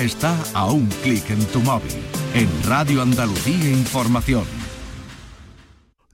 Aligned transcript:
Está 0.00 0.36
a 0.54 0.66
un 0.66 0.86
clic 1.02 1.28
en 1.30 1.44
tu 1.46 1.60
móvil. 1.60 1.92
En 2.34 2.48
Radio 2.64 3.02
Andalucía 3.02 3.70
Información. 3.70 4.44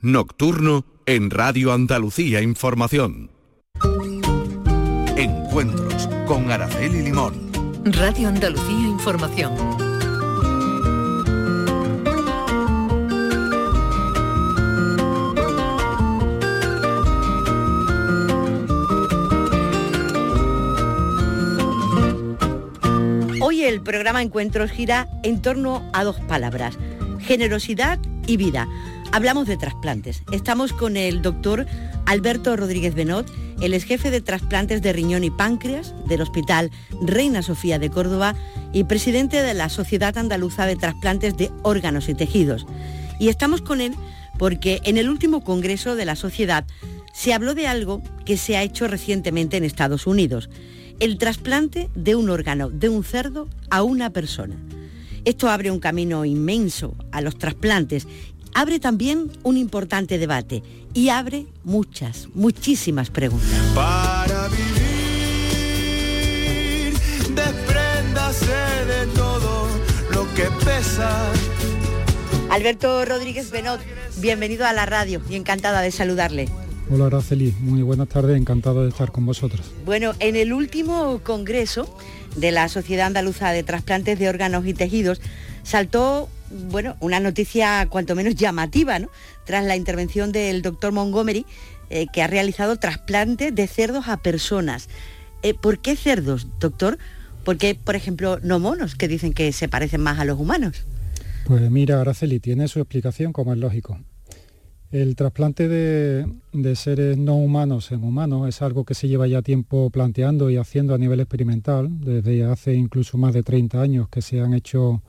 Nocturno 0.00 0.84
en 1.06 1.30
Radio 1.30 1.72
Andalucía 1.72 2.42
Información. 2.42 3.30
Encuentros 5.16 6.08
con 6.26 6.50
Araceli 6.50 7.02
Limón. 7.02 7.50
Radio 7.84 8.28
Andalucía 8.28 8.88
Información. 8.88 9.87
Programa 23.88 24.20
Encuentros 24.20 24.70
gira 24.70 25.08
en 25.22 25.40
torno 25.40 25.82
a 25.94 26.04
dos 26.04 26.20
palabras, 26.28 26.76
generosidad 27.20 27.98
y 28.26 28.36
vida. 28.36 28.68
Hablamos 29.12 29.48
de 29.48 29.56
trasplantes. 29.56 30.24
Estamos 30.30 30.74
con 30.74 30.98
el 30.98 31.22
doctor 31.22 31.64
Alberto 32.04 32.54
Rodríguez 32.54 32.94
Benot, 32.94 33.32
el 33.62 33.72
ex 33.72 33.84
jefe 33.84 34.10
de 34.10 34.20
trasplantes 34.20 34.82
de 34.82 34.92
riñón 34.92 35.24
y 35.24 35.30
páncreas 35.30 35.94
del 36.06 36.20
Hospital 36.20 36.70
Reina 37.00 37.40
Sofía 37.40 37.78
de 37.78 37.88
Córdoba 37.88 38.34
y 38.74 38.84
presidente 38.84 39.40
de 39.40 39.54
la 39.54 39.70
Sociedad 39.70 40.18
Andaluza 40.18 40.66
de 40.66 40.76
Trasplantes 40.76 41.38
de 41.38 41.50
Órganos 41.62 42.10
y 42.10 42.14
Tejidos. 42.14 42.66
Y 43.18 43.30
estamos 43.30 43.62
con 43.62 43.80
él 43.80 43.94
porque 44.36 44.82
en 44.84 44.98
el 44.98 45.08
último 45.08 45.42
congreso 45.42 45.96
de 45.96 46.04
la 46.04 46.14
sociedad 46.14 46.66
se 47.14 47.32
habló 47.32 47.54
de 47.54 47.66
algo 47.66 48.02
que 48.26 48.36
se 48.36 48.58
ha 48.58 48.62
hecho 48.62 48.86
recientemente 48.86 49.56
en 49.56 49.64
Estados 49.64 50.06
Unidos, 50.06 50.50
el 51.00 51.18
trasplante 51.18 51.88
de 51.94 52.14
un 52.14 52.30
órgano 52.30 52.70
de 52.70 52.88
un 52.88 53.04
cerdo 53.04 53.48
a 53.70 53.82
una 53.82 54.10
persona. 54.10 54.56
Esto 55.24 55.48
abre 55.48 55.70
un 55.70 55.80
camino 55.80 56.24
inmenso 56.24 56.94
a 57.12 57.20
los 57.20 57.36
trasplantes 57.38 58.06
abre 58.54 58.80
también 58.80 59.30
un 59.44 59.56
importante 59.56 60.18
debate 60.18 60.62
y 60.94 61.10
abre 61.10 61.46
muchas, 61.64 62.28
muchísimas 62.34 63.10
preguntas. 63.10 63.48
Para 63.74 64.48
vivir, 64.48 64.64
despréndase 67.34 68.46
de 68.86 69.06
todo 69.14 69.68
lo 70.12 70.26
que 70.34 70.44
pesa. 70.64 71.32
Alberto 72.50 73.04
Rodríguez 73.04 73.52
Benot, 73.52 73.80
bienvenido 74.16 74.66
a 74.66 74.72
la 74.72 74.86
radio 74.86 75.20
y 75.28 75.36
encantada 75.36 75.80
de 75.80 75.92
saludarle. 75.92 76.48
Hola 76.90 77.06
Araceli, 77.06 77.54
muy 77.60 77.82
buenas 77.82 78.08
tardes, 78.08 78.36
encantado 78.38 78.82
de 78.82 78.88
estar 78.88 79.12
con 79.12 79.26
vosotros. 79.26 79.70
Bueno, 79.84 80.12
en 80.20 80.36
el 80.36 80.54
último 80.54 81.20
congreso 81.22 81.94
de 82.36 82.50
la 82.50 82.68
Sociedad 82.70 83.06
Andaluza 83.06 83.50
de 83.50 83.62
Trasplantes 83.62 84.18
de 84.18 84.28
Órganos 84.28 84.66
y 84.66 84.72
Tejidos 84.72 85.20
saltó 85.64 86.30
bueno, 86.70 86.96
una 87.00 87.20
noticia 87.20 87.86
cuanto 87.90 88.14
menos 88.14 88.36
llamativa, 88.36 88.98
¿no? 88.98 89.10
Tras 89.44 89.66
la 89.66 89.76
intervención 89.76 90.32
del 90.32 90.62
doctor 90.62 90.92
Montgomery, 90.92 91.44
eh, 91.90 92.06
que 92.10 92.22
ha 92.22 92.26
realizado 92.26 92.76
trasplantes 92.76 93.54
de 93.54 93.66
cerdos 93.66 94.08
a 94.08 94.16
personas. 94.16 94.88
Eh, 95.42 95.52
¿Por 95.52 95.80
qué 95.80 95.94
cerdos, 95.94 96.46
doctor? 96.58 96.96
¿Por 97.44 97.58
qué, 97.58 97.74
por 97.74 97.96
ejemplo, 97.96 98.38
no 98.42 98.60
monos, 98.60 98.94
que 98.94 99.08
dicen 99.08 99.34
que 99.34 99.52
se 99.52 99.68
parecen 99.68 100.00
más 100.00 100.18
a 100.18 100.24
los 100.24 100.38
humanos? 100.38 100.86
Pues 101.46 101.70
mira, 101.70 102.00
Araceli, 102.00 102.40
tiene 102.40 102.66
su 102.68 102.78
explicación 102.78 103.34
como 103.34 103.52
es 103.52 103.58
lógico. 103.58 103.98
El 104.90 105.16
trasplante 105.16 105.68
de, 105.68 106.74
seres 106.74 107.18
no 107.18 107.36
humanos 107.36 107.92
en 107.92 108.02
humanos 108.02 108.48
es 108.48 108.62
algo 108.62 108.84
que 108.84 108.94
se 108.94 109.06
lleva 109.06 109.26
ya 109.26 109.42
tiempo 109.42 109.90
planteando 109.90 110.48
y 110.48 110.56
haciendo 110.56 110.94
a 110.94 110.98
nivel 110.98 111.20
experimental, 111.20 112.00
desde 112.00 112.44
hace 112.44 112.72
incluso 112.72 113.18
más 113.18 113.34
de 113.34 113.42
30 113.42 113.82
años 113.82 114.08
que 114.08 114.22
se 114.22 114.40
han 114.40 114.54
hecho 114.54 115.02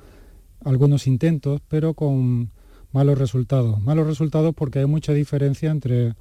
algunos 0.65 1.07
intentos, 1.07 1.61
pero 1.69 1.93
con 1.93 2.49
malos 2.91 3.17
resultados. 3.17 3.81
Malos 3.81 4.05
resultados 4.05 4.53
porque 4.53 4.79
hay 4.79 4.85
mucha 4.85 5.13
diferencia 5.13 5.71
entre 5.71 6.13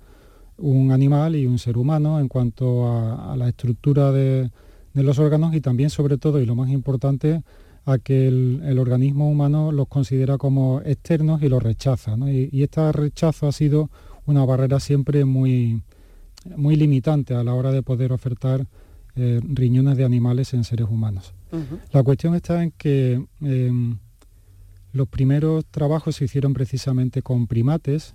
un 0.57 0.93
animal 0.93 1.35
y 1.35 1.47
un 1.47 1.59
ser 1.59 1.79
humano 1.79 2.21
en 2.21 2.29
cuanto 2.29 2.87
a, 2.87 3.35
la 3.37 3.49
estructura 3.49 4.13
de, 4.13 4.53
los 4.95 5.19
órganos 5.19 5.53
y 5.57 5.61
también 5.61 5.91
sobre 5.91 6.17
todo, 6.17 6.41
y 6.41 6.47
lo 6.47 6.55
más 6.55 6.71
importante, 6.71 7.43
a 7.89 7.99
que 7.99 8.29
el, 8.29 8.79
organismo 8.79 9.31
humano 9.31 9.73
los 9.73 9.89
considera 9.89 10.37
como 10.37 10.83
externos 10.85 11.43
y 11.43 11.49
los 11.49 11.63
rechaza. 11.63 12.17
Y, 12.31 12.63
este 12.63 12.93
rechazo 12.93 13.49
ha 13.49 13.53
sido 13.53 13.91
una 14.27 14.45
barrera 14.45 14.79
siempre 14.79 15.25
muy, 15.25 15.83
muy 16.55 16.77
limitante 16.77 17.35
a 17.35 17.43
la 17.43 17.55
hora 17.55 17.73
de 17.73 17.83
poder 17.83 18.13
ofertar 18.13 18.67
eh, 19.17 19.41
riñones 19.43 19.97
de 19.97 20.05
animales 20.05 20.53
en 20.53 20.65
seres 20.65 20.87
humanos. 20.91 21.33
La 21.93 22.03
cuestión 22.03 22.35
está 22.35 22.63
en 22.63 22.73
que 22.73 23.25
em, 23.41 23.97
los 24.93 25.09
primeros 25.09 25.65
trabajos 25.65 26.17
se 26.17 26.27
hicieron 26.27 26.53
precisamente 26.53 27.23
con 27.23 27.47
primates 27.47 28.15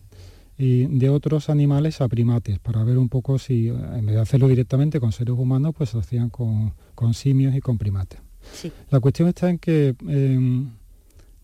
y 0.56 0.86
de 0.86 1.10
otros 1.10 1.50
animales 1.50 2.00
a 2.00 2.08
primates, 2.08 2.60
para 2.60 2.84
ver 2.84 3.00
un 3.00 3.10
poco 3.10 3.40
si 3.40 3.70
en 3.70 4.06
vez 4.06 4.16
de 4.16 4.22
hacerlo 4.22 4.48
directamente 4.48 5.00
con 5.00 5.12
seres 5.12 5.36
humanos, 5.36 5.74
pues 5.76 5.90
se 5.90 5.98
hacían 5.98 6.30
con, 6.30 6.74
simios 7.14 7.56
y 7.56 7.60
con 7.60 7.80
primates. 7.80 8.20
La 8.90 9.00
cuestión 9.00 9.30
está 9.30 9.50
en 9.50 9.58
que 9.58 9.96
em, 10.08 10.70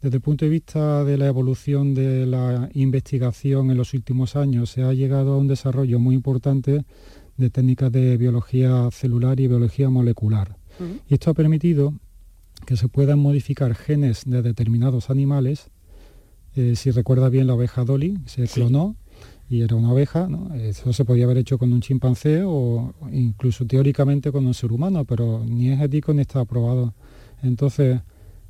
desde 0.01 0.17
el 0.17 0.21
punto 0.21 0.45
de 0.45 0.51
vista 0.51 1.03
de 1.03 1.17
la 1.17 1.27
evolución 1.27 1.93
de 1.93 2.25
la 2.25 2.69
investigación 2.73 3.71
en 3.71 3.77
los 3.77 3.93
últimos 3.93 4.35
años 4.35 4.69
se 4.69 4.83
ha 4.83 4.93
llegado 4.93 5.33
a 5.33 5.37
un 5.37 5.47
desarrollo 5.47 5.99
muy 5.99 6.15
importante 6.15 6.85
de 7.37 7.49
técnicas 7.49 7.91
de 7.91 8.17
biología 8.17 8.89
celular 8.91 9.39
y 9.39 9.47
biología 9.47 9.89
molecular. 9.89 10.57
Y 11.09 11.13
esto 11.13 11.31
ha 11.31 11.33
permitido 11.33 11.93
que 12.65 12.77
se 12.77 12.87
puedan 12.87 13.19
modificar 13.19 13.75
genes 13.75 14.23
de 14.25 14.41
determinados 14.41 15.09
animales. 15.09 15.69
Eh, 16.55 16.75
si 16.75 16.91
recuerda 16.91 17.29
bien 17.29 17.47
la 17.47 17.55
oveja 17.55 17.83
Dolly, 17.83 18.17
se 18.25 18.47
clonó 18.47 18.95
y 19.49 19.61
era 19.61 19.75
una 19.75 19.91
oveja, 19.91 20.27
eso 20.55 20.93
se 20.93 21.05
podía 21.05 21.25
haber 21.25 21.39
hecho 21.39 21.57
con 21.57 21.73
un 21.73 21.81
chimpancé 21.81 22.43
o 22.45 22.93
incluso 23.11 23.65
teóricamente 23.65 24.31
con 24.31 24.45
un 24.45 24.53
ser 24.53 24.71
humano, 24.71 25.05
pero 25.05 25.43
ni 25.43 25.69
es 25.69 25.81
ético 25.81 26.13
ni 26.13 26.21
está 26.21 26.41
aprobado. 26.41 26.93
Entonces, 27.41 27.99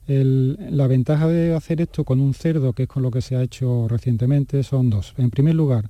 la 0.07 0.87
ventaja 0.87 1.27
de 1.27 1.55
hacer 1.55 1.81
esto 1.81 2.03
con 2.03 2.19
un 2.19 2.33
cerdo, 2.33 2.73
que 2.73 2.83
es 2.83 2.89
con 2.89 3.03
lo 3.03 3.11
que 3.11 3.21
se 3.21 3.35
ha 3.35 3.43
hecho 3.43 3.87
recientemente, 3.87 4.63
son 4.63 4.89
dos. 4.89 5.13
En 5.17 5.29
primer 5.29 5.55
lugar, 5.55 5.89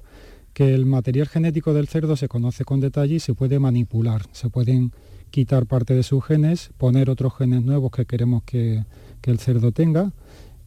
que 0.54 0.74
el 0.76 0.86
material 0.86 1.28
genético 1.28 1.74
del 1.74 1.88
cerdo 1.88 2.16
se 2.16 2.28
conoce 2.28 2.66
con 2.66 2.80
detalle 2.80 3.16
y 3.16 3.20
se 3.20 3.34
puede 3.34 3.60
manipular, 3.60 4.24
se 4.32 4.50
pueden 4.50 4.92
quitar 5.32 5.66
parte 5.66 5.94
de 5.94 6.04
sus 6.04 6.24
genes, 6.26 6.72
poner 6.78 7.10
otros 7.10 7.34
genes 7.38 7.64
nuevos 7.64 7.92
que 7.92 8.06
queremos 8.06 8.44
que, 8.44 8.84
el 9.24 9.38
cerdo 9.38 9.72
tenga 9.72 10.12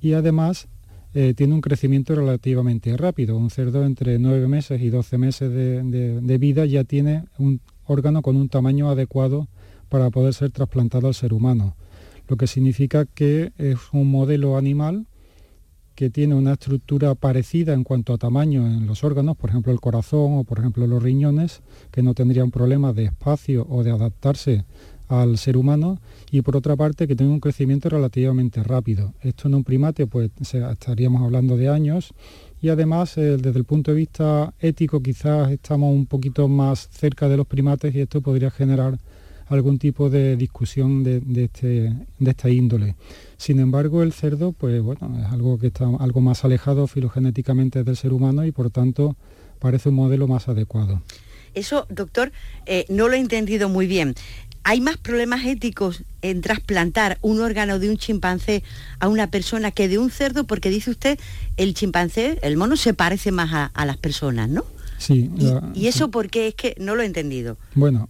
y 0.00 0.12
además 0.12 0.68
eh, 1.14 1.34
tiene 1.34 1.54
un 1.54 1.60
crecimiento 1.60 2.14
relativamente 2.14 2.96
rápido. 2.96 3.36
Un 3.36 3.50
cerdo 3.50 3.84
entre 3.84 4.18
9 4.18 4.48
meses 4.48 4.80
y 4.80 4.88
12 4.88 5.18
meses 5.18 5.52
de, 5.52 6.38
vida 6.38 6.64
ya 6.64 6.84
tiene 6.84 7.24
un 7.38 7.60
órgano 7.84 8.22
con 8.22 8.36
un 8.36 8.48
tamaño 8.48 8.88
adecuado 8.88 9.48
para 9.88 10.10
poder 10.10 10.32
ser 10.32 10.50
trasplantado 10.50 11.08
al 11.08 11.14
ser 11.14 11.34
humano, 11.34 11.76
lo 12.26 12.38
que 12.38 12.46
significa 12.46 13.04
que 13.04 13.52
es 13.58 13.76
un 13.92 14.10
modelo 14.10 14.56
animal 14.56 15.06
que 15.94 16.08
tiene 16.08 16.34
una 16.34 16.54
estructura 16.54 17.14
parecida 17.14 17.74
en 17.74 17.84
cuanto 17.84 18.14
a 18.14 18.18
tamaño 18.18 18.66
en 18.66 18.86
los 18.86 19.04
órganos, 19.04 19.36
por 19.36 19.50
ejemplo 19.50 19.72
el 19.72 19.80
corazón 19.80 20.38
o 20.38 20.44
por 20.44 20.58
ejemplo 20.58 20.86
los 20.86 21.02
riñones, 21.02 21.60
que 21.90 22.02
no 22.02 22.14
tendrían 22.14 22.50
problemas 22.50 22.94
de 22.94 23.04
espacio 23.04 23.66
o 23.68 23.84
de 23.84 23.90
adaptarse 23.90 24.64
al 25.12 25.36
ser 25.36 25.58
humano 25.58 25.98
y 26.30 26.40
por 26.40 26.56
otra 26.56 26.74
parte 26.74 27.06
que 27.06 27.14
tiene 27.14 27.32
un 27.32 27.40
crecimiento 27.40 27.90
relativamente 27.90 28.62
rápido. 28.62 29.12
Esto 29.20 29.48
en 29.48 29.56
un 29.56 29.64
primate 29.64 30.06
pues 30.06 30.30
estaríamos 30.40 31.22
hablando 31.22 31.58
de 31.58 31.68
años 31.68 32.14
y 32.62 32.70
además 32.70 33.18
eh, 33.18 33.36
desde 33.36 33.58
el 33.58 33.64
punto 33.64 33.90
de 33.90 33.98
vista 33.98 34.54
ético 34.58 35.02
quizás 35.02 35.50
estamos 35.50 35.92
un 35.92 36.06
poquito 36.06 36.48
más 36.48 36.88
cerca 36.90 37.28
de 37.28 37.36
los 37.36 37.46
primates 37.46 37.94
y 37.94 38.00
esto 38.00 38.22
podría 38.22 38.50
generar 38.50 38.98
algún 39.48 39.78
tipo 39.78 40.08
de 40.08 40.36
discusión 40.36 41.04
de, 41.04 41.20
este, 41.36 41.94
de 42.18 42.30
esta 42.30 42.48
índole. 42.48 42.94
Sin 43.36 43.60
embargo, 43.60 44.02
el 44.02 44.14
cerdo, 44.14 44.52
pues 44.52 44.80
bueno, 44.80 45.18
es 45.20 45.30
algo 45.30 45.58
que 45.58 45.66
está 45.66 45.84
algo 46.00 46.22
más 46.22 46.42
alejado 46.46 46.86
filogenéticamente 46.86 47.84
del 47.84 47.96
ser 47.96 48.14
humano 48.14 48.46
y 48.46 48.52
por 48.52 48.70
tanto 48.70 49.14
parece 49.58 49.90
un 49.90 49.96
modelo 49.96 50.26
más 50.26 50.48
adecuado. 50.48 51.02
Eso, 51.54 51.86
doctor, 51.90 52.32
eh, 52.64 52.86
no 52.88 53.08
lo 53.08 53.14
he 53.14 53.18
entendido 53.18 53.68
muy 53.68 53.86
bien. 53.86 54.14
¿Hay 54.64 54.80
más 54.80 54.96
problemas 54.96 55.44
éticos 55.44 56.04
en 56.22 56.40
trasplantar 56.40 57.18
un 57.20 57.40
órgano 57.40 57.78
de 57.78 57.90
un 57.90 57.96
chimpancé 57.96 58.62
a 59.00 59.08
una 59.08 59.28
persona 59.28 59.72
que 59.72 59.88
de 59.88 59.98
un 59.98 60.10
cerdo? 60.10 60.44
Porque 60.44 60.70
dice 60.70 60.90
usted, 60.90 61.18
el 61.56 61.74
chimpancé, 61.74 62.38
el 62.42 62.56
mono, 62.56 62.76
se 62.76 62.94
parece 62.94 63.32
más 63.32 63.70
a, 63.74 63.86
las 63.86 63.96
personas, 63.96 64.48
¿no? 64.48 64.64
Sí. 64.98 65.30
¿Y, 65.74 65.88
eso 65.88 66.10
por 66.10 66.30
qué? 66.30 66.48
Es 66.48 66.54
que 66.54 66.76
no 66.78 66.94
lo 66.94 67.02
he 67.02 67.06
entendido. 67.06 67.56
Bueno, 67.74 68.08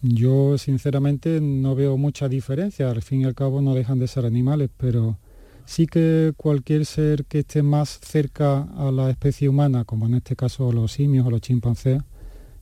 yo 0.00 0.56
sinceramente 0.56 1.40
no 1.42 1.74
veo 1.74 1.98
mucha 1.98 2.28
diferencia, 2.28 2.90
al 2.90 3.02
fin 3.02 3.22
y 3.22 3.24
al 3.24 3.34
cabo 3.34 3.60
no 3.60 3.74
dejan 3.74 3.98
de 3.98 4.08
ser 4.08 4.24
animales, 4.24 4.70
pero 4.78 5.18
sí 5.66 5.86
que 5.86 6.32
cualquier 6.38 6.86
ser 6.86 7.26
que 7.26 7.40
esté 7.40 7.62
más 7.62 8.00
cerca 8.00 8.62
a 8.76 8.90
la 8.90 9.10
especie 9.10 9.48
humana, 9.48 9.84
como 9.84 10.06
en 10.06 10.14
este 10.14 10.36
caso 10.36 10.72
los 10.72 10.92
simios 10.92 11.26
o 11.26 11.30
los 11.30 11.42
chimpancés, 11.42 12.00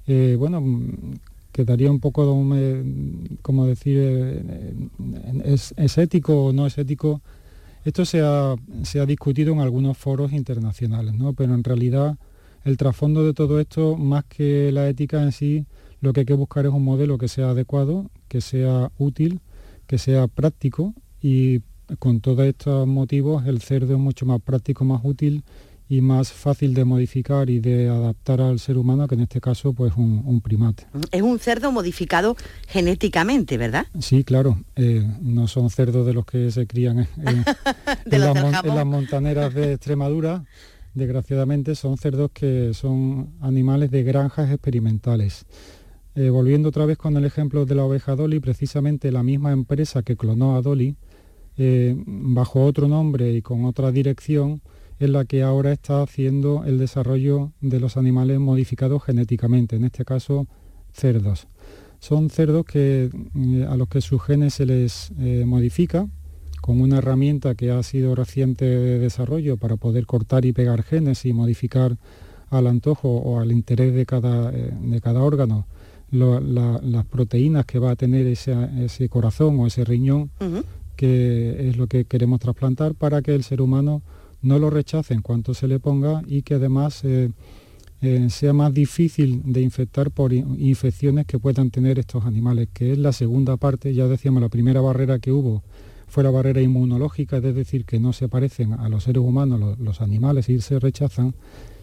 eh, 0.06 0.34
bueno, 0.36 0.62
quedaría 1.54 1.88
un 1.88 2.00
poco 2.00 2.26
como 3.42 3.66
decir 3.66 3.96
es, 5.44 5.72
es, 5.76 5.98
ético 5.98 6.46
o 6.46 6.52
no 6.52 6.66
es 6.66 6.76
ético 6.78 7.22
esto 7.84 8.04
se 8.04 8.20
ha, 8.22 8.56
se 8.82 8.98
ha 8.98 9.06
discutido 9.06 9.52
en 9.52 9.60
algunos 9.60 9.96
foros 9.96 10.32
internacionales 10.32 11.14
¿no? 11.14 11.32
pero 11.32 11.54
en 11.54 11.62
realidad 11.62 12.18
el 12.64 12.76
trasfondo 12.76 13.24
de 13.24 13.34
todo 13.34 13.60
esto 13.60 13.96
más 13.96 14.24
que 14.24 14.72
la 14.72 14.88
ética 14.88 15.22
en 15.22 15.30
sí 15.30 15.64
lo 16.00 16.12
que 16.12 16.20
hay 16.20 16.26
que 16.26 16.34
buscar 16.34 16.66
es 16.66 16.72
un 16.72 16.82
modelo 16.82 17.18
que 17.18 17.28
sea 17.28 17.50
adecuado 17.50 18.10
que 18.26 18.40
sea 18.40 18.90
útil 18.98 19.40
que 19.86 19.98
sea 19.98 20.26
práctico 20.26 20.92
y 21.22 21.60
con 22.00 22.20
todos 22.20 22.40
estos 22.46 22.84
motivos 22.88 23.46
el 23.46 23.60
cerdo 23.60 23.94
es 23.94 24.00
mucho 24.00 24.26
más 24.26 24.40
práctico, 24.40 24.84
más 24.84 25.02
útil 25.04 25.44
y 25.88 26.00
más 26.00 26.32
fácil 26.32 26.72
de 26.72 26.84
modificar 26.84 27.50
y 27.50 27.60
de 27.60 27.88
adaptar 27.88 28.40
al 28.40 28.58
ser 28.58 28.78
humano, 28.78 29.06
que 29.06 29.14
en 29.14 29.22
este 29.22 29.40
caso 29.40 29.74
pues 29.74 29.92
un, 29.96 30.40
primate. 30.40 30.86
Es 31.10 31.22
un 31.22 31.38
cerdo 31.38 31.72
modificado 31.72 32.36
genéticamente, 32.68 33.58
¿verdad? 33.58 33.86
Sí, 34.00 34.24
claro. 34.24 34.58
Eh, 34.76 35.06
no 35.20 35.46
son 35.46 35.70
cerdos 35.70 36.06
de 36.06 36.14
los 36.14 36.24
que 36.24 36.50
se 36.50 36.66
crían 36.66 37.06
en, 37.18 37.44
las, 38.06 38.86
montaneras 38.86 39.52
de 39.52 39.74
Extremadura. 39.74 40.44
Desgraciadamente 40.94 41.74
son 41.74 41.98
cerdos 41.98 42.30
que 42.32 42.72
son 42.72 43.34
animales 43.40 43.90
de 43.90 44.04
granjas 44.04 44.50
experimentales. 44.50 45.44
Eh, 46.14 46.30
volviendo 46.30 46.68
otra 46.68 46.86
vez 46.86 46.96
con 46.96 47.16
el 47.16 47.24
ejemplo 47.24 47.66
de 47.66 47.74
la 47.74 47.84
oveja 47.84 48.14
Dolly, 48.14 48.38
precisamente 48.38 49.10
la 49.10 49.24
misma 49.24 49.50
empresa 49.52 50.02
que 50.02 50.16
clonó 50.16 50.54
a 50.56 50.62
Dolly, 50.62 50.96
eh, 51.56 51.94
bajo 52.06 52.64
otro 52.64 52.86
nombre 52.88 53.32
y 53.32 53.42
con 53.42 53.64
otra 53.64 53.90
dirección, 53.90 54.60
es 54.98 55.10
la 55.10 55.24
que 55.24 55.42
ahora 55.42 55.72
está 55.72 56.02
haciendo 56.02 56.64
el 56.64 56.78
desarrollo 56.78 57.52
de 57.60 57.80
los 57.80 57.96
animales 57.96 58.38
modificados 58.38 59.02
genéticamente, 59.02 59.76
en 59.76 59.84
este 59.84 60.04
caso 60.04 60.46
cerdos. 60.92 61.48
Son 61.98 62.30
cerdos 62.30 62.64
que, 62.64 63.10
eh, 63.34 63.66
a 63.68 63.76
los 63.76 63.88
que 63.88 64.00
sus 64.00 64.22
genes 64.22 64.54
se 64.54 64.66
les 64.66 65.12
eh, 65.18 65.44
modifica 65.46 66.06
con 66.60 66.80
una 66.80 66.98
herramienta 66.98 67.54
que 67.54 67.70
ha 67.70 67.82
sido 67.82 68.14
reciente 68.14 68.64
de 68.64 68.98
desarrollo 68.98 69.56
para 69.56 69.76
poder 69.76 70.06
cortar 70.06 70.44
y 70.44 70.52
pegar 70.52 70.82
genes 70.82 71.24
y 71.26 71.32
modificar 71.32 71.98
al 72.50 72.66
antojo 72.66 73.08
o 73.08 73.40
al 73.40 73.52
interés 73.52 73.94
de 73.94 74.06
cada, 74.06 74.50
de 74.50 75.00
cada 75.00 75.22
órgano 75.22 75.66
las 76.14 77.04
proteínas 77.06 77.66
que 77.66 77.78
va 77.78 77.90
a 77.90 77.96
tener 77.96 78.26
ese, 78.26 79.08
corazón 79.08 79.58
o 79.58 79.66
ese 79.66 79.84
riñón 79.84 80.30
que 80.96 81.68
es 81.68 81.76
lo 81.76 81.86
que 81.86 82.04
queremos 82.04 82.40
trasplantar 82.40 82.94
para 82.94 83.20
que 83.22 83.34
el 83.34 83.42
ser 83.42 83.60
humano 83.60 84.02
no 84.44 84.58
lo 84.58 84.70
rechace 84.70 85.14
en 85.14 85.22
cuanto 85.22 85.54
se 85.54 85.66
le 85.66 85.80
ponga 85.80 86.22
y 86.26 86.42
que 86.42 86.54
además 86.54 87.02
eh, 87.04 87.30
eh, 88.00 88.28
sea 88.28 88.52
más 88.52 88.72
difícil 88.74 89.42
de 89.44 89.62
infectar 89.62 90.10
por 90.10 90.32
infecciones 90.32 91.26
que 91.26 91.38
puedan 91.38 91.70
tener 91.70 91.98
estos 91.98 92.24
animales, 92.26 92.68
que 92.72 92.92
es 92.92 92.98
la 92.98 93.12
segunda 93.12 93.56
parte, 93.56 93.94
ya 93.94 94.06
decíamos, 94.06 94.42
la 94.42 94.50
primera 94.50 94.80
barrera 94.80 95.18
que 95.18 95.32
hubo 95.32 95.62
fue 96.06 96.22
la 96.22 96.30
barrera 96.30 96.60
inmunológica, 96.60 97.38
es 97.38 97.54
decir, 97.54 97.86
que 97.86 97.98
no 97.98 98.12
se 98.12 98.28
parecen 98.28 98.74
a 98.74 98.88
los 98.88 99.04
seres 99.04 99.22
humanos 99.22 99.78
los, 99.78 100.00
animales 100.00 100.48
y 100.48 100.60
se 100.60 100.78
rechazan, 100.78 101.34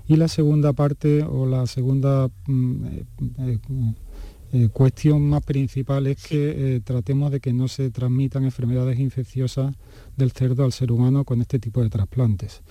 y 0.07 0.15
la 0.15 0.27
segunda 0.27 0.73
parte 0.73 1.23
o 1.23 1.45
la 1.45 1.65
segunda 1.65 2.29
mm, 2.45 2.85
eh, 3.39 3.59
eh, 4.53 4.68
cuestión 4.68 5.30
más 5.30 5.44
principal 5.44 6.07
es 6.07 6.27
que 6.27 6.75
eh, 6.75 6.81
tratemos 6.81 7.31
de 7.31 7.39
que 7.39 7.53
no 7.53 7.69
se 7.69 7.89
transmitan 7.89 8.44
enfermedades 8.44 9.00
infecciosas 9.00 9.74
del 10.18 10.31
cerdo 10.31 10.65
al 10.65 10.74
ser 10.74 10.92
humano 10.92 11.24
con 11.24 11.39
este 11.39 11.57
tipo 11.57 11.81
de 11.81 11.89
trasplantes. 11.89 12.62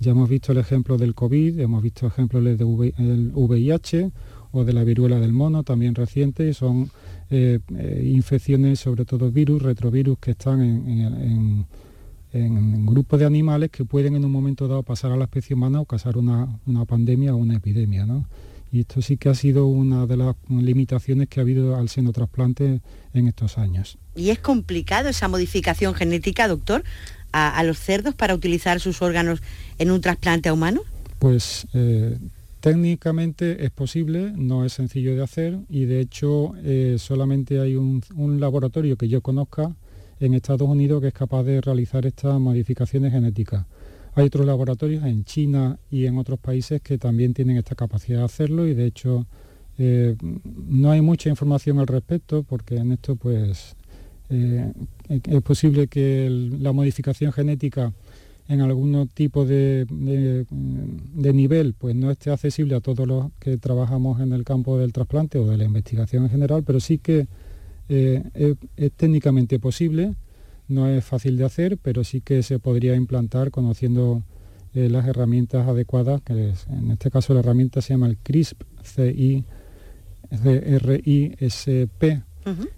Ya 0.00 0.10
hemos 0.10 0.28
visto 0.28 0.50
el 0.50 0.58
ejemplo 0.58 0.98
del 0.98 1.14
COVID, 1.14 1.60
hemos 1.60 1.80
visto 1.80 2.08
ejemplos 2.08 2.42
del 2.42 3.30
VIH 3.34 4.10
o 4.50 4.64
de 4.64 4.72
la 4.72 4.82
viruela 4.82 5.20
del 5.20 5.32
mono, 5.32 5.62
también 5.62 5.94
recientes, 5.94 6.56
son 6.56 6.90
eh, 7.30 7.60
infecciones, 8.02 8.80
sobre 8.80 9.04
todo 9.04 9.30
virus, 9.30 9.62
retrovirus, 9.62 10.18
que 10.18 10.32
están 10.32 10.60
en, 10.60 11.66
grupos 12.84 13.20
de 13.20 13.26
animales 13.26 13.70
que 13.70 13.84
pueden 13.84 14.16
en 14.16 14.24
un 14.24 14.32
momento 14.32 14.66
dado 14.66 14.82
pasar 14.82 15.12
a 15.12 15.16
la 15.16 15.24
especie 15.24 15.54
humana 15.54 15.80
o 15.80 15.84
causar 15.84 16.18
una, 16.18 16.60
una 16.66 16.84
pandemia 16.84 17.32
o 17.32 17.36
una 17.36 17.56
epidemia. 17.56 18.06
¿no? 18.06 18.26
Y 18.70 18.80
esto 18.80 19.00
sí 19.02 19.16
que 19.16 19.28
ha 19.28 19.34
sido 19.34 19.66
una 19.66 20.06
de 20.06 20.16
las 20.16 20.36
limitaciones 20.48 21.28
que 21.28 21.40
ha 21.40 21.42
habido 21.42 21.76
al 21.76 21.88
senotrasplante 21.88 22.80
en 23.14 23.28
estos 23.28 23.58
años. 23.58 23.98
¿Y 24.14 24.30
es 24.30 24.38
complicado 24.38 25.08
esa 25.08 25.28
modificación 25.28 25.94
genética, 25.94 26.48
doctor, 26.48 26.84
a, 27.32 27.62
los 27.62 27.78
cerdos 27.78 28.14
para 28.14 28.34
utilizar 28.34 28.80
sus 28.80 29.02
órganos 29.02 29.40
en 29.78 29.90
un 29.90 30.00
trasplante 30.00 30.48
a 30.48 30.52
humano? 30.52 30.82
Pues 31.18 31.66
eh, 31.74 32.18
técnicamente 32.60 33.64
es 33.64 33.70
posible, 33.70 34.32
no 34.36 34.64
es 34.64 34.72
sencillo 34.72 35.14
de 35.14 35.22
hacer 35.22 35.58
y 35.68 35.84
de 35.84 36.00
hecho 36.00 36.52
eh, 36.62 36.96
solamente 36.98 37.60
hay 37.60 37.76
un, 37.76 38.02
un 38.14 38.40
laboratorio 38.40 38.96
que 38.96 39.08
yo 39.08 39.20
conozca 39.20 39.72
en 40.20 40.34
Estados 40.34 40.68
Unidos 40.68 41.00
que 41.00 41.08
es 41.08 41.14
capaz 41.14 41.44
de 41.44 41.60
realizar 41.60 42.06
estas 42.06 42.40
modificaciones 42.40 43.12
genéticas 43.12 43.66
hay 44.18 44.26
otros 44.26 44.46
laboratorios 44.46 45.04
en 45.04 45.24
China 45.24 45.78
y 45.90 46.06
en 46.06 46.18
otros 46.18 46.38
países 46.40 46.80
que 46.82 46.98
también 46.98 47.34
tienen 47.34 47.56
esta 47.56 47.74
capacidad 47.74 48.18
de 48.18 48.24
hacerlo 48.24 48.66
y 48.66 48.74
de 48.74 48.86
hecho 48.86 49.26
eh, 49.78 50.16
no 50.20 50.90
hay 50.90 51.00
mucha 51.00 51.28
información 51.28 51.78
al 51.78 51.86
respecto 51.86 52.42
porque 52.42 52.76
en 52.76 52.92
esto 52.92 53.14
pues 53.14 53.76
eh, 54.30 54.72
es 55.08 55.42
posible 55.42 55.86
que 55.86 56.28
la 56.30 56.72
modificación 56.72 57.32
genética 57.32 57.92
en 58.48 58.60
algún 58.60 59.08
tipo 59.08 59.44
de, 59.44 59.86
nivel 60.50 61.74
pues 61.74 61.94
no 61.94 62.10
esté 62.10 62.30
accesible 62.30 62.74
a 62.74 62.80
todos 62.80 63.06
los 63.06 63.30
que 63.38 63.56
trabajamos 63.56 64.20
en 64.20 64.32
el 64.32 64.42
campo 64.42 64.78
del 64.78 64.92
trasplante 64.92 65.38
o 65.38 65.46
de 65.46 65.58
la 65.58 65.64
investigación 65.64 66.24
en 66.24 66.30
general, 66.30 66.64
pero 66.64 66.80
sí 66.80 66.98
que 66.98 67.28
eh, 67.88 68.56
es 68.76 68.92
técnicamente 68.92 69.58
posible 69.60 70.14
no 70.68 70.88
es 70.88 71.04
fácil 71.04 71.36
de 71.36 71.44
hacer, 71.44 71.78
pero 71.78 72.04
sí 72.04 72.20
que 72.20 72.42
se 72.42 72.58
podría 72.58 72.94
implantar 72.94 73.50
conociendo 73.50 74.22
eh, 74.74 74.88
las 74.88 75.06
herramientas 75.06 75.66
adecuadas, 75.66 76.20
que 76.22 76.34
en 76.34 76.90
este 76.90 77.10
caso 77.10 77.34
la 77.34 77.40
herramienta 77.40 77.80
se 77.80 77.94
llama 77.94 78.06
el 78.06 78.18
CRISP, 78.18 78.62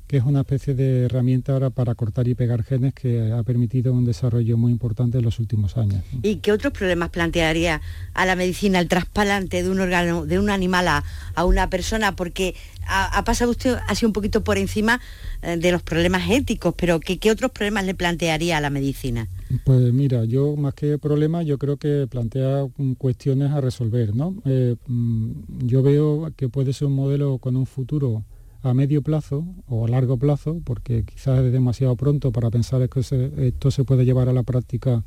Que 0.06 0.16
es 0.16 0.24
una 0.24 0.40
especie 0.40 0.74
de 0.74 1.04
herramienta 1.04 1.52
ahora 1.52 1.70
para 1.70 1.94
cortar 1.94 2.28
y 2.28 2.34
pegar 2.34 2.62
genes 2.62 2.94
que 2.94 3.32
ha 3.32 3.42
permitido 3.42 3.92
un 3.92 4.04
desarrollo 4.04 4.56
muy 4.56 4.72
importante 4.72 5.18
en 5.18 5.24
los 5.24 5.38
últimos 5.38 5.76
años. 5.76 6.02
¿Y 6.22 6.36
qué 6.36 6.52
otros 6.52 6.72
problemas 6.72 7.10
plantearía 7.10 7.80
a 8.14 8.26
la 8.26 8.36
medicina 8.36 8.80
el 8.80 8.88
trasplante 8.88 9.62
de 9.62 9.70
un 9.70 9.80
órgano, 9.80 10.26
de 10.26 10.38
un 10.38 10.50
animal 10.50 10.88
a, 10.88 11.44
una 11.44 11.70
persona? 11.70 12.16
Porque 12.16 12.54
ha, 12.86 13.22
pasado 13.24 13.50
usted 13.50 13.76
así 13.86 14.04
un 14.04 14.12
poquito 14.12 14.42
por 14.42 14.58
encima 14.58 15.00
eh, 15.42 15.56
de 15.56 15.72
los 15.72 15.82
problemas 15.82 16.30
éticos, 16.30 16.74
pero 16.76 17.00
¿qué, 17.00 17.30
otros 17.30 17.50
problemas 17.50 17.84
le 17.84 17.94
plantearía 17.94 18.56
a 18.56 18.60
la 18.60 18.70
medicina? 18.70 19.28
Pues 19.64 19.92
mira, 19.92 20.24
yo 20.24 20.56
más 20.56 20.74
que 20.74 20.98
problemas, 20.98 21.46
yo 21.46 21.58
creo 21.58 21.76
que 21.76 22.06
plantea 22.08 22.66
cuestiones 22.98 23.50
a 23.50 23.60
resolver, 23.60 24.14
¿no? 24.14 24.34
Eh, 24.44 24.76
mm, 24.86 25.66
yo 25.66 25.82
veo 25.82 26.32
que 26.36 26.48
puede 26.48 26.72
ser 26.72 26.88
un 26.88 26.94
modelo 26.94 27.38
con 27.38 27.56
un 27.56 27.66
futuro 27.66 28.24
a 28.62 28.74
medio 28.74 29.02
plazo 29.02 29.44
o 29.68 29.86
a 29.86 29.88
largo 29.88 30.18
plazo, 30.18 30.60
porque 30.64 31.04
quizás 31.04 31.40
es 31.40 31.52
demasiado 31.52 31.96
pronto 31.96 32.32
para 32.32 32.50
pensar 32.50 32.88
que 32.88 33.00
esto 33.00 33.70
se 33.70 33.84
puede 33.84 34.04
llevar 34.04 34.28
a 34.28 34.32
la 34.32 34.42
práctica 34.42 35.04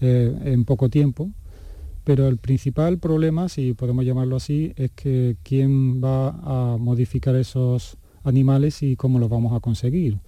eh, 0.00 0.36
en 0.44 0.64
poco 0.64 0.88
tiempo, 0.88 1.30
pero 2.04 2.28
el 2.28 2.38
principal 2.38 2.98
problema, 2.98 3.48
si 3.48 3.74
podemos 3.74 4.04
llamarlo 4.04 4.36
así, 4.36 4.72
es 4.76 4.90
que 4.92 5.36
quién 5.42 6.02
va 6.02 6.28
a 6.28 6.76
modificar 6.78 7.36
esos 7.36 7.96
animales 8.24 8.82
y 8.82 8.96
cómo 8.96 9.18
los 9.18 9.28
vamos 9.28 9.52
a 9.52 9.60
conseguir. 9.60 10.18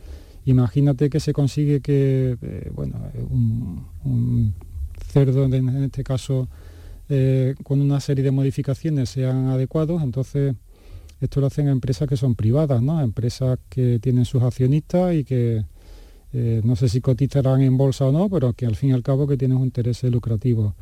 Imagínate 0.45 1.09
que 1.09 1.21
se 1.21 1.33
consigue 1.33 1.81
que, 1.81 2.37
eh, 2.41 2.71
bueno, 2.75 2.99
un, 3.31 4.55
cerdo, 5.09 5.45
en 5.45 5.85
este 5.85 6.05
caso, 6.05 6.49
eh, 7.09 7.55
con 7.63 7.81
una 7.81 8.01
serie 8.01 8.25
de 8.25 8.31
modificaciones 8.31 9.11
sean 9.11 9.47
adecuados, 9.47 10.03
entonces 10.03 10.55
esto 11.21 11.41
lo 11.41 11.47
hacen 11.47 11.69
empresas 11.69 12.09
que 12.09 12.17
son 12.17 12.35
privadas, 12.35 12.83
¿no? 12.83 13.01
Empresas 13.01 13.59
que 13.69 13.99
tienen 13.99 14.25
sus 14.25 14.43
accionistas 14.43 15.15
y 15.15 15.25
que 15.25 15.65
eh, 16.33 16.61
no 16.65 16.75
sé 16.75 16.89
si 16.89 17.01
cotizarán 17.01 17.63
en 17.63 17.77
bolsa 17.77 18.07
o 18.07 18.13
no, 18.13 18.29
pero 18.29 18.53
que 18.53 18.67
al 18.67 18.75
fin 18.75 18.91
y 18.91 18.93
al 18.93 19.03
cabo 19.03 19.27
que 19.27 19.37
tienen 19.37 19.57
un 19.57 19.65
interés 19.65 20.03
lucrativo. 20.05 20.75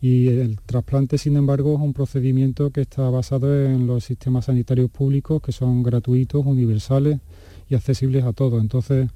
Y 0.00 0.28
el 0.28 0.60
trasplante, 0.60 1.18
sin 1.18 1.36
embargo, 1.36 1.74
es 1.74 1.80
un 1.80 1.92
procedimiento 1.92 2.70
que 2.70 2.82
está 2.82 3.08
basado 3.10 3.64
en 3.64 3.86
los 3.86 4.04
sistemas 4.04 4.46
sanitarios 4.46 4.90
públicos 4.90 5.40
que 5.42 5.52
son 5.52 5.82
gratuitos, 5.82 6.44
universales 6.44 7.20
y 7.68 7.74
accesibles 7.74 8.24
a 8.24 8.32
todos. 8.32 8.60
Entonces, 8.60 9.08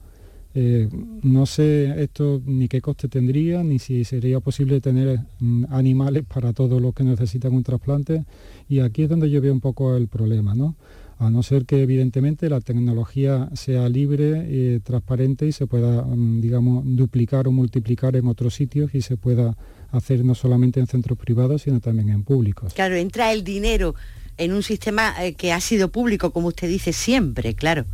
eh, 0.60 0.88
no 1.22 1.46
sé 1.46 2.02
esto 2.02 2.42
ni 2.44 2.66
qué 2.66 2.80
coste 2.80 3.06
tendría, 3.06 3.62
ni 3.62 3.78
si 3.78 4.02
sería 4.02 4.40
posible 4.40 4.80
tener 4.80 5.20
mm, 5.38 5.66
animales 5.70 6.24
para 6.24 6.52
todos 6.52 6.82
los 6.82 6.92
que 6.94 7.04
necesitan 7.04 7.54
un 7.54 7.62
trasplante. 7.62 8.24
Y 8.68 8.80
aquí 8.80 9.04
es 9.04 9.08
donde 9.08 9.30
yo 9.30 9.40
veo 9.40 9.52
un 9.52 9.60
poco 9.60 9.96
el 9.96 10.08
problema, 10.08 10.56
¿no? 10.56 10.74
A 11.20 11.30
no 11.30 11.44
ser 11.44 11.64
que 11.64 11.80
evidentemente 11.80 12.50
la 12.50 12.60
tecnología 12.60 13.48
sea 13.54 13.88
libre, 13.88 14.48
y 14.50 14.80
transparente 14.80 15.46
y 15.46 15.52
se 15.52 15.68
pueda, 15.68 16.02
mm, 16.02 16.40
digamos, 16.40 16.82
duplicar 16.84 17.46
o 17.46 17.52
multiplicar 17.52 18.16
en 18.16 18.26
otros 18.26 18.54
sitios 18.54 18.96
y 18.96 19.02
se 19.02 19.16
pueda 19.16 19.56
hacer 19.92 20.24
no 20.24 20.34
solamente 20.34 20.80
en 20.80 20.88
centros 20.88 21.16
privados, 21.16 21.62
sino 21.62 21.78
también 21.78 22.08
en 22.08 22.24
públicos. 22.24 22.74
Claro, 22.74 22.96
entra 22.96 23.32
el 23.32 23.44
dinero 23.44 23.94
en 24.36 24.52
un 24.52 24.64
sistema 24.64 25.14
eh, 25.24 25.34
que 25.34 25.52
ha 25.52 25.60
sido 25.60 25.92
público, 25.92 26.32
como 26.32 26.48
usted 26.48 26.68
dice, 26.68 26.92
siempre, 26.92 27.54
claro. 27.54 27.84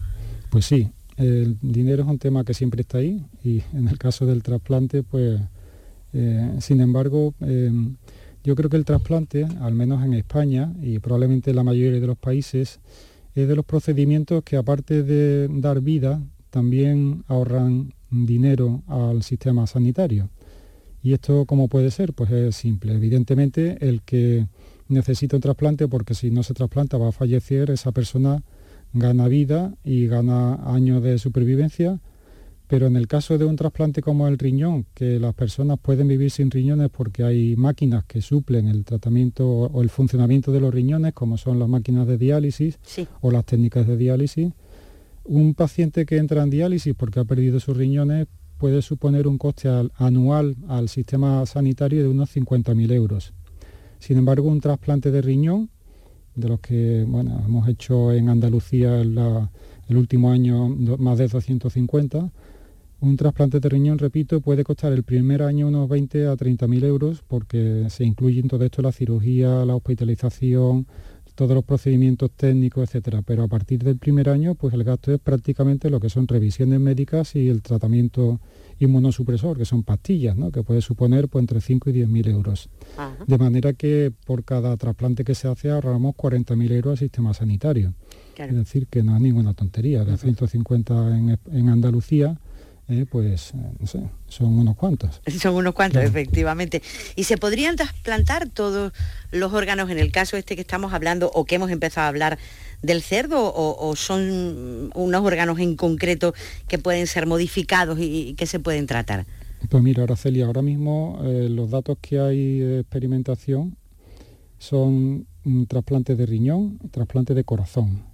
Pues 0.49 0.65
sí, 0.65 0.89
el 1.17 1.57
dinero 1.61 2.03
es 2.03 2.09
un 2.09 2.19
tema 2.19 2.45
que 2.45 2.55
siempre 2.55 2.83
está 2.83 2.99
ahí 2.99 3.25
y 3.45 3.63
en 3.73 3.89
el 3.89 3.99
caso 3.99 4.27
del 4.27 4.43
trasplante, 4.43 5.03
pues, 5.03 5.41
eh, 6.13 6.57
sin 6.61 6.81
embargo, 6.81 7.35
em, 7.41 7.97
yo 8.43 8.55
creo 8.55 8.69
que 8.69 8.77
el 8.77 8.85
trasplante, 8.85 9.47
al 9.61 9.75
menos 9.75 10.05
en 10.05 10.15
España 10.15 10.73
y 10.83 10.99
probablemente 10.99 11.51
en 11.51 11.57
la 11.57 11.63
mayoría 11.63 12.01
de 12.01 12.07
los 12.07 12.19
países, 12.19 12.81
es 13.35 13.49
de 13.49 13.57
los 13.57 13.65
procedimientos 13.65 14.43
que 14.45 14.57
aparte 14.57 15.03
de 15.03 15.49
dar 15.49 15.81
vida, 15.81 16.23
también 16.51 17.25
ahorran 17.27 17.95
dinero 18.11 18.83
al 18.87 19.23
sistema 19.23 19.67
sanitario. 19.67 20.29
¿Y 21.03 21.13
esto 21.13 21.45
cómo 21.47 21.69
puede 21.69 21.91
ser? 21.91 22.13
Pues 22.13 22.31
es 22.31 22.57
simple. 22.57 22.95
Evidentemente, 22.95 23.77
el 23.81 24.03
que 24.03 24.47
necesita 24.89 25.37
un 25.37 25.43
trasplante, 25.43 25.89
porque 25.89 26.15
si 26.15 26.31
no 26.31 26.43
se 26.43 26.55
trasplanta 26.55 26.97
va 26.97 27.09
a 27.09 27.13
fallecer, 27.13 27.71
esa 27.71 27.93
persona 27.93 28.43
gana 28.95 29.29
vida 29.29 29.75
y 29.85 30.07
gana 30.07 30.55
años 30.73 31.03
de 31.03 31.19
supervivencia, 31.19 32.01
pero 32.67 32.87
en 32.87 32.97
el 32.97 33.07
caso 33.07 33.37
de 33.37 33.45
un 33.45 33.57
trasplante 33.57 34.01
como 34.01 34.27
el 34.27 34.39
riñón, 34.39 34.87
que 34.95 35.21
las 35.21 35.35
personas 35.35 35.79
pueden 35.81 36.09
vivir 36.09 36.31
sin 36.31 36.51
riñones 36.51 36.89
porque 36.91 37.25
hay 37.25 37.57
máquinas 37.57 38.05
que 38.05 38.23
suplen 38.23 38.69
el 38.69 38.85
tratamiento 38.85 39.47
o 39.47 39.83
el 39.83 39.91
funcionamiento 39.91 40.51
de 40.53 40.61
los 40.61 40.73
riñones, 40.73 41.13
como 41.13 41.37
son 41.37 41.59
las 41.59 41.69
máquinas 41.69 42.07
de 42.07 42.17
diálisis 42.17 42.79
o 43.21 43.31
las 43.31 43.45
técnicas 43.45 43.87
de 43.87 43.97
diálisis, 43.97 44.53
un 45.25 45.55
paciente 45.55 46.07
que 46.07 46.17
entra 46.17 46.43
en 46.43 46.51
diálisis 46.51 46.95
porque 46.95 47.21
ha 47.21 47.25
perdido 47.25 47.61
sus 47.61 47.77
riñones 47.77 48.29
puede 48.59 48.81
suponer 48.83 49.27
un 49.27 49.39
coste 49.39 49.69
anual 49.97 50.57
al 50.69 50.89
sistema 50.89 51.45
sanitario 51.47 52.03
de 52.03 52.09
unos 52.09 52.35
50.000 52.35 52.93
euros. 52.93 53.35
Sin 53.99 54.19
embargo, 54.19 54.49
un 54.49 54.61
trasplante 54.61 55.11
de 55.11 55.23
riñón, 55.23 55.71
de 56.35 56.49
los 56.49 56.61
que 56.61 57.05
bueno, 57.07 57.43
hemos 57.45 57.69
hecho 57.69 58.13
en 58.13 58.29
Andalucía 58.29 59.01
el 59.01 59.97
último 59.97 60.31
año 60.31 60.69
más 60.69 61.19
de 61.19 61.29
250, 61.29 62.31
un 63.01 63.17
trasplante 63.17 63.61
de 63.61 63.69
riñón, 63.69 63.99
repito, 63.99 64.41
puede 64.41 64.65
costar 64.65 64.93
el 64.93 65.03
primer 65.03 65.43
año 65.43 65.69
unos 65.69 65.89
20 65.89 66.27
a 66.27 66.37
30.000 66.37 66.85
euros 66.85 67.23
porque 67.27 67.87
se 67.91 68.05
incluye 68.05 68.41
en 68.41 68.49
todo 68.49 68.65
esto 68.65 68.81
la 68.81 68.93
cirugía, 68.93 69.65
la 69.67 69.77
hospitalización, 69.77 70.87
todos 71.35 71.55
los 71.55 71.65
procedimientos 71.65 72.31
técnicos, 72.33 72.85
etcétera. 72.85 73.23
Pero 73.23 73.43
a 73.43 73.49
partir 73.49 73.83
del 73.83 73.99
primer 73.99 74.29
año, 74.29 74.55
pues 74.55 74.75
el 74.75 74.85
gasto 74.85 75.13
es 75.13 75.21
prácticamente 75.21 75.91
lo 75.91 76.01
que 76.01 76.09
son 76.09 76.29
revisiones 76.29 76.81
médicas 76.81 77.35
y 77.37 77.49
el 77.49 77.63
tratamiento 77.63 78.41
inmunosupresor, 78.79 79.57
que 79.57 79.65
son 79.65 79.83
pastillas, 79.83 80.37
¿no? 80.37 80.51
que 80.51 80.63
puede 80.63 80.81
suponer 80.81 81.29
pues, 81.29 81.43
entre 81.43 81.61
5 81.61 81.91
y 81.91 81.93
10 81.93 82.09
mil 82.09 82.29
euros. 82.29 82.69
De 83.27 83.39
manera 83.39 83.73
que 83.73 84.13
por 84.27 84.45
cada 84.45 84.77
trasplante 84.77 85.25
que 85.25 85.35
se 85.35 85.49
hace 85.49 85.71
ahorramos 85.71 86.15
40.000 86.15 86.71
euros 86.73 86.93
al 86.93 86.99
sistema 86.99 87.35
sanitario. 87.35 87.95
Es 88.37 88.55
decir, 88.55 88.89
que 88.89 89.03
no 89.03 89.15
es 89.15 89.23
ninguna 89.23 89.55
tontería. 89.55 90.05
De 90.05 90.17
150 90.17 91.17
en, 91.17 91.39
en 91.53 91.69
Andalucía, 91.69 92.39
eh, 92.89 93.07
pues 93.11 93.53
eh, 93.55 93.73
no 93.79 93.87
sé, 93.87 94.01
son 94.29 94.59
unos 94.59 94.77
cuantos. 94.77 95.23
Son 95.41 95.55
unos 95.55 95.75
cuantos, 95.75 96.03
efectivamente. 96.03 96.83
¿Y 97.17 97.25
se 97.25 97.39
podrían 97.39 97.77
trasplantar 97.77 98.49
todos 98.49 98.93
los 99.31 99.53
órganos 99.55 99.91
en 99.91 99.99
el 99.99 100.13
caso 100.13 100.37
este 100.37 100.55
que 100.55 100.61
estamos 100.61 100.93
hablando 100.93 101.31
o 101.33 101.47
que 101.47 101.55
hemos 101.55 101.71
empezado 101.71 102.05
a 102.05 102.09
hablar 102.09 102.39
del 102.83 103.01
cerdo 103.01 103.53
o, 103.55 103.97
son 103.97 104.91
unos 104.95 105.25
órganos 105.25 105.59
en 105.59 105.77
concreto 105.77 106.35
que 106.69 106.79
pueden 106.79 107.07
ser 107.07 107.27
modificados 107.27 107.99
y, 107.99 108.35
que 108.35 108.47
se 108.47 108.61
pueden 108.61 108.87
tratar? 108.87 109.25
Pues 109.71 109.83
mira, 109.83 110.03
Araceli, 110.03 110.43
ahora 110.43 110.61
mismo 110.61 111.21
eh, 111.25 111.49
los 111.49 111.71
datos 111.71 111.97
que 112.03 112.21
hay 112.21 112.59
de 112.59 112.81
experimentación 112.81 113.79
son 114.59 115.27
trasplantes 115.69 116.19
de 116.19 116.27
riñón, 116.27 116.79
trasplantes 116.91 117.35
de 117.35 117.45
corazón 117.45 118.14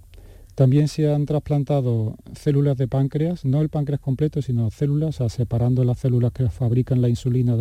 también 0.55 0.87
se 0.87 1.11
han 1.11 1.25
trasplantado 1.25 2.15
células 2.33 2.77
de 2.77 2.87
páncreas, 2.87 3.45
no 3.45 3.61
el 3.61 3.69
páncreas 3.69 4.01
completo, 4.01 4.41
sino 4.41 4.69
células, 4.69 5.19
separando 5.29 5.83
las 5.83 5.99
células 5.99 6.31
que 6.33 6.49
fabrican 6.49 7.01
la 7.01 7.09
insulina 7.09 7.55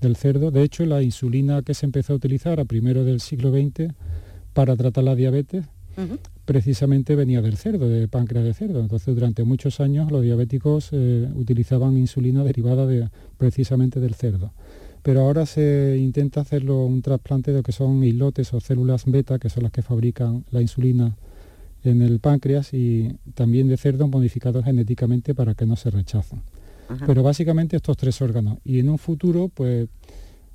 del 0.00 0.16
cerdo. 0.16 0.50
De 0.50 0.62
hecho, 0.62 0.84
la 0.84 1.02
insulina 1.02 1.62
que 1.62 1.74
se 1.74 1.86
empezó 1.86 2.12
a 2.12 2.16
utilizar 2.16 2.60
a 2.60 2.64
primero 2.64 3.04
del 3.04 3.20
siglo 3.20 3.50
XX 3.50 3.94
para 4.52 4.76
tratar 4.76 5.04
la 5.04 5.14
diabetes, 5.14 5.64
precisamente 6.44 7.14
venía 7.14 7.40
del 7.40 7.56
cerdo, 7.56 7.88
de 7.88 8.08
páncreas 8.08 8.44
de 8.44 8.52
cerdo. 8.52 8.80
Entonces, 8.80 9.14
durante 9.14 9.44
muchos 9.44 9.80
años 9.80 10.10
los 10.10 10.22
diabéticos 10.22 10.88
eh, 10.92 11.28
utilizaban 11.36 11.96
insulina 11.96 12.42
derivada 12.42 12.86
de, 12.86 13.08
precisamente 13.38 14.00
del 14.00 14.14
cerdo. 14.14 14.52
Pero 15.02 15.20
ahora 15.20 15.46
se 15.46 15.96
intenta 16.00 16.40
hacerlo 16.40 16.84
un 16.84 17.02
trasplante 17.02 17.52
de 17.52 17.58
lo 17.58 17.62
que 17.62 17.72
son 17.72 18.02
islotes 18.02 18.52
o 18.54 18.60
células 18.60 19.04
beta, 19.04 19.38
que 19.38 19.50
son 19.50 19.62
las 19.62 19.72
que 19.72 19.82
fabrican 19.82 20.44
la 20.50 20.62
insulina 20.62 21.16
en 21.84 22.02
el 22.02 22.18
páncreas 22.20 22.72
y 22.72 23.16
también 23.34 23.68
de 23.68 23.76
cerdo 23.76 24.08
modificados 24.08 24.64
genéticamente 24.64 25.34
para 25.34 25.54
que 25.54 25.66
no 25.66 25.76
se 25.76 25.90
rechacen. 25.90 26.42
Pero 27.06 27.22
básicamente 27.22 27.76
estos 27.76 27.96
tres 27.96 28.20
órganos. 28.20 28.58
Y 28.64 28.78
en 28.78 28.90
un 28.90 28.98
futuro, 28.98 29.50
pues 29.52 29.88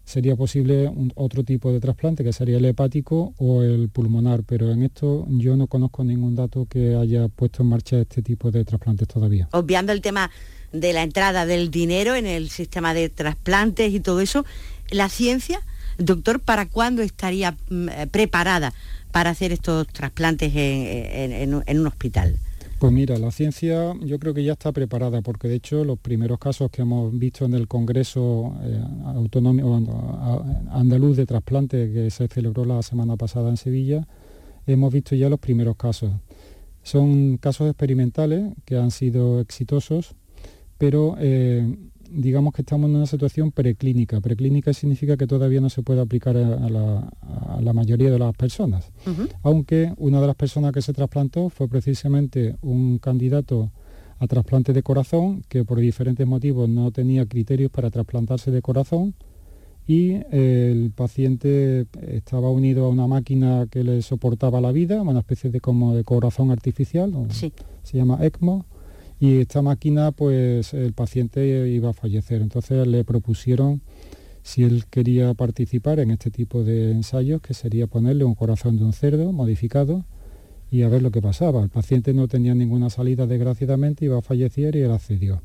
sería 0.10 0.36
posible 0.36 0.92
otro 1.16 1.44
tipo 1.44 1.72
de 1.72 1.80
trasplante, 1.80 2.24
que 2.24 2.34
sería 2.34 2.58
el 2.58 2.66
hepático 2.66 3.34
o 3.38 3.62
el 3.62 3.90
pulmonar, 3.90 4.44
pero 4.44 4.72
en 4.72 4.82
esto 4.82 5.28
yo 5.30 5.56
no 5.56 5.68
conozco 5.68 6.04
ningún 6.04 6.36
dato 6.36 6.66
que 6.68 6.96
haya 6.96 7.28
puesto 7.28 7.62
en 7.62 7.70
marcha 7.70 8.00
este 8.00 8.24
tipo 8.24 8.50
de 8.50 8.66
trasplantes 8.66 9.08
todavía. 9.08 9.48
Obviando 9.52 9.92
el 9.92 10.02
tema 10.02 10.32
de 10.72 10.94
la 10.94 11.04
entrada 11.04 11.46
del 11.46 11.70
dinero 11.70 12.16
en 12.16 12.26
el 12.26 12.50
sistema 12.50 12.96
de 12.96 13.10
trasplantes 13.10 13.94
y 13.94 14.00
todo 14.00 14.20
eso, 14.20 14.46
la 14.90 15.10
ciencia, 15.10 15.62
doctor, 16.00 16.40
¿para 16.40 16.68
cuándo 16.68 17.04
estaría 17.04 17.56
mm, 17.70 17.90
eh, 17.90 18.08
preparada 18.08 18.74
para 19.12 19.32
hacer 19.32 19.52
estos 19.52 19.88
trasplantes 19.88 20.52
en, 20.56 21.54
un 21.54 21.88
hospital? 21.88 22.38
Pues 22.80 22.94
mira, 22.94 23.18
la 23.18 23.32
ciencia 23.32 23.94
yo 24.02 24.20
creo 24.20 24.34
que 24.34 24.44
ya 24.44 24.54
está 24.54 24.72
preparada, 24.72 25.22
porque 25.22 25.50
de 25.50 25.56
hecho 25.56 25.84
los 25.84 26.00
primeros 26.00 26.40
casos 26.40 26.72
que 26.72 26.84
hemos 26.84 27.18
visto 27.18 27.44
en 27.44 27.54
el 27.54 27.68
Congreso 27.68 28.56
eh, 28.64 28.82
Autonómico 29.06 29.76
Andaluz 30.72 31.18
de 31.18 31.26
Trasplante 31.26 31.92
que 31.92 32.10
se 32.10 32.28
celebró 32.30 32.64
la 32.64 32.82
semana 32.82 33.18
pasada 33.18 33.50
en 33.50 33.58
Sevilla, 33.58 34.08
hemos 34.66 34.94
visto 34.94 35.16
ya 35.16 35.28
los 35.28 35.40
primeros 35.40 35.76
casos. 35.76 36.12
Son 36.84 37.38
casos 37.38 37.70
experimentales 37.70 38.54
que 38.64 38.78
han 38.78 38.92
sido 38.92 39.42
exitosos, 39.42 40.16
pero 40.78 41.16
eh, 41.20 41.78
digamos 42.12 42.54
que 42.54 42.62
estamos 42.62 42.90
en 42.90 42.96
una 42.96 43.06
situación 43.06 43.52
preclínica. 43.52 44.20
Preclínica 44.22 44.74
significa 44.74 45.18
que 45.18 45.28
todavía 45.28 45.62
no 45.62 45.70
se 45.70 45.84
puede 45.84 46.02
aplicar 46.02 46.36
a, 46.38 46.70
la, 46.70 47.74
mayoría 47.74 48.12
de 48.12 48.20
las 48.20 48.36
personas. 48.36 48.92
Aunque 49.44 49.94
una 49.98 50.20
de 50.20 50.28
las 50.28 50.36
personas 50.36 50.72
que 50.72 50.82
se 50.82 50.94
trasplantó 50.94 51.50
fue 51.50 51.68
precisamente 51.68 52.58
un 52.62 52.98
candidato 52.98 53.72
a 54.20 54.28
trasplante 54.28 54.74
de 54.74 54.84
corazón 54.84 55.44
que 55.48 55.64
por 55.64 55.80
diferentes 55.80 56.28
motivos 56.28 56.68
no 56.68 56.92
tenía 56.92 57.26
criterios 57.26 57.72
para 57.72 57.90
trasplantarse 57.90 58.52
de 58.52 58.62
corazón 58.62 59.14
y 59.88 60.20
el 60.30 60.92
paciente 60.94 61.88
estaba 62.02 62.52
unido 62.52 62.86
a 62.86 62.90
una 62.90 63.08
máquina 63.08 63.66
que 63.72 63.84
le 63.84 64.02
soportaba 64.02 64.62
la 64.62 64.72
vida, 64.72 65.02
una 65.02 65.20
especie 65.20 65.50
de 65.50 65.62
como 65.62 65.96
de 65.96 66.04
corazón 66.04 66.52
artificial, 66.52 67.14
se 67.32 67.98
llama 67.98 68.20
ECMO 68.22 68.66
y 69.20 69.40
esta 69.40 69.62
máquina 69.62 70.12
pues 70.12 70.74
el 70.74 70.94
paciente 70.94 71.70
iba 71.70 71.90
a 71.90 71.94
fallecer. 71.94 72.42
Entonces 72.42 72.88
le 72.88 73.04
propusieron 73.04 73.82
si 74.44 74.64
él 74.64 74.86
quería 74.90 75.34
participar 75.34 76.00
en 76.00 76.12
este 76.12 76.32
tipo 76.32 76.64
de 76.64 76.92
ensayos, 76.92 77.42
que 77.42 77.54
sería 77.54 77.88
ponerle 77.88 78.24
un 78.24 78.36
corazón 78.36 78.78
de 78.78 78.86
un 78.86 78.94
cerdo 78.94 79.32
modificado 79.32 80.06
y 80.72 80.84
a 80.84 80.90
ver 80.90 81.02
lo 81.02 81.12
que 81.12 81.22
pasaba. 81.22 81.62
El 81.64 81.70
paciente 81.70 82.14
no 82.14 82.28
tenía 82.28 82.56
ninguna 82.56 82.90
salida 82.90 83.28
desgraciadamente, 83.28 84.06
iba 84.06 84.18
a 84.18 84.22
fallecer 84.22 84.76
y 84.76 84.82
él 84.82 84.92
accedió. 84.92 85.42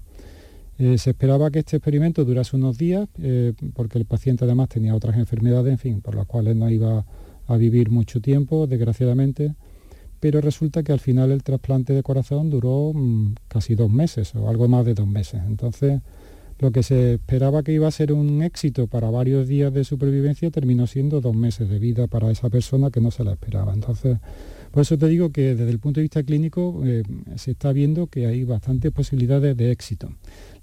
Eh, 0.78 0.98
se 0.98 1.10
esperaba 1.10 1.50
que 1.50 1.60
este 1.60 1.76
experimento 1.76 2.24
durase 2.24 2.56
unos 2.56 2.78
días, 2.78 3.08
eh, 3.22 3.52
porque 3.74 3.98
el 3.98 4.06
paciente 4.06 4.44
además 4.44 4.68
tenía 4.68 4.94
otras 4.94 5.16
enfermedades, 5.16 5.72
en 5.72 5.78
fin, 5.78 6.00
por 6.00 6.14
las 6.14 6.26
cuales 6.26 6.56
no 6.56 6.68
iba 6.68 7.04
a 7.46 7.56
vivir 7.56 7.90
mucho 7.90 8.20
tiempo, 8.20 8.66
desgraciadamente 8.66 9.54
pero 10.24 10.40
resulta 10.40 10.82
que 10.82 10.90
al 10.90 11.00
final 11.00 11.32
el 11.32 11.42
trasplante 11.42 11.92
de 11.92 12.02
corazón 12.02 12.48
duró 12.48 12.92
mm, 12.94 13.34
casi 13.46 13.74
dos 13.74 13.90
meses 13.90 14.34
o 14.34 14.48
algo 14.48 14.68
más 14.68 14.86
de 14.86 14.94
dos 14.94 15.06
meses. 15.06 15.42
Entonces, 15.46 16.00
lo 16.60 16.72
que 16.72 16.82
se 16.82 17.16
esperaba 17.16 17.62
que 17.62 17.72
iba 17.72 17.88
a 17.88 17.90
ser 17.90 18.10
un 18.10 18.42
éxito 18.42 18.86
para 18.86 19.10
varios 19.10 19.46
días 19.46 19.70
de 19.74 19.84
supervivencia 19.84 20.50
terminó 20.50 20.86
siendo 20.86 21.20
dos 21.20 21.36
meses 21.36 21.68
de 21.68 21.78
vida 21.78 22.06
para 22.06 22.30
esa 22.30 22.48
persona 22.48 22.90
que 22.90 23.02
no 23.02 23.10
se 23.10 23.22
la 23.22 23.32
esperaba. 23.32 23.74
Entonces, 23.74 24.16
por 24.70 24.80
eso 24.80 24.96
te 24.96 25.08
digo 25.08 25.28
que 25.28 25.54
desde 25.54 25.70
el 25.70 25.78
punto 25.78 26.00
de 26.00 26.04
vista 26.04 26.22
clínico 26.22 26.80
eh, 26.86 27.02
se 27.36 27.50
está 27.50 27.74
viendo 27.74 28.06
que 28.06 28.24
hay 28.24 28.44
bastantes 28.44 28.92
posibilidades 28.92 29.54
de 29.58 29.72
éxito. 29.72 30.08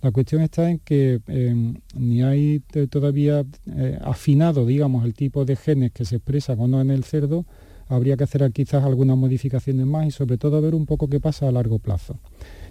La 0.01 0.09
cuestión 0.09 0.41
está 0.41 0.71
en 0.71 0.79
que 0.79 1.21
eh, 1.27 1.73
ni 1.93 2.23
hay 2.23 2.61
todavía 2.89 3.45
eh, 3.67 3.99
afinado, 4.01 4.65
digamos, 4.65 5.05
el 5.05 5.13
tipo 5.13 5.45
de 5.45 5.55
genes 5.55 5.91
que 5.91 6.03
se 6.03 6.15
expresan 6.15 6.59
o 6.61 6.67
no 6.67 6.81
en 6.81 6.89
el 6.89 7.03
cerdo, 7.03 7.45
habría 7.91 8.17
que 8.17 8.23
hacer 8.23 8.49
quizás 8.51 8.83
algunas 8.83 9.17
modificaciones 9.17 9.85
más 9.85 10.07
y 10.07 10.11
sobre 10.11 10.37
todo 10.37 10.61
ver 10.61 10.75
un 10.75 10.85
poco 10.85 11.07
qué 11.07 11.19
pasa 11.19 11.47
a 11.47 11.51
largo 11.51 11.79
plazo. 11.79 12.17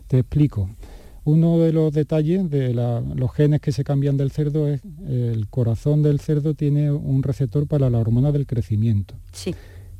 Te 0.09 0.19
explico. 0.19 0.71
uno 1.25 1.59
de 1.59 1.73
los 1.73 1.93
detalles 1.93 2.49
de 2.50 2.73
los 2.73 3.33
genes 3.33 3.61
que 3.61 3.73
se 3.73 3.85
cambian 3.85 4.17
del 4.17 4.31
cerdo 4.31 4.67
es 4.67 4.81
el 5.07 5.49
corazón 5.49 6.03
del 6.03 6.19
cerdo 6.19 6.55
tiene 6.55 6.91
un 6.91 7.23
receptor 7.23 7.67
para 7.67 7.91
la 7.91 7.99
hormona 7.99 8.33
del 8.33 8.47
crecimiento. 8.47 9.15
Sí. 9.33 9.55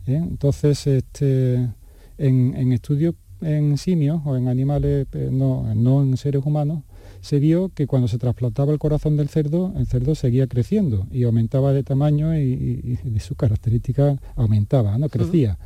¿Eh? 0.07 0.17
Entonces, 0.17 0.87
este, 0.87 1.69
en, 2.17 2.73
estudios 2.73 3.15
en 3.43 3.77
simios 3.77 4.21
o 4.25 4.37
en 4.37 4.49
animales, 4.49 5.07
eh, 5.12 5.29
no, 5.31 5.75
no 5.75 6.03
en 6.03 6.17
seres 6.17 6.45
humanos, 6.45 6.83
se 7.21 7.39
vio 7.39 7.71
que 7.75 7.87
cuando 7.87 8.09
se 8.09 8.19
trasplantaba 8.19 8.73
el 8.73 8.79
corazón 8.79 9.17
del 9.17 9.29
cerdo, 9.29 9.73
el 9.77 9.87
cerdo 9.87 10.15
seguía 10.15 10.47
creciendo 10.47 11.07
y 11.11 11.25
aumentaba 11.25 11.73
de 11.73 11.83
tamaño 11.83 12.37
y, 12.37 12.99
de 13.03 13.21
sus 13.21 13.37
características 13.37 14.19
aumentaba, 14.37 14.97
¿no? 14.99 15.09
Crecía. 15.09 15.59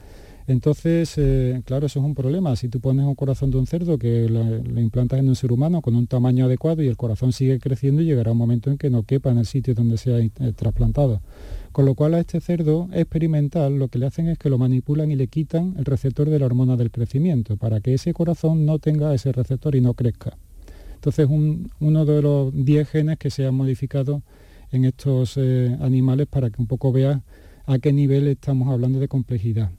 Entonces, 0.47 1.15
eh, 1.17 1.63
claro, 1.65 1.87
eso 1.87 2.01
es 2.01 2.05
un 2.05 2.15
problema. 2.15 2.55
Si 2.57 2.69
tú 2.69 2.79
pones 2.81 3.07
un 3.07 3.15
corazón 3.15 3.51
de 3.51 3.57
un 3.57 3.67
cerdo 3.67 3.99
que 3.99 4.29
lo, 4.29 4.79
implantas 4.79 5.19
en 5.19 5.29
un 5.29 5.37
ser 5.37 5.53
humano 5.53 5.81
con 5.81 5.97
un 5.97 6.07
tamaño 6.07 6.45
adecuado 6.45 6.83
y 6.83 6.89
el 6.89 6.99
corazón 6.99 7.33
sigue 7.33 7.59
creciendo, 7.59 8.03
llegará 8.03 8.33
un 8.33 8.39
momento 8.39 8.71
en 8.71 8.77
que 8.77 8.91
no 8.91 9.05
quepa 9.05 9.31
en 9.31 9.39
el 9.39 9.47
sitio 9.47 9.75
donde 9.75 9.97
sea 9.97 10.19
eh, 10.19 10.31
trasplantado. 10.55 11.23
Con 11.73 11.87
lo 11.87 11.95
cual 11.95 12.15
a 12.15 12.21
este 12.21 12.41
cerdo 12.41 12.89
experimental 12.93 13.79
lo 13.79 13.89
que 13.89 13.99
le 13.99 14.07
hacen 14.07 14.29
es 14.29 14.39
que 14.39 14.51
lo 14.51 14.59
manipulan 14.59 15.11
y 15.11 15.17
le 15.17 15.29
quitan 15.29 15.75
el 15.79 15.87
receptor 15.87 16.29
de 16.29 16.39
la 16.39 16.47
hormona 16.47 16.77
del 16.77 16.91
crecimiento 16.91 17.57
para 17.57 17.81
que 17.81 17.95
ese 17.95 18.13
corazón 18.13 18.67
no 18.67 18.79
tenga 18.79 19.15
ese 19.15 19.33
receptor 19.33 19.75
y 19.75 19.81
no 19.81 19.95
crezca. 19.95 20.37
Entonces, 21.05 21.29
uno 21.81 22.07
de 22.07 22.23
los 22.23 22.65
10 22.65 22.89
genes 22.89 23.19
que 23.19 23.29
se 23.29 23.45
han 23.45 23.55
modificado 23.55 24.23
en 24.73 24.87
estos 24.87 25.35
eh, 25.37 25.77
animales 25.83 26.27
para 26.27 26.49
que 26.49 26.63
un 26.63 26.67
poco 26.67 26.93
veas 26.93 27.21
a 27.67 27.79
qué 27.79 27.93
nivel 27.93 28.27
estamos 28.27 28.73
hablando 28.73 29.01
de 29.01 29.07
complejidad. 29.07 29.71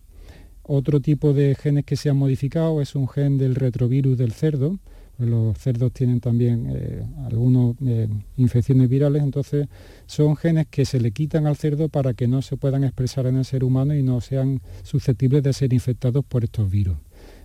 Otro 0.62 1.00
tipo 1.00 1.34
de 1.34 1.56
genes 1.56 1.84
que 1.84 1.96
se 1.96 2.12
han 2.12 2.18
modificado 2.18 2.80
es 2.80 2.94
un 2.94 3.08
gen 3.10 3.40
del 3.40 3.56
retrovirus 3.56 4.20
del 4.20 4.34
cerdo. 4.34 4.78
Los 5.18 5.58
cerdos 5.58 5.94
tienen 5.94 6.20
también 6.20 6.68
eh, 6.70 7.04
algunas 7.26 7.76
eh, 7.84 8.08
infecciones 8.38 8.88
virales, 8.88 9.24
entonces 9.24 9.68
son 10.06 10.36
genes 10.36 10.68
que 10.70 10.86
se 10.86 11.00
le 11.00 11.10
quitan 11.10 11.48
al 11.48 11.56
cerdo 11.56 11.90
para 11.90 12.14
que 12.14 12.28
no 12.28 12.44
se 12.44 12.56
puedan 12.56 12.84
expresar 12.84 13.26
en 13.26 13.38
el 13.38 13.46
ser 13.46 13.64
humano 13.64 13.96
y 13.96 14.04
no 14.04 14.22
sean 14.22 14.62
susceptibles 14.84 15.42
de 15.42 15.54
ser 15.54 15.74
infectados 15.74 16.24
por 16.24 16.44
estos 16.44 16.70
virus. 16.70 16.98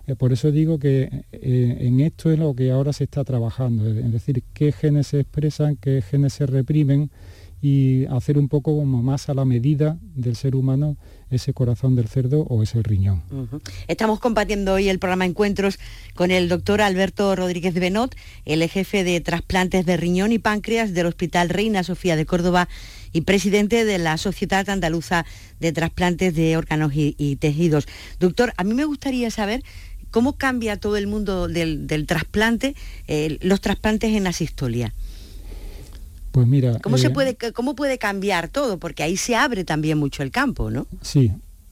Eh, 0.07 0.15
por 0.15 0.33
eso 0.33 0.51
digo 0.51 0.79
que 0.79 1.25
eh, 1.31 1.77
en 1.79 1.99
esto 1.99 2.31
es 2.31 2.39
lo 2.39 2.55
que 2.55 2.71
ahora 2.71 2.93
se 2.93 3.03
está 3.03 3.23
trabajando, 3.23 3.87
es 3.87 4.11
decir, 4.11 4.43
qué 4.53 4.71
genes 4.71 5.07
se 5.07 5.19
expresan, 5.19 5.75
qué 5.75 6.01
genes 6.01 6.33
se 6.33 6.45
reprimen 6.45 7.11
y 7.61 8.05
hacer 8.05 8.39
un 8.39 8.49
poco 8.49 8.83
más 8.83 9.29
a 9.29 9.35
la 9.35 9.45
medida 9.45 9.97
del 10.15 10.35
ser 10.35 10.55
humano 10.55 10.97
ese 11.29 11.53
corazón 11.53 11.95
del 11.95 12.07
cerdo 12.07 12.41
o 12.41 12.63
ese 12.63 12.81
riñón. 12.81 13.21
Estamos 13.87 14.19
compartiendo 14.19 14.73
hoy 14.73 14.89
el 14.89 14.97
programa 14.97 15.25
Encuentros 15.25 15.79
con 16.15 16.31
el 16.31 16.49
doctor 16.49 16.81
Alberto 16.81 17.35
Rodríguez 17.35 17.75
Benot, 17.75 18.15
el 18.45 18.67
jefe 18.67 19.03
de 19.03 19.21
trasplantes 19.21 19.85
de 19.85 19.95
riñón 19.95 20.31
y 20.31 20.39
páncreas 20.39 20.93
del 20.93 21.05
Hospital 21.05 21.49
Reina 21.49 21.83
Sofía 21.83 22.15
de 22.15 22.25
Córdoba 22.25 22.67
y 23.13 23.21
presidente 23.21 23.85
de 23.85 23.99
la 23.99 24.17
Sociedad 24.17 24.67
Andaluza 24.69 25.25
de 25.59 25.71
Trasplantes 25.71 26.33
de 26.33 26.57
Órganos 26.57 26.91
y 26.95 27.35
Tejidos. 27.35 27.87
Doctor, 28.19 28.53
a 28.57 28.63
mí 28.63 28.73
me 28.73 28.85
gustaría 28.85 29.29
saber 29.29 29.63
¿Cómo 30.11 30.33
cambia 30.33 30.77
todo 30.77 30.97
el 30.97 31.07
mundo 31.07 31.47
del, 31.47 32.05
trasplante, 32.05 32.75
eh, 33.07 33.37
los 33.41 33.61
trasplantes 33.61 34.13
en 34.13 34.25
la 34.25 34.33
sistolia? 34.33 34.93
Pues 36.31 36.45
mira... 36.47 36.79
¿Cómo, 36.79 36.97
se 36.97 37.07
eh, 37.07 37.11
puede, 37.11 37.35
¿Cómo 37.53 37.75
puede 37.75 37.97
cambiar 37.97 38.49
todo? 38.49 38.77
Porque 38.77 39.03
ahí 39.03 39.17
se 39.17 39.35
abre 39.35 39.63
también 39.63 39.97
mucho 39.97 40.21
el 40.21 40.31
campo, 40.31 40.69
¿no? 40.69 40.85
Sí. 41.01 41.31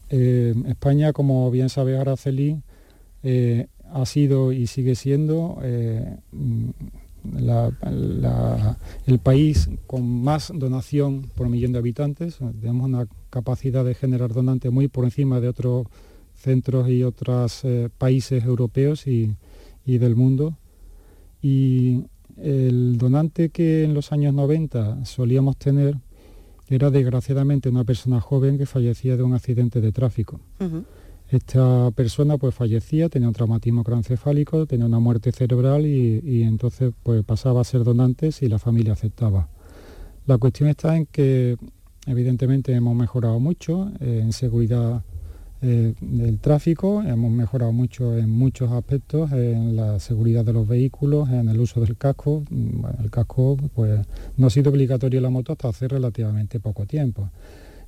Eh, 0.10 0.56
España, 0.68 1.14
como 1.14 1.52
bien 1.52 1.70
sabe 1.70 1.98
Araceli, 1.98 2.62
ha 3.94 4.06
sido 4.06 4.54
y 4.54 4.68
sigue 4.68 4.96
siendo 4.96 5.60
el 9.06 9.20
país 9.22 9.70
con 9.86 10.24
más 10.24 10.52
donación 10.56 11.30
por 11.36 11.50
millón 11.50 11.74
de 11.74 11.80
habitantes. 11.80 12.38
Tenemos 12.62 12.86
una 12.86 13.08
capacidad 13.30 13.84
de 13.84 13.96
generar 13.96 14.34
donantes 14.34 14.72
muy 14.72 14.88
por 14.88 15.04
encima 15.04 15.42
de 15.42 15.50
otros 15.50 15.88
centros 16.40 16.90
y 16.90 17.04
otros 17.04 17.64
eh, 17.64 17.90
países 17.98 18.44
europeos 18.44 19.08
y, 19.08 19.36
del 19.86 20.16
mundo. 20.16 20.56
Y 21.42 22.04
el 22.38 23.00
donante 23.00 23.50
que 23.50 23.84
en 23.84 23.96
los 23.96 24.12
años 24.12 24.36
90 24.36 25.04
solíamos 25.04 25.58
tener 25.58 25.98
era 26.68 26.92
desgraciadamente 26.92 27.70
una 27.70 27.84
persona 27.84 28.22
joven 28.22 28.60
que 28.60 28.68
fallecía 28.68 29.18
de 29.18 29.24
un 29.24 29.34
accidente 29.34 29.82
de 29.82 29.92
tráfico. 29.92 30.40
Esta 31.30 31.92
persona 31.92 32.38
pues 32.38 32.56
fallecía, 32.56 33.08
tenía 33.08 33.28
un 33.28 33.34
traumatismo 33.34 33.84
craneoencefálico, 33.84 34.66
tenía 34.66 34.88
una 34.88 35.00
muerte 35.00 35.32
cerebral 35.32 35.86
y, 35.86 36.44
entonces 36.44 36.92
pues 37.04 37.24
pasaba 37.24 37.62
a 37.62 37.64
ser 37.64 37.84
donante 37.84 38.32
si 38.32 38.48
la 38.48 38.58
familia 38.58 38.94
aceptaba. 38.94 39.48
La 40.26 40.38
cuestión 40.38 40.70
está 40.70 40.96
en 40.98 41.06
que 41.06 41.56
evidentemente 42.08 42.74
hemos 42.74 42.96
mejorado 42.96 43.40
mucho 43.40 43.92
eh, 44.00 44.22
en 44.24 44.34
seguridad 44.34 45.04
eh, 45.62 45.94
del 46.00 46.40
tráfico, 46.40 47.04
hemos 47.04 47.32
mejorado 47.32 47.74
mucho 47.74 48.18
en 48.18 48.30
muchos 48.30 48.72
aspectos, 48.72 49.32
en 49.34 49.76
la 49.76 50.00
seguridad 50.00 50.46
de 50.46 50.54
los 50.54 50.68
vehículos, 50.68 51.30
en 51.30 51.50
el 51.50 51.60
uso 51.60 51.82
del 51.82 51.98
casco. 51.98 52.44
Mm, 52.50 52.86
el 53.04 53.12
casco 53.12 53.58
pues, 53.76 54.00
no 54.38 54.48
ha 54.48 54.50
sido 54.50 54.72
obligatorio 54.72 55.20
en 55.20 55.24
la 55.24 55.30
moto 55.30 55.52
hasta 55.52 55.70
hace 55.70 55.88
relativamente 55.88 56.60
poco 56.60 56.86
tiempo. 56.86 57.30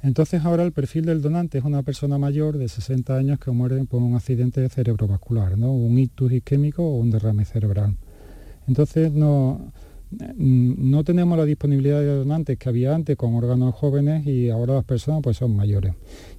Entonces 0.03 0.43
ahora 0.43 0.63
el 0.63 0.71
perfil 0.71 1.05
del 1.05 1.21
donante 1.21 1.60
es 1.60 1.63
una 1.63 1.84
persona 1.84 2.17
mayor 2.17 2.57
de 2.57 2.67
60 2.67 3.15
años 3.15 3.39
que 3.39 3.51
muere 3.51 3.84
por 3.86 4.01
un 4.01 4.15
accidente 4.15 4.67
cerebrovascular, 4.67 5.57
¿no? 5.57 5.71
un 5.71 5.97
ictus 5.97 6.31
isquémico 6.31 6.84
o 6.84 6.97
un 6.97 7.12
derrame 7.12 7.45
cerebral. 7.45 7.95
Entonces 8.67 9.12
no, 9.13 9.71
no 10.12 11.04
tenemos 11.04 11.38
la 11.38 11.45
disponibilidad 11.45 12.00
de 12.00 12.15
donantes 12.15 12.58
que 12.58 12.69
había 12.69 12.93
antes 12.93 13.15
con 13.15 13.34
órganos 13.36 13.74
jóvenes 13.76 14.28
y 14.28 14.50
ahora 14.50 14.76
las 14.76 14.84
personas 14.84 15.21
pues 15.24 15.38
son 15.38 15.56
mayores. 15.56 15.93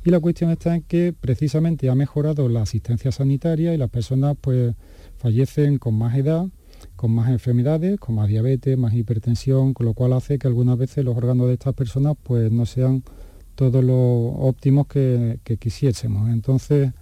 Y 0.05 0.11
la 0.11 0.21
cuestión 0.21 0.51
está 0.51 0.75
en 0.75 0.83
que 0.83 1.15
precisamente 1.19 1.89
ha 1.89 1.95
mejorado 1.95 2.49
la 2.49 2.63
asistencia 2.63 3.13
sanitaria 3.13 3.73
y 3.75 3.79
las 3.79 3.91
personas 3.91 4.37
pues 4.41 4.75
fallecen 5.17 5.79
con 5.79 5.95
más 5.95 6.17
edad, 6.17 6.47
con 6.97 7.13
más 7.13 7.31
enfermedades, 7.31 7.99
con 7.99 8.17
más 8.17 8.29
diabetes, 8.29 8.77
más 8.77 8.95
hipertensión, 8.95 9.73
con 9.73 9.87
lo 9.87 9.95
cual 9.95 10.13
hace 10.13 10.39
que 10.39 10.49
algunas 10.49 10.77
veces 10.77 11.05
los 11.05 11.17
órganos 11.17 11.47
de 11.47 11.55
estas 11.55 11.75
personas 11.75 12.17
pues 12.23 12.53
no 12.53 12.67
sean 12.67 13.03
todos 13.55 13.83
los 13.83 13.97
óptimos 13.97 14.87
que, 14.87 15.39
que 15.45 15.57
quisiésemos. 15.57 16.31
Entonces, 16.31 16.93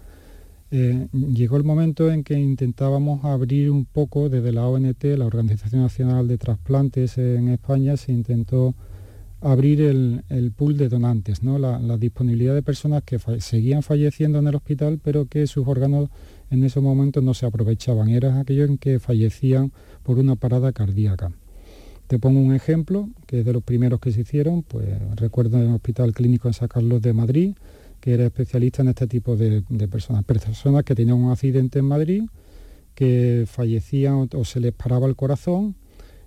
eh, 0.71 1.09
llegó 1.13 1.57
el 1.57 1.65
momento 1.65 2.11
en 2.13 2.23
que 2.23 2.39
intentábamos 2.39 3.25
abrir 3.25 3.71
un 3.71 3.85
poco 3.85 4.29
desde 4.29 4.53
la 4.53 4.67
ONT, 4.67 5.03
la 5.17 5.27
Organización 5.27 5.83
Nacional 5.83 6.29
de 6.29 6.39
Trasplantes 6.39 7.19
en 7.19 7.49
España, 7.49 7.97
se 7.97 8.13
intentó 8.13 8.75
abrir 9.41 9.81
el, 9.81 10.53
pool 10.55 10.77
de 10.77 10.89
donantes, 10.89 11.43
¿no? 11.43 11.59
la, 11.59 11.97
disponibilidad 11.97 12.55
de 12.55 12.63
personas 12.63 13.03
que 13.03 13.19
seguían 13.41 13.83
falleciendo 13.83 14.39
en 14.39 14.47
el 14.47 14.55
hospital, 14.55 15.01
pero 15.03 15.27
que 15.27 15.47
sus 15.47 15.67
órganos 15.67 16.11
en 16.51 16.63
esos 16.63 16.83
momentos 16.83 17.23
no 17.25 17.35
se 17.35 17.47
aprovechaban, 17.47 18.09
eran 18.11 18.39
aquellos 18.39 18.69
en 18.69 18.79
que 18.79 19.01
fallecían 19.01 19.73
por 20.03 20.19
una 20.19 20.37
parada 20.37 20.73
cardíaca. 20.73 21.33
Te 22.07 22.19
pongo 22.19 22.41
un 22.41 22.55
ejemplo, 22.55 23.09
que 23.27 23.41
es 23.41 23.45
de 23.45 23.53
los 23.53 23.63
primeros 23.63 24.01
que 24.01 24.13
se 24.13 24.23
hicieron, 24.23 24.63
pues 24.63 24.87
recuerdo 25.17 25.59
en 25.59 25.69
el 25.69 25.75
Hospital 25.75 26.13
Clínico 26.13 26.49
en 26.49 26.55
San 26.55 26.69
Carlos 26.69 27.01
de 27.01 27.13
Madrid, 27.13 27.55
que 28.01 28.15
era 28.15 28.25
especialista 28.25 28.83
en 28.83 28.89
este 28.89 29.07
tipo 29.07 29.37
de, 29.37 29.63
personas, 29.89 30.25
personas 30.25 30.85
que 30.85 30.95
tenían 30.95 31.19
un 31.19 31.31
accidente 31.31 31.79
en 31.79 31.85
Madrid, 31.85 32.25
que 32.95 33.45
fallecían 33.47 34.29
o, 34.35 34.45
se 34.45 34.61
les 34.61 34.73
paraba 34.73 35.07
el 35.07 35.17
corazón 35.17 35.77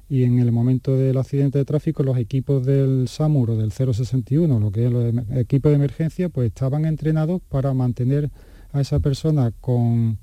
y 0.07 0.23
en 0.23 0.39
el 0.39 0.51
momento 0.51 0.95
del 0.95 1.17
accidente 1.17 1.57
de 1.57 1.65
tráfico 1.65 2.03
los 2.03 2.17
equipos 2.17 2.65
del 2.65 3.07
SAMUR 3.07 3.51
o 3.51 3.57
del 3.57 3.71
061, 3.71 4.59
lo 4.59 4.71
que 4.71 4.85
es 4.85 4.91
el 4.91 5.37
equipo 5.37 5.69
de 5.69 5.75
emergencia, 5.75 6.29
pues 6.29 6.47
estaban 6.47 6.85
entrenados 6.85 7.41
para 7.49 7.73
mantener 7.73 8.29
a 8.71 8.81
esa 8.81 8.99
persona 8.99 9.51
con, 9.59 10.19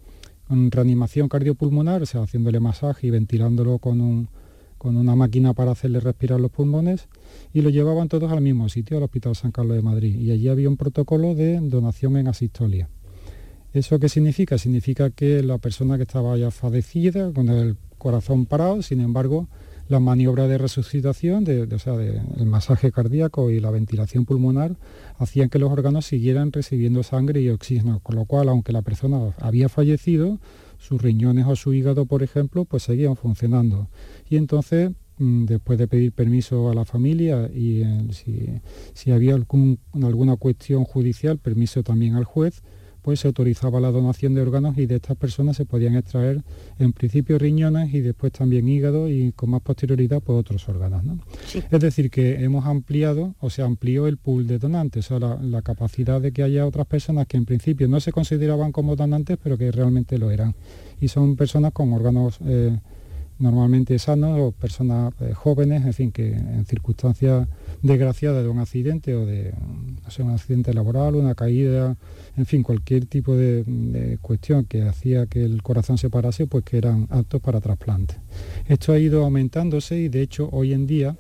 con 0.47 0.71
reanimación 0.71 1.29
cardiopulmonar, 1.29 2.03
o 2.03 2.07
sea, 2.07 2.23
haciéndole 2.23 2.61
masaje 2.61 3.09
y 3.09 3.11
ventilándolo 3.11 3.79
con 3.79 4.01
un, 4.01 4.29
con 4.81 4.97
una 4.97 5.15
máquina 5.15 5.53
para 5.53 5.73
hacerle 5.73 6.01
respirar 6.01 6.41
los 6.41 6.51
pulmones 6.51 7.07
y 7.53 7.61
lo 7.61 7.69
llevaban 7.69 8.09
todos 8.09 8.33
al 8.33 8.41
mismo 8.41 8.67
sitio, 8.71 8.97
al 8.97 9.03
Hospital 9.03 9.37
San 9.37 9.53
Carlos 9.53 9.77
de 9.77 9.83
Madrid. 9.83 10.19
Y 10.19 10.31
allí 10.31 10.49
había 10.49 10.71
un 10.71 10.79
protocolo 10.79 11.35
de 11.35 11.61
donación 11.61 12.17
en 12.17 12.29
asistolia. 12.29 12.89
¿Eso 13.75 13.99
qué 13.99 14.09
significa? 14.09 14.57
Significa 14.57 15.11
que 15.11 15.43
la 15.43 15.59
persona 15.59 15.99
que 15.99 16.05
estaba 16.05 16.35
ya 16.39 16.51
fallecida, 16.51 17.31
con 17.31 17.51
el 17.51 17.77
corazón 17.99 18.47
parado, 18.47 18.81
sin 18.81 19.03
embargo, 19.03 19.49
la 19.87 20.01
maniobra 20.01 20.49
de 20.49 20.57
resucitación, 20.57 21.45
de, 21.45 21.65
o 21.65 21.79
sea, 21.79 21.97
el 21.97 22.47
masaje 22.47 22.91
cardíaco 22.91 23.51
y 23.51 23.61
la 23.61 23.71
ventilación 23.71 24.25
pulmonar 24.25 24.77
hacían 25.19 25.51
que 25.51 25.59
los 25.59 25.71
órganos 25.71 26.07
siguieran 26.07 26.53
recibiendo 26.53 27.03
sangre 27.03 27.43
y 27.43 27.51
oxígeno, 27.51 28.01
con 28.01 28.17
lo 28.17 28.25
cual, 28.25 28.49
aunque 28.49 28.73
la 28.73 28.81
persona 28.81 29.35
había 29.41 29.69
fallecido, 29.69 30.39
sus 30.81 31.01
riñones 31.01 31.47
o 31.47 31.55
su 31.55 31.75
hígado, 31.75 32.07
por 32.07 32.23
ejemplo, 32.23 32.65
pues 32.65 32.85
seguían 32.85 33.15
funcionando. 33.15 33.89
Y 34.29 34.37
entonces, 34.37 34.91
mm, 35.19 35.45
después 35.45 35.79
de 35.79 35.87
pedir 35.87 36.13
permiso 36.13 36.71
a 36.71 36.75
la 36.75 36.87
familia 36.87 37.51
y 37.55 37.83
eh, 37.83 38.61
si, 38.95 39.11
había 39.13 39.35
alguna 39.35 40.37
cuestión 40.37 40.85
judicial, 40.85 41.39
permiso 41.39 41.83
también 41.83 42.15
al 42.15 42.25
juez, 42.25 42.63
pues 43.01 43.21
se 43.21 43.29
autorizaba 43.29 43.81
la 43.81 43.91
donación 43.91 44.35
de 44.35 44.43
órganos 44.43 44.79
y 44.79 44.87
de 44.87 44.97
estas 44.97 45.17
personas 45.17 45.57
se 45.57 45.65
podían 45.65 45.97
extraer 45.97 46.43
en 46.79 46.93
principio 46.93 47.39
riñones 47.39 47.93
y 47.95 48.01
después 48.01 48.33
también 48.33 48.69
hígado 48.69 49.09
y 49.09 49.33
con 49.33 49.51
más 49.51 49.63
posterioridad 49.63 50.23
pues 50.23 50.39
otros 50.39 50.69
órganos. 50.69 51.19
Es 51.71 51.81
decir, 51.81 52.11
que 52.11 52.43
hemos 52.45 52.67
ampliado 52.67 53.35
o 53.41 53.51
se 53.51 53.63
amplió 53.63 54.07
el 54.07 54.17
pool 54.17 54.47
de 54.47 54.59
donantes, 54.59 55.11
o 55.11 55.19
sea, 55.19 55.39
la, 55.41 55.63
capacidad 55.63 56.21
de 56.21 56.33
que 56.33 56.43
haya 56.43 56.67
otras 56.67 56.87
personas 56.87 57.27
que 57.27 57.37
en 57.37 57.45
principio 57.45 57.87
no 57.87 58.01
se 58.01 58.13
consideraban 58.13 58.73
como 58.73 58.97
donantes 58.97 59.39
pero 59.43 59.59
que 59.59 59.71
realmente 59.71 60.19
lo 60.19 60.31
eran. 60.31 60.55
Y 61.01 61.09
son 61.09 61.37
personas 61.37 61.73
con 61.73 61.93
órganos... 61.93 62.39
Eh, 62.45 62.79
normalmente 63.41 63.99
sanos 63.99 64.39
o 64.39 64.53
personas 64.53 65.13
eh, 65.21 65.33
jóvenes, 65.33 65.85
en 65.85 65.95
fin, 65.95 66.13
que 66.13 66.33
en 66.33 66.65
circunstancias 66.67 67.49
desgraciadas 67.83 68.43
de 68.43 68.49
un 68.49 68.59
accidente 68.59 69.15
o 69.15 69.27
de 69.27 69.55
un 70.19 70.31
accidente 70.31 70.75
laboral, 70.75 71.15
una 71.15 71.35
caída, 71.35 71.97
en 72.37 72.47
fin, 72.47 72.63
cualquier 72.63 73.07
tipo 73.07 73.35
de, 73.37 74.19
cuestión 74.21 74.65
que 74.65 74.83
hacía 74.83 75.27
que 75.27 75.45
el 75.45 75.63
corazón 75.63 75.99
se 75.99 76.11
parase, 76.11 76.47
pues 76.47 76.65
que 76.65 76.79
eran 76.79 77.07
aptos 77.11 77.41
para 77.41 77.61
trasplante. 77.61 78.17
Esto 78.67 78.93
ha 78.93 78.99
ido 78.99 79.25
aumentándose 79.25 79.99
y 79.99 80.09
de 80.09 80.23
hecho 80.23 80.49
hoy 80.53 80.73
en 80.73 80.87
día 80.87 81.17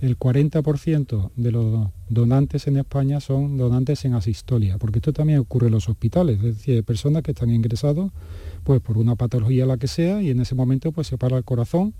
el 0.00 0.18
40% 0.18 1.30
de 1.36 1.52
los 1.52 1.88
donantes 2.08 2.66
en 2.66 2.76
España 2.76 3.20
son 3.20 3.56
donantes 3.56 4.04
en 4.04 4.14
asistolia, 4.14 4.76
porque 4.78 4.98
esto 4.98 5.12
también 5.12 5.38
ocurre 5.38 5.68
en 5.68 5.72
los 5.72 5.88
hospitales, 5.88 6.38
es 6.38 6.56
decir, 6.56 6.76
hay 6.76 6.82
personas 6.82 7.22
que 7.22 7.30
están 7.30 7.50
ingresados 7.50 8.12
pues 8.64 8.80
por 8.80 8.98
una 8.98 9.14
patología 9.16 9.66
la 9.66 9.78
que 9.78 9.86
sea 9.86 10.20
y 10.20 10.30
en 10.30 10.40
ese 10.40 10.54
momento 10.54 10.92
pues 10.92 11.06
se 11.06 11.16
para 11.16 11.38
el 11.38 11.44
corazón 11.44 11.94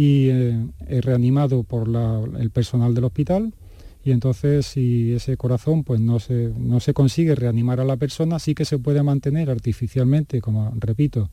y 0.00 0.30
eh, 0.30 0.56
es 0.88 1.04
reanimado 1.04 1.62
por 1.62 1.86
el 2.38 2.48
personal 2.48 2.94
del 2.94 3.04
hospital 3.04 3.52
y 4.02 4.12
entonces 4.12 4.64
si 4.64 5.12
ese 5.12 5.36
corazón 5.36 5.84
pues 5.84 6.00
no 6.00 6.18
se, 6.18 6.54
no 6.56 6.80
se 6.80 6.94
consigue 6.94 7.34
reanimar 7.34 7.80
a 7.80 7.84
la 7.84 7.98
persona, 7.98 8.38
sí 8.38 8.54
que 8.54 8.64
se 8.64 8.78
puede 8.78 9.02
mantener 9.02 9.50
artificialmente, 9.50 10.40
como 10.40 10.72
repito, 10.74 11.28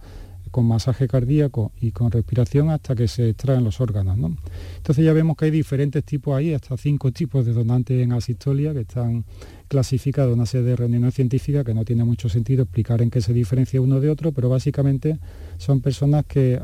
con 0.52 0.66
masaje 0.66 1.08
cardíaco 1.08 1.72
y 1.80 1.92
con 1.92 2.12
respiración 2.12 2.70
hasta 2.70 2.94
que 2.94 3.08
se 3.08 3.30
extraen 3.30 3.64
los 3.64 3.80
órganos. 3.80 4.18
¿no? 4.18 4.36
Entonces 4.76 5.06
ya 5.06 5.14
vemos 5.14 5.38
que 5.38 5.46
hay 5.46 5.52
diferentes 5.52 6.04
tipos 6.04 6.36
ahí, 6.36 6.54
hasta 6.54 6.76
cinco 6.76 7.14
tipos 7.14 7.46
de 7.46 7.54
donantes 7.54 8.04
en 8.04 8.12
asistolia 8.12 8.74
que 8.74 8.82
están 8.82 9.24
clasificados 9.70 10.34
en 10.34 10.40
una 10.40 10.46
serie 10.46 10.68
de 10.68 10.76
reuniones 10.76 11.14
científicas 11.14 11.64
que 11.64 11.74
no 11.74 11.86
tiene 11.86 12.04
mucho 12.04 12.28
sentido 12.28 12.64
explicar 12.64 13.02
en 13.02 13.12
qué 13.12 13.22
se 13.22 13.32
diferencia 13.32 13.80
uno 13.80 14.02
de 14.02 14.10
otro, 14.10 14.34
pero 14.34 14.50
básicamente 14.50 15.20
son 15.58 15.80
personas 15.80 16.26
que 16.26 16.60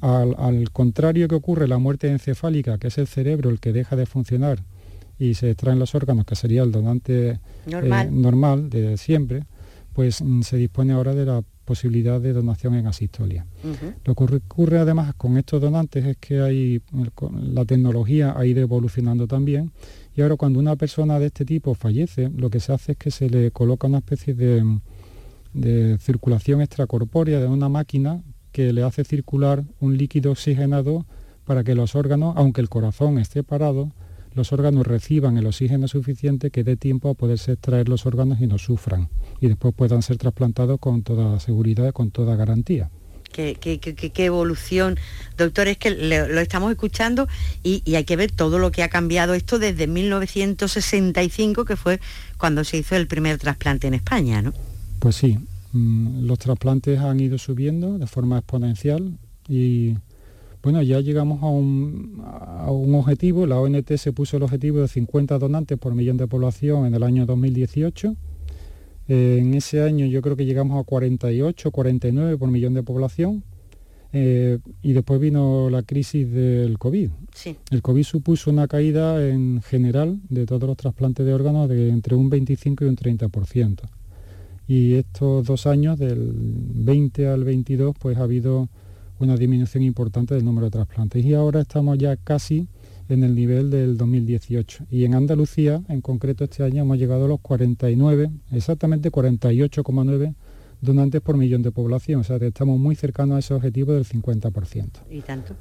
al, 0.00 0.70
contrario 0.70 1.28
que 1.28 1.34
ocurre 1.34 1.68
la 1.68 1.78
muerte 1.78 2.10
encefálica, 2.10 2.78
que 2.78 2.88
es 2.88 2.98
el 2.98 3.06
cerebro 3.06 3.50
el 3.50 3.60
que 3.60 3.72
deja 3.72 3.96
de 3.96 4.06
funcionar 4.06 4.62
y 5.18 5.34
se 5.34 5.50
extraen 5.50 5.78
los 5.78 5.94
órganos, 5.94 6.24
que 6.24 6.34
sería 6.34 6.62
el 6.62 6.72
donante 6.72 7.40
normal, 7.66 8.06
eh, 8.06 8.10
normal 8.10 8.70
de 8.70 8.96
siempre, 8.96 9.44
pues 9.92 10.22
mm, 10.22 10.42
se 10.42 10.56
dispone 10.56 10.94
ahora 10.94 11.14
de 11.14 11.26
la 11.26 11.42
posibilidad 11.64 12.20
de 12.20 12.32
donación 12.32 12.74
en 12.74 12.86
asistolia. 12.86 13.46
Lo 14.04 14.14
que 14.14 14.24
ocurre 14.24 14.78
además 14.78 15.14
con 15.14 15.38
estos 15.38 15.60
donantes 15.60 16.04
es 16.04 16.16
que 16.16 16.40
hay, 16.40 16.82
la 17.32 17.64
tecnología 17.64 18.34
ha 18.36 18.44
ido 18.44 18.60
evolucionando 18.60 19.26
también 19.28 19.70
y 20.16 20.22
ahora 20.22 20.36
cuando 20.36 20.58
una 20.58 20.76
persona 20.76 21.18
de 21.18 21.26
este 21.26 21.44
tipo 21.44 21.74
fallece, 21.74 22.30
lo 22.36 22.50
que 22.50 22.60
se 22.60 22.72
hace 22.72 22.92
es 22.92 22.98
que 22.98 23.10
se 23.10 23.30
le 23.30 23.52
coloca 23.52 23.86
una 23.86 23.98
especie 23.98 24.34
de, 24.34 24.80
de 25.54 25.98
circulación 25.98 26.60
extracorpórea 26.60 27.40
de 27.40 27.46
una 27.46 27.68
máquina 27.68 28.22
que 28.52 28.72
le 28.72 28.82
hace 28.82 29.04
circular 29.04 29.64
un 29.80 29.96
líquido 29.96 30.32
oxigenado 30.32 31.06
para 31.44 31.64
que 31.64 31.74
los 31.74 31.94
órganos, 31.94 32.34
aunque 32.36 32.60
el 32.60 32.68
corazón 32.68 33.18
esté 33.18 33.42
parado, 33.42 33.90
los 34.34 34.52
órganos 34.52 34.86
reciban 34.86 35.36
el 35.36 35.46
oxígeno 35.46 35.88
suficiente 35.88 36.50
que 36.50 36.64
dé 36.64 36.76
tiempo 36.76 37.10
a 37.10 37.14
poderse 37.14 37.52
extraer 37.52 37.88
los 37.88 38.06
órganos 38.06 38.40
y 38.40 38.46
no 38.46 38.58
sufran 38.58 39.08
y 39.40 39.48
después 39.48 39.74
puedan 39.74 40.02
ser 40.02 40.16
trasplantados 40.16 40.78
con 40.78 41.02
toda 41.02 41.38
seguridad, 41.40 41.92
con 41.92 42.10
toda 42.10 42.36
garantía. 42.36 42.90
Qué, 43.32 43.56
evolución, 44.18 44.98
doctor, 45.38 45.66
es 45.66 45.78
que 45.78 45.90
lo 45.90 46.40
estamos 46.40 46.70
escuchando 46.70 47.28
y, 47.62 47.82
hay 47.94 48.04
que 48.04 48.16
ver 48.16 48.30
todo 48.30 48.58
lo 48.58 48.70
que 48.70 48.82
ha 48.82 48.90
cambiado 48.90 49.32
esto 49.32 49.58
desde 49.58 49.86
1965, 49.86 51.64
que 51.64 51.76
fue 51.76 51.98
cuando 52.36 52.62
se 52.62 52.76
hizo 52.76 52.94
el 52.94 53.06
primer 53.06 53.38
trasplante 53.38 53.86
en 53.86 53.94
España, 53.94 54.42
¿no? 54.42 54.52
Pues 54.98 55.16
sí, 55.16 55.38
los 55.72 56.38
trasplantes 56.38 56.98
han 56.98 57.20
ido 57.20 57.38
subiendo 57.38 57.98
de 57.98 58.06
forma 58.06 58.38
exponencial 58.38 59.18
y 59.48 59.94
bueno, 60.62 60.80
ya 60.82 61.00
llegamos 61.00 61.42
a 61.42 61.46
un, 61.46 62.22
a 62.24 62.70
un, 62.70 62.94
objetivo, 62.94 63.46
la 63.46 63.58
ONT 63.58 63.96
se 63.96 64.12
puso 64.12 64.36
el 64.36 64.44
objetivo 64.44 64.80
de 64.80 64.86
50 64.86 65.38
donantes 65.38 65.76
por 65.76 65.94
millón 65.94 66.18
de 66.18 66.28
población 66.28 66.86
en 66.86 66.94
el 66.94 67.02
año 67.02 67.26
2018. 67.26 68.14
Eh, 69.08 69.38
en 69.40 69.54
ese 69.54 69.82
año 69.82 70.06
yo 70.06 70.22
creo 70.22 70.36
que 70.36 70.44
llegamos 70.44 70.80
a 70.80 70.84
48, 70.84 71.70
49 71.72 72.38
por 72.38 72.48
millón 72.48 72.74
de 72.74 72.82
población. 72.84 73.42
Eh, 74.14 74.58
y 74.82 74.92
después 74.92 75.18
vino 75.18 75.70
la 75.70 75.82
crisis 75.82 76.30
del 76.30 76.78
COVID. 76.78 77.10
El 77.70 77.82
COVID 77.82 78.02
supuso 78.04 78.50
una 78.50 78.68
caída 78.68 79.26
en 79.26 79.62
general 79.62 80.20
de 80.28 80.44
todos 80.44 80.64
los 80.64 80.76
trasplantes 80.76 81.24
de 81.24 81.32
órganos 81.32 81.68
de 81.68 81.88
entre 81.88 82.14
un 82.14 82.28
25 82.28 82.84
y 82.84 82.88
un 82.88 82.96
30%. 82.96 83.80
Y 84.66 84.94
estos 84.94 85.46
dos 85.46 85.66
años, 85.66 85.98
del 85.98 86.32
20 86.34 87.28
al 87.28 87.44
22, 87.44 87.94
pues 87.98 88.16
ha 88.18 88.22
habido 88.22 88.68
una 89.18 89.36
disminución 89.36 89.82
importante 89.82 90.34
del 90.34 90.44
número 90.44 90.66
de 90.66 90.72
trasplantes. 90.72 91.24
Y 91.24 91.34
ahora 91.34 91.60
estamos 91.60 91.98
ya 91.98 92.16
casi 92.16 92.68
en 93.08 93.24
el 93.24 93.34
nivel 93.34 93.70
del 93.70 93.96
2018. 93.96 94.86
Y 94.90 95.04
en 95.04 95.14
Andalucía, 95.14 95.82
en 95.88 96.00
concreto 96.00 96.44
este 96.44 96.62
año, 96.62 96.82
hemos 96.82 96.98
llegado 96.98 97.24
a 97.26 97.28
los 97.28 97.40
49, 97.40 98.30
exactamente 98.52 99.10
48,9 99.10 100.34
donantes 100.80 101.20
por 101.20 101.36
millón 101.36 101.62
de 101.62 101.70
población. 101.70 102.20
O 102.20 102.24
sea, 102.24 102.38
que 102.38 102.48
estamos 102.48 102.78
muy 102.78 102.94
cercanos 102.96 103.36
a 103.36 103.38
ese 103.40 103.54
objetivo 103.54 103.92
del 103.92 104.04
50%. 104.04 104.88
¿Y 105.10 105.20
tanto? 105.20 105.54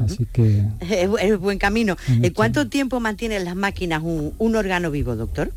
Así 0.00 0.26
que... 0.26 0.64
Es, 0.80 1.38
buen 1.38 1.58
camino. 1.58 1.96
¿En 2.08 2.32
cuánto 2.32 2.68
tiempo 2.68 2.98
mantienen 3.00 3.44
las 3.44 3.56
máquinas 3.56 4.02
un, 4.02 4.32
un 4.38 4.56
órgano 4.56 4.90
vivo, 4.90 5.16
doctor? 5.16 5.52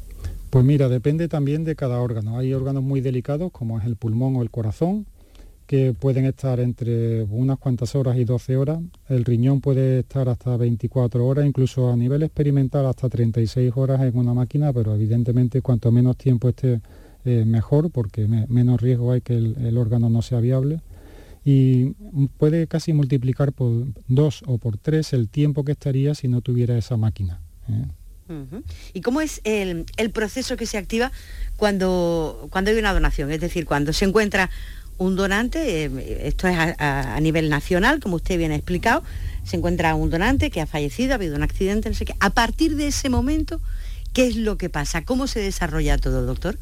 Pues 0.56 0.64
mira, 0.64 0.88
depende 0.88 1.28
también 1.28 1.66
de 1.66 1.76
cada 1.76 2.00
órgano. 2.00 2.38
Hay 2.38 2.54
órganos 2.54 2.82
muy 2.82 3.02
delicados, 3.02 3.52
como 3.52 3.78
es 3.78 3.84
el 3.84 3.98
pulmón 3.98 4.38
o 4.38 4.42
el 4.42 4.50
corazón, 4.50 5.06
que 5.68 5.94
pueden 5.94 6.24
estar 6.24 6.62
entre 6.62 7.24
unas 7.24 7.60
cuantas 7.60 7.94
horas 7.94 8.16
y 8.16 8.24
12 8.24 8.56
horas. 8.56 8.80
El 9.10 9.26
riñón 9.26 9.60
puede 9.60 10.00
estar 10.00 10.30
hasta 10.30 10.56
24 10.56 11.28
horas, 11.28 11.46
incluso 11.46 11.92
a 11.92 11.98
nivel 11.98 12.24
experimental 12.24 12.86
hasta 12.86 13.10
36 13.10 13.74
horas 13.76 14.00
en 14.00 14.18
una 14.18 14.34
máquina, 14.34 14.72
pero 14.72 14.96
evidentemente 14.96 15.62
cuanto 15.62 15.92
menos 15.92 16.16
tiempo 16.16 16.48
esté 16.48 16.80
eh, 17.26 17.44
mejor, 17.46 17.92
porque 17.92 18.26
menos 18.26 18.80
riesgo 18.80 19.12
hay 19.12 19.20
que 19.20 19.36
el, 19.36 19.78
órgano 19.78 20.10
no 20.10 20.22
sea 20.22 20.40
viable. 20.40 20.80
Y 21.44 21.96
puede 22.38 22.68
casi 22.68 22.94
multiplicar 22.94 23.52
por 23.52 23.88
dos 24.08 24.42
o 24.48 24.58
por 24.58 24.78
tres 24.78 25.12
el 25.12 25.28
tiempo 25.28 25.66
que 25.66 25.74
estaría 25.74 26.16
si 26.16 26.30
no 26.30 26.40
tuviera 26.40 26.78
esa 26.78 26.96
máquina. 26.96 27.42
¿eh? 27.68 27.88
¿Y 28.94 29.02
cómo 29.02 29.22
es 29.22 29.42
el, 29.44 29.86
proceso 30.14 30.58
que 30.58 30.66
se 30.66 30.78
activa 30.78 31.12
cuando, 31.58 32.48
cuando 32.50 32.72
hay 32.72 32.78
una 32.78 32.94
donación? 32.94 33.32
Es 33.32 33.40
decir, 33.40 33.66
cuando 33.66 33.94
se 33.94 34.06
encuentra 34.06 34.50
un 34.98 35.16
donante, 35.16 35.86
eh, 35.86 36.28
esto 36.28 36.48
es 36.48 36.58
a, 36.58 37.20
nivel 37.20 37.50
nacional, 37.50 38.00
como 38.00 38.16
usted 38.16 38.38
bien 38.38 38.52
ha 38.52 38.56
explicado, 38.56 39.04
se 39.44 39.58
encuentra 39.58 39.94
un 39.96 40.10
donante 40.10 40.50
que 40.50 40.62
ha 40.62 40.66
fallecido, 40.66 41.12
ha 41.12 41.16
habido 41.16 41.36
un 41.36 41.44
accidente, 41.44 41.90
no 41.90 41.96
sé 41.96 42.06
qué. 42.06 42.16
A 42.20 42.32
partir 42.32 42.76
de 42.76 42.88
ese 42.88 43.10
momento, 43.10 43.62
¿qué 44.14 44.28
es 44.28 44.38
lo 44.38 44.58
que 44.58 44.70
pasa? 44.70 45.04
¿Cómo 45.04 45.28
se 45.28 45.40
desarrolla 45.40 45.98
todo, 45.98 46.26
doctor? 46.26 46.58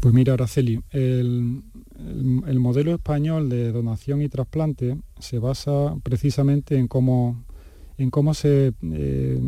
Pues 0.00 0.14
mira, 0.14 0.34
Araceli, 0.34 0.80
el, 0.90 1.62
modelo 2.58 2.94
español 2.94 3.48
de 3.48 3.72
donación 3.72 4.22
y 4.22 4.28
trasplante 4.28 4.96
se 5.18 5.38
basa 5.38 5.96
precisamente 6.02 6.76
en 6.76 6.86
cómo, 6.86 7.44
en 7.96 8.10
cómo 8.10 8.34
se... 8.34 8.72
Eh, 8.82 9.40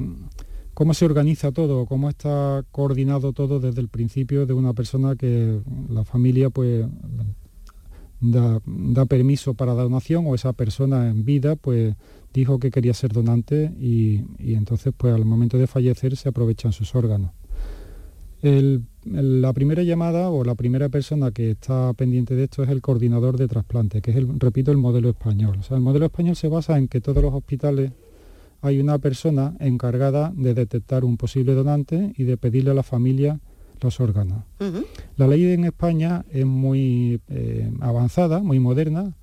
cómo 0.80 0.94
se 0.94 1.04
organiza 1.04 1.52
todo, 1.52 1.84
cómo 1.84 2.08
está 2.08 2.64
coordinado 2.72 3.34
todo 3.34 3.60
desde 3.60 3.82
el 3.82 3.88
principio 3.88 4.46
de 4.46 4.54
una 4.54 4.72
persona 4.72 5.14
que 5.14 5.60
la 5.90 6.06
familia 6.06 6.48
pues 6.48 6.86
da, 8.18 9.04
permiso 9.04 9.52
para 9.52 9.74
donación 9.74 10.24
o 10.26 10.34
esa 10.34 10.54
persona 10.54 11.10
en 11.10 11.22
vida 11.26 11.54
pues 11.54 11.94
dijo 12.32 12.58
que 12.58 12.70
quería 12.70 12.94
ser 12.94 13.12
donante 13.12 13.74
y, 13.78 14.22
entonces 14.38 14.94
pues 14.96 15.12
al 15.12 15.26
momento 15.26 15.58
de 15.58 15.66
fallecer 15.66 16.16
se 16.16 16.30
aprovechan 16.30 16.72
sus 16.72 16.94
órganos. 16.94 17.32
la 18.40 19.52
primera 19.52 19.82
llamada 19.82 20.30
o 20.30 20.44
la 20.44 20.54
primera 20.54 20.88
persona 20.88 21.30
que 21.30 21.50
está 21.50 21.92
pendiente 21.92 22.34
de 22.34 22.44
esto 22.44 22.62
es 22.62 22.70
el 22.70 22.80
coordinador 22.80 23.36
de 23.36 23.48
trasplante, 23.48 24.00
que 24.00 24.12
es, 24.12 24.16
el, 24.16 24.40
repito, 24.40 24.70
el 24.70 24.78
modelo 24.78 25.10
español. 25.10 25.58
El 25.70 25.80
modelo 25.80 26.06
español 26.06 26.36
se 26.36 26.48
basa 26.48 26.78
en 26.78 26.88
que 26.88 27.02
todos 27.02 27.22
los 27.22 27.34
hospitales 27.34 27.92
hay 28.62 28.80
una 28.80 28.98
persona 28.98 29.56
encargada 29.60 30.32
de 30.36 30.54
detectar 30.54 31.04
un 31.04 31.16
posible 31.16 31.54
donante 31.54 32.12
y 32.16 32.24
de 32.24 32.36
pedirle 32.36 32.70
a 32.72 32.74
la 32.74 32.82
familia 32.82 33.40
los 33.80 34.00
órganos. 34.00 34.44
La 35.16 35.26
ley 35.26 35.44
en 35.46 35.64
España 35.64 36.24
es 36.30 36.44
muy 36.44 37.20
eh, 37.28 37.70
avanzada, 37.80 38.40
muy 38.40 38.60
moderna, 38.60 39.16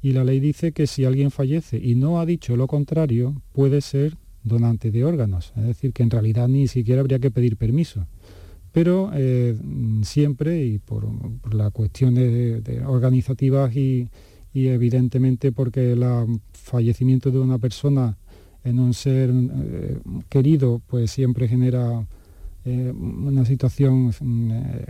y 0.00 0.12
la 0.12 0.24
ley 0.24 0.40
dice 0.40 0.72
que 0.72 0.86
si 0.86 1.04
alguien 1.04 1.30
fallece 1.30 1.78
y 1.78 1.94
no 1.94 2.20
ha 2.20 2.26
dicho 2.26 2.56
lo 2.56 2.66
contrario, 2.66 3.42
puede 3.52 3.80
ser 3.80 4.16
donante 4.44 4.90
de 4.90 5.04
órganos. 5.04 5.52
Es 5.56 5.64
decir, 5.64 5.92
que 5.92 6.02
en 6.02 6.10
realidad 6.10 6.48
ni 6.48 6.68
siquiera 6.68 7.00
habría 7.00 7.18
que 7.18 7.30
pedir 7.30 7.56
permiso. 7.56 8.06
pero 8.72 9.10
eh, 9.14 9.56
siempre 10.02 10.64
y 10.64 10.78
por, 10.78 11.08
las 11.52 11.72
cuestiones 11.72 12.62
organizativas 12.86 13.74
y, 13.74 14.08
evidentemente 14.54 15.52
porque 15.52 15.92
el 15.92 16.04
fallecimiento 16.52 17.30
de 17.30 17.38
una 17.38 17.58
persona 17.58 18.16
en 18.68 18.80
un 18.80 18.94
ser 18.94 19.30
eh, 19.32 19.98
querido 20.28 20.80
pues 20.86 21.10
siempre 21.10 21.48
genera 21.48 22.06
eh, 22.64 22.92
una 22.92 23.44
situación 23.44 24.12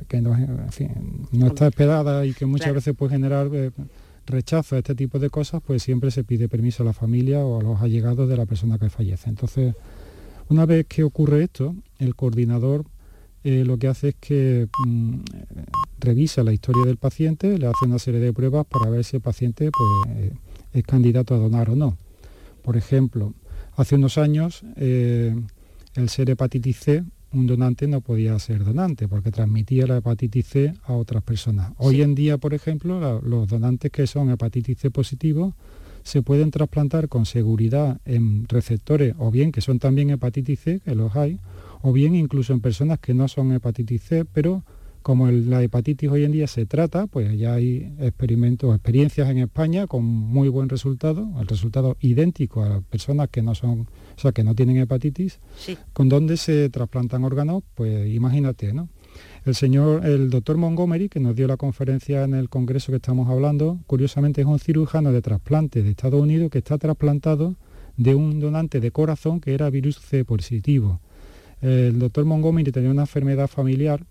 que 0.09 0.21
no, 0.21 0.37
no, 1.33 1.47
está 1.47 1.69
esperada 1.69 2.27
y 2.27 2.33
que 2.33 2.47
muchas 2.47 2.75
veces 2.75 2.95
puede 2.95 3.13
generar 3.13 3.51
rechazo 4.27 4.77
a 4.77 4.79
este 4.79 4.95
tipo 4.95 5.19
de 5.19 5.31
cosas, 5.31 5.63
pues 5.65 5.83
siempre 5.83 6.11
se 6.11 6.25
pide 6.25 6.49
permiso 6.49 6.83
a 6.83 6.87
la 6.87 6.93
familia 6.93 7.45
o 7.45 7.61
a 7.61 7.63
los 7.63 7.81
allegados 7.81 8.29
de 8.29 8.37
la 8.37 8.47
persona 8.47 8.79
que 8.79 8.91
fallece. 8.91 9.29
Entonces, 9.29 9.75
una 10.49 10.67
vez 10.67 10.87
que 10.87 11.05
ocurre 11.05 11.45
esto, 11.45 11.75
el 11.99 12.15
coordinador 12.15 12.85
eh, 13.45 13.65
lo 13.65 13.79
que 13.79 13.89
hace 13.89 14.09
es 14.09 14.15
que 14.21 14.69
mm, 14.87 15.21
revisa 16.01 16.43
la 16.43 16.53
historia 16.53 16.85
del 16.85 16.97
paciente, 16.97 17.57
le 17.59 17.67
hace 17.67 17.87
una 17.87 17.99
serie 17.99 18.21
de 18.21 18.33
pruebas 18.33 18.67
para 18.67 18.91
ver 18.91 19.05
si 19.05 19.17
el 19.17 19.23
paciente 19.23 19.71
pues, 19.71 20.17
eh, 20.17 20.33
es 20.73 20.85
candidato 20.85 21.35
a 21.35 21.39
donar 21.39 21.71
o 21.71 21.77
no. 21.77 21.97
Por 22.63 22.77
ejemplo, 22.77 23.33
hace 23.79 23.95
unos 23.95 24.19
años 24.19 24.63
eh, 24.77 25.35
el 25.95 26.09
ser 26.09 26.31
hepatitis 26.31 26.77
C, 26.79 27.05
un 27.33 27.47
donante 27.47 27.87
no 27.87 28.01
podía 28.01 28.37
ser 28.41 28.65
donante 28.65 29.07
porque 29.07 29.31
transmitía 29.31 29.87
la 29.87 29.99
hepatitis 29.99 30.47
C 30.47 30.75
a 30.85 30.95
otras 30.95 31.23
personas. 31.23 31.73
Hoy 31.79 32.03
en 32.03 32.15
día, 32.15 32.39
por 32.39 32.55
ejemplo, 32.55 33.21
los 33.23 33.49
donantes 33.49 33.93
que 33.93 34.07
son 34.09 34.31
hepatitis 34.31 34.79
C 34.79 34.91
positivos 34.91 35.55
se 36.03 36.23
pueden 36.23 36.51
trasplantar 36.51 37.09
con 37.09 37.25
seguridad 37.25 38.01
en 38.05 38.49
receptores 38.49 39.15
o 39.19 39.31
bien 39.31 39.53
que 39.53 39.61
son 39.61 39.79
también 39.79 40.11
hepatitis 40.11 40.59
C, 40.61 40.81
que 40.81 40.97
los 40.97 41.15
hay, 41.15 41.39
o 41.81 41.93
bien 41.93 42.17
incluso 42.17 42.53
en 42.53 42.61
personas 42.61 42.99
que 42.99 43.15
no 43.15 43.29
son 43.29 43.53
hepatitis 43.53 44.03
C, 44.03 44.25
pero 44.25 44.65
como 45.09 45.31
la 45.31 45.63
hepatitis 45.63 46.11
hoy 46.11 46.25
en 46.25 46.33
día 46.33 46.47
se 46.47 46.67
trata, 46.67 47.07
pues 47.07 47.35
ya 47.39 47.55
hay 47.55 47.95
experimentos, 47.99 48.75
experiencias 48.75 49.31
en 49.31 49.39
España 49.39 49.87
con 49.87 50.05
muy 50.05 50.51
buen 50.51 50.69
resultado, 50.69 51.27
el 51.41 51.47
resultado 51.47 51.97
idéntico 52.01 52.63
a 52.63 52.83
personas 52.83 53.31
que 53.31 53.41
no 53.41 53.55
son, 53.55 53.89
o 54.19 54.21
sea, 54.21 54.33
que 54.33 54.45
no 54.45 54.55
tienen 54.55 54.77
hepatitis, 54.77 55.41
con 55.95 56.11
donde 56.11 56.37
se 56.37 56.69
trasplantan 56.69 57.25
órganos, 57.25 57.63
pues 57.75 58.07
imagínate, 58.15 58.75
¿no? 58.75 58.91
El 59.47 59.55
señor, 59.55 60.05
el 60.05 60.29
doctor 60.29 60.59
Montgomery, 60.59 61.09
que 61.09 61.21
nos 61.21 61.35
dio 61.35 61.49
la 61.49 61.57
conferencia 61.57 62.25
en 62.25 62.35
el 62.35 62.51
congreso 62.51 62.93
que 62.93 62.97
estamos 62.97 63.31
hablando, 63.31 63.79
curiosamente 63.87 64.43
es 64.43 64.47
un 64.47 64.59
cirujano 64.59 65.11
de 65.11 65.23
trasplante 65.23 65.83
de 65.83 65.89
Estados 65.89 66.21
Unidos 66.21 66.51
que 66.51 66.59
está 66.59 66.77
trasplantado 66.77 67.57
de 67.97 68.15
un 68.15 68.41
donante 68.41 68.79
de 68.79 68.91
corazón 68.91 69.41
que 69.41 69.55
era 69.55 69.71
virus 69.71 70.01
C 70.01 70.27
positivo. 70.27 71.01
El 71.63 71.99
doctor 71.99 72.27
Montgomery 72.27 72.73
tenía 72.73 72.91
una 72.91 73.05
enfermedad 73.05 73.49
familiar 73.49 74.05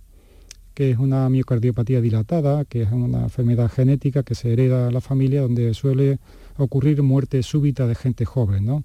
que 0.77 0.91
es 0.91 0.99
una 0.99 1.27
miocardiopatía 1.27 2.01
dilatada, 2.01 2.63
que 2.63 2.83
es 2.83 2.91
una 2.91 3.23
enfermedad 3.23 3.67
genética 3.67 4.21
que 4.21 4.35
se 4.35 4.53
hereda 4.53 4.89
a 4.89 4.91
la 4.91 5.01
familia 5.01 5.41
donde 5.41 5.73
suele 5.73 6.19
ocurrir 6.55 7.01
muerte 7.01 7.41
súbita 7.41 7.87
de 7.87 7.95
gente 7.95 8.25
joven. 8.25 8.67
¿no? 8.67 8.83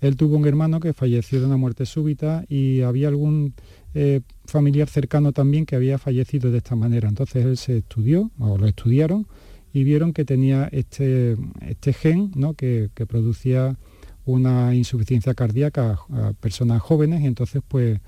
Él 0.00 0.16
tuvo 0.16 0.36
un 0.36 0.46
hermano 0.46 0.78
que 0.78 0.92
falleció 0.92 1.40
de 1.40 1.46
una 1.46 1.56
muerte 1.56 1.84
súbita 1.84 2.44
y 2.48 2.82
había 2.82 3.08
algún 3.08 3.54
eh, 3.92 4.20
familiar 4.44 4.88
cercano 4.88 5.32
también 5.32 5.66
que 5.66 5.74
había 5.74 5.98
fallecido 5.98 6.52
de 6.52 6.58
esta 6.58 6.76
manera. 6.76 7.08
Entonces 7.08 7.44
él 7.44 7.56
se 7.56 7.78
estudió, 7.78 8.30
o 8.38 8.56
lo 8.56 8.68
estudiaron, 8.68 9.26
y 9.72 9.82
vieron 9.82 10.12
que 10.12 10.24
tenía 10.24 10.68
este, 10.70 11.36
este 11.60 11.92
gen 11.92 12.30
¿no? 12.36 12.54
que, 12.54 12.90
que 12.94 13.04
producía 13.04 13.76
una 14.26 14.76
insuficiencia 14.76 15.34
cardíaca 15.34 15.98
a, 16.08 16.34
personas 16.34 16.80
jóvenes 16.80 17.22
y 17.22 17.26
entonces 17.26 17.62
pues 17.66 17.98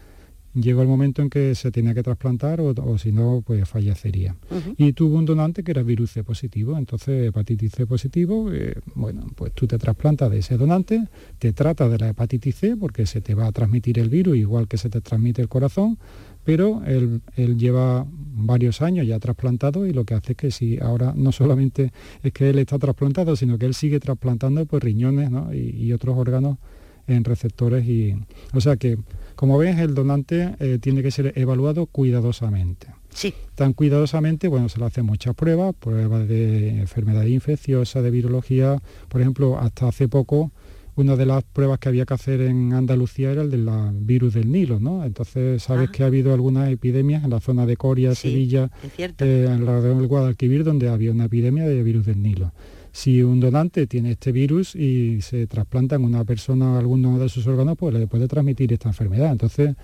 llegó 0.55 0.83
el 0.83 0.89
momento 0.89 1.23
en 1.23 1.31
que 1.31 1.55
se 1.55 1.71
tenía 1.71 1.95
que 1.95 2.03
trasplantar 2.03 2.61
o, 2.61 2.99
si 2.99 3.13
no, 3.13 3.43
pues 3.45 3.69
fallecería. 3.69 4.37
Y 4.77 4.93
tuvo 4.93 5.17
un 5.19 5.25
donante 5.25 5.63
que 5.63 5.73
era 5.73 5.83
virus 5.83 6.13
C 6.13 6.25
positivo, 6.25 6.79
entonces 6.79 7.29
hepatitis 7.29 7.73
C 7.73 7.87
positivo, 7.87 8.53
eh, 8.53 8.75
bueno, 8.95 9.27
pues 9.35 9.53
tú 9.53 9.67
te 9.67 9.79
trasplantas 9.79 10.31
de 10.31 10.39
ese 10.39 10.57
donante, 10.57 11.09
te 11.39 11.53
trata 11.53 11.89
de 11.89 11.99
la 11.99 12.09
hepatitis 12.09 12.55
C 12.55 12.77
porque 12.77 13.07
se 13.07 13.21
te 13.21 13.35
va 13.35 13.47
a 13.47 13.53
transmitir 13.53 13.99
el 13.99 14.09
virus 14.09 14.37
igual 14.37 14.69
que 14.69 14.79
se 14.79 14.89
te 14.89 15.01
transmite 15.01 15.43
el 15.43 15.49
corazón, 15.49 15.99
pero 16.45 16.83
él, 16.85 17.23
lleva 17.37 18.07
varios 18.09 18.83
años 18.83 19.07
ya 19.07 19.19
trasplantado 19.19 19.87
y 19.87 19.93
lo 19.93 20.05
que 20.05 20.15
hace 20.15 20.33
es 20.33 20.37
que 20.37 20.51
si 20.51 20.79
ahora 20.79 21.15
no 21.17 21.33
solamente 21.33 21.93
es 22.23 22.33
que 22.33 22.51
él 22.51 22.59
está 22.59 22.79
trasplantado, 22.79 23.35
sino 23.35 23.59
que 23.59 23.67
él 23.67 23.75
sigue 23.75 23.99
trasplantando 23.99 24.65
pues 24.67 24.83
riñones 24.83 25.31
y, 25.55 25.93
otros 25.93 26.17
órganos 26.19 26.59
en 27.07 27.25
receptores 27.25 27.87
y 27.87 28.15
o 28.53 28.61
sea 28.61 28.77
que 28.77 28.99
como 29.37 29.59
ves 29.59 29.79
el 29.79 29.95
donante 29.95 30.55
eh, 30.59 30.79
tiene 30.81 31.03
que 31.03 31.11
ser 31.11 31.33
evaluado 31.37 31.87
cuidadosamente 31.87 32.89
sí 33.11 33.35
tan 33.55 33.73
cuidadosamente 33.73 34.49
bueno 34.49 34.69
se 34.69 34.79
le 34.79 34.87
hacen 34.87 35.07
muchas 35.07 35.35
pruebas 35.35 35.75
pruebas 35.75 36.29
de 36.29 36.81
enfermedad 36.81 37.25
infecciosa 37.25 38.03
de 38.03 38.11
virología 38.11 38.81
por 39.09 39.21
ejemplo 39.21 39.59
hasta 39.59 39.89
hace 39.89 40.09
poco 40.09 40.51
una 40.97 41.17
de 41.17 41.27
las 41.27 41.43
pruebas 41.43 41.79
que 41.79 41.89
había 41.89 42.07
que 42.07 42.15
hacer 42.15 42.41
en 42.41 42.73
Andalucía 42.73 43.33
era 43.33 43.43
el 43.43 43.51
del 43.51 43.69
virus 43.95 44.35
del 44.35 44.51
Nilo, 44.51 44.79
¿no? 44.79 45.05
Entonces 45.05 45.63
sabes 45.63 45.89
ah. 45.89 45.93
que 45.93 46.05
ha 46.05 46.07
habido 46.07 46.33
algunas 46.33 46.71
epidemias 46.71 47.25
en 47.25 47.31
la 47.31 47.41
zona 47.41 47.67
de 47.67 47.77
Coria, 47.77 48.15
Sevilla, 48.15 48.71
eh, 48.99 49.49
en 49.51 49.65
la 49.65 49.81
del 49.81 50.07
Guadalquivir, 50.07 50.63
donde 50.63 50.89
había 50.89 51.11
una 51.11 51.25
epidemia 51.25 51.67
de 51.67 51.83
virus 51.83 52.07
del 52.07 52.23
Nilo. 52.23 52.53
Si 52.95 53.25
un 53.25 53.41
donante 53.41 53.89
tiene 53.89 54.13
este 54.13 54.31
virus 54.31 54.77
y 54.77 55.21
se 55.21 55.49
trasplanta 55.49 55.97
en 55.97 56.05
una 56.05 56.25
persona 56.25 56.79
alguno 56.79 57.19
de 57.19 57.29
sus 57.29 57.45
órganos, 57.49 57.77
pues 57.77 57.93
le 57.93 58.07
puede 58.07 58.29
transmitir 58.29 58.73
esta 58.73 58.89
enfermedad. 58.89 59.33
Entonces, 59.33 59.75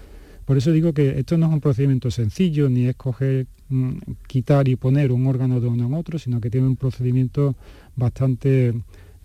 por 0.44 0.56
eso 0.56 0.70
digo 0.70 0.92
que 0.92 1.18
esto 1.18 1.36
no 1.36 1.46
es 1.46 1.52
un 1.52 1.60
procedimiento 1.60 2.12
sencillo, 2.12 2.70
ni 2.70 2.86
es 2.86 2.94
coger, 2.94 3.48
mm, 3.68 3.94
quitar 4.28 4.68
y 4.68 4.76
poner 4.76 5.10
un 5.10 5.26
órgano 5.26 5.60
de 5.60 5.66
uno 5.66 5.86
en 5.86 5.94
otro, 5.94 6.20
sino 6.20 6.40
que 6.40 6.50
tiene 6.50 6.68
un 6.68 6.76
procedimiento 6.76 7.56
bastante 7.96 8.74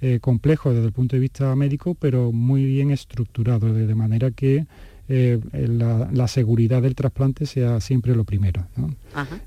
eh, 0.01 0.17
complejo 0.19 0.73
desde 0.73 0.87
el 0.87 0.91
punto 0.91 1.15
de 1.15 1.19
vista 1.19 1.55
médico, 1.55 1.93
pero 1.93 2.31
muy 2.31 2.65
bien 2.65 2.89
estructurado, 2.89 3.71
de, 3.71 3.93
manera 3.93 4.31
que 4.31 4.65
eh, 5.07 5.39
la, 5.53 6.27
seguridad 6.27 6.81
del 6.81 6.95
trasplante 6.95 7.45
sea 7.45 7.79
siempre 7.79 8.15
lo 8.15 8.23
primero. 8.23 8.65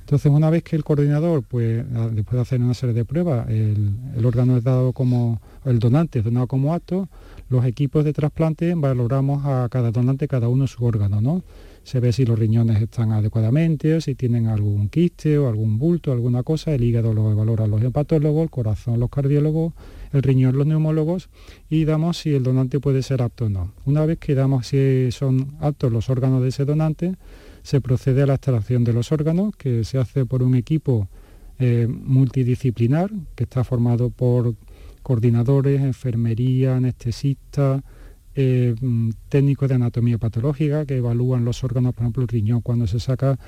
Entonces, 0.01 0.31
una 0.31 0.51
vez 0.51 0.63
que 0.63 0.77
el 0.77 0.85
coordinador, 0.85 1.43
pues 1.43 1.85
después 2.13 2.37
de 2.37 2.41
hacer 2.41 2.61
una 2.61 2.75
serie 2.75 2.95
de 2.95 3.05
pruebas, 3.05 3.49
el, 3.49 4.25
órgano 4.25 4.57
es 4.57 4.63
dado 4.63 4.93
como, 4.93 5.41
el 5.65 5.81
donante 5.81 6.21
es 6.21 6.25
donado 6.25 6.47
como 6.47 6.75
acto, 6.75 7.09
los 7.51 7.65
equipos 7.65 8.05
de 8.05 8.13
trasplante 8.13 8.75
valoramos 8.77 9.45
a 9.45 9.69
cada 9.69 9.91
donante, 9.91 10.29
cada 10.29 10.49
uno 10.49 10.67
su 10.67 10.85
órgano, 10.85 11.21
¿no? 11.21 11.43
Se 11.83 12.01
ve 12.01 12.13
si 12.13 12.25
los 12.25 12.39
riñones 12.39 12.81
están 12.81 13.13
adecuadamente, 13.13 13.95
o 13.95 14.01
si 14.01 14.15
tienen 14.15 14.47
algún 14.47 14.89
quiste 14.89 15.39
o 15.39 15.49
algún 15.49 15.79
bulto, 15.79 16.13
alguna 16.13 16.43
cosa, 16.43 16.75
el 16.75 16.85
hígado 16.85 17.15
lo 17.15 17.35
valoran 17.35 17.71
los 17.71 17.83
hepatólogos, 17.83 18.45
el 18.45 18.51
corazón 18.51 19.01
los 19.01 19.11
cardiólogos, 19.11 19.73
el 20.13 20.23
riñón 20.23 20.57
los 20.57 20.67
neumólogos 20.67 21.29
y 21.69 21.85
damos 21.85 22.19
si 22.19 22.35
el 22.35 22.43
donante 22.43 22.81
puede 22.81 23.03
ser 23.03 23.23
apto 23.23 23.47
o 23.47 23.49
no. 23.49 23.73
Una 23.85 24.07
vez 24.07 24.19
que 24.19 24.35
damos 24.35 24.69
si 24.69 25.11
son 25.13 25.57
aptos 25.61 25.93
los 25.93 26.11
órganos 26.11 26.43
de 26.43 26.49
ese 26.49 26.65
donante, 26.65 27.15
se 27.63 27.81
procede 27.81 28.23
a 28.23 28.27
la 28.27 28.35
extracción 28.35 28.85
de 28.85 28.93
los 28.93 29.13
órganos, 29.13 29.55
que 29.57 29.85
se 29.85 29.99
hace 29.99 30.25
por 30.25 30.43
un 30.43 30.55
equipo 30.55 31.09
eh, 31.59 31.87
multidisciplinar, 31.89 33.11
que 33.35 33.45
está 33.45 33.65
formado 33.65 34.11
por 34.11 34.55
coordinadores, 35.03 35.81
enfermería, 35.81 36.77
anestesistas, 36.77 37.83
eh, 38.35 38.75
mm, 38.81 39.11
técnicos 39.29 39.69
de 39.69 39.75
anatomía 39.75 40.17
patológica 40.17 40.87
que 40.87 40.99
evalúan 40.99 41.45
los 41.45 41.65
órganos, 41.65 41.93
por 41.93 42.05
ejemplo 42.05 42.23
el 42.23 42.29
riñón 42.29 42.61
cuando 42.61 42.87
se 42.87 43.01
saca 43.01 43.39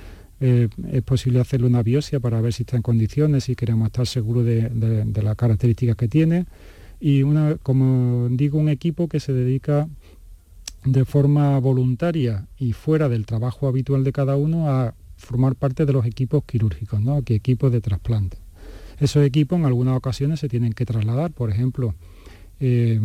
eh, 0.41 0.69
es 0.91 1.03
posible 1.03 1.39
hacerle 1.41 1.67
una 1.67 1.83
biopsia 1.83 2.19
para 2.19 2.41
ver 2.41 2.53
si 2.53 2.63
está 2.63 2.77
en 2.77 2.83
condiciones, 2.83 3.45
si 3.45 3.55
queremos 3.55 3.87
estar 3.87 4.07
seguros 4.07 4.45
de, 4.45 5.13
las 5.23 5.37
características 5.37 5.97
que 5.97 6.09
tiene. 6.09 6.47
Y 6.99 7.23
una, 7.23 7.57
como 7.57 8.29
digo, 8.31 8.59
un 8.59 8.69
equipo 8.69 9.09
que 9.09 9.21
se 9.21 9.33
dedica 9.33 9.89
de 10.85 11.05
forma 11.05 11.59
voluntaria 11.59 12.47
y 12.59 12.73
fuera 12.73 13.09
del 13.09 13.27
trabajo 13.27 13.69
habitual 13.69 14.03
de 14.03 14.13
cada 14.13 14.37
uno 14.37 14.71
a 14.71 14.95
formar 15.19 15.55
parte 15.55 15.85
de 15.85 15.93
los 15.93 16.07
equipos 16.07 16.43
quirúrgicos, 16.45 17.01
¿no? 17.01 17.23
que 17.23 17.35
equipos 17.35 17.71
de 17.71 17.83
trasplante. 17.83 18.39
Esos 18.99 19.25
equipos 19.25 19.59
en 19.59 19.67
algunas 19.67 19.97
ocasiones 19.97 20.41
se 20.41 20.49
tienen 20.49 20.73
que 20.73 20.87
trasladar, 20.87 21.33
por 21.33 21.51
ejemplo, 21.51 21.95
eh, 22.61 23.01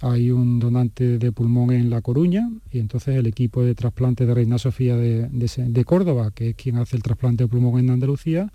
hay 0.00 0.30
un 0.30 0.58
donante 0.58 1.18
de 1.18 1.32
pulmón 1.32 1.72
en 1.72 1.90
La 1.90 2.00
Coruña 2.00 2.50
y 2.70 2.78
entonces 2.78 3.16
el 3.16 3.26
equipo 3.26 3.62
de 3.62 3.74
trasplante 3.74 4.24
de 4.24 4.34
Reina 4.34 4.58
Sofía 4.58 4.96
de, 4.96 5.84
Córdoba, 5.84 6.30
que 6.34 6.50
es 6.50 6.56
quien 6.56 6.76
hace 6.76 6.96
el 6.96 7.02
trasplante 7.02 7.44
de 7.44 7.48
pulmón 7.48 7.78
en 7.80 7.90
Andalucía, 7.90 8.50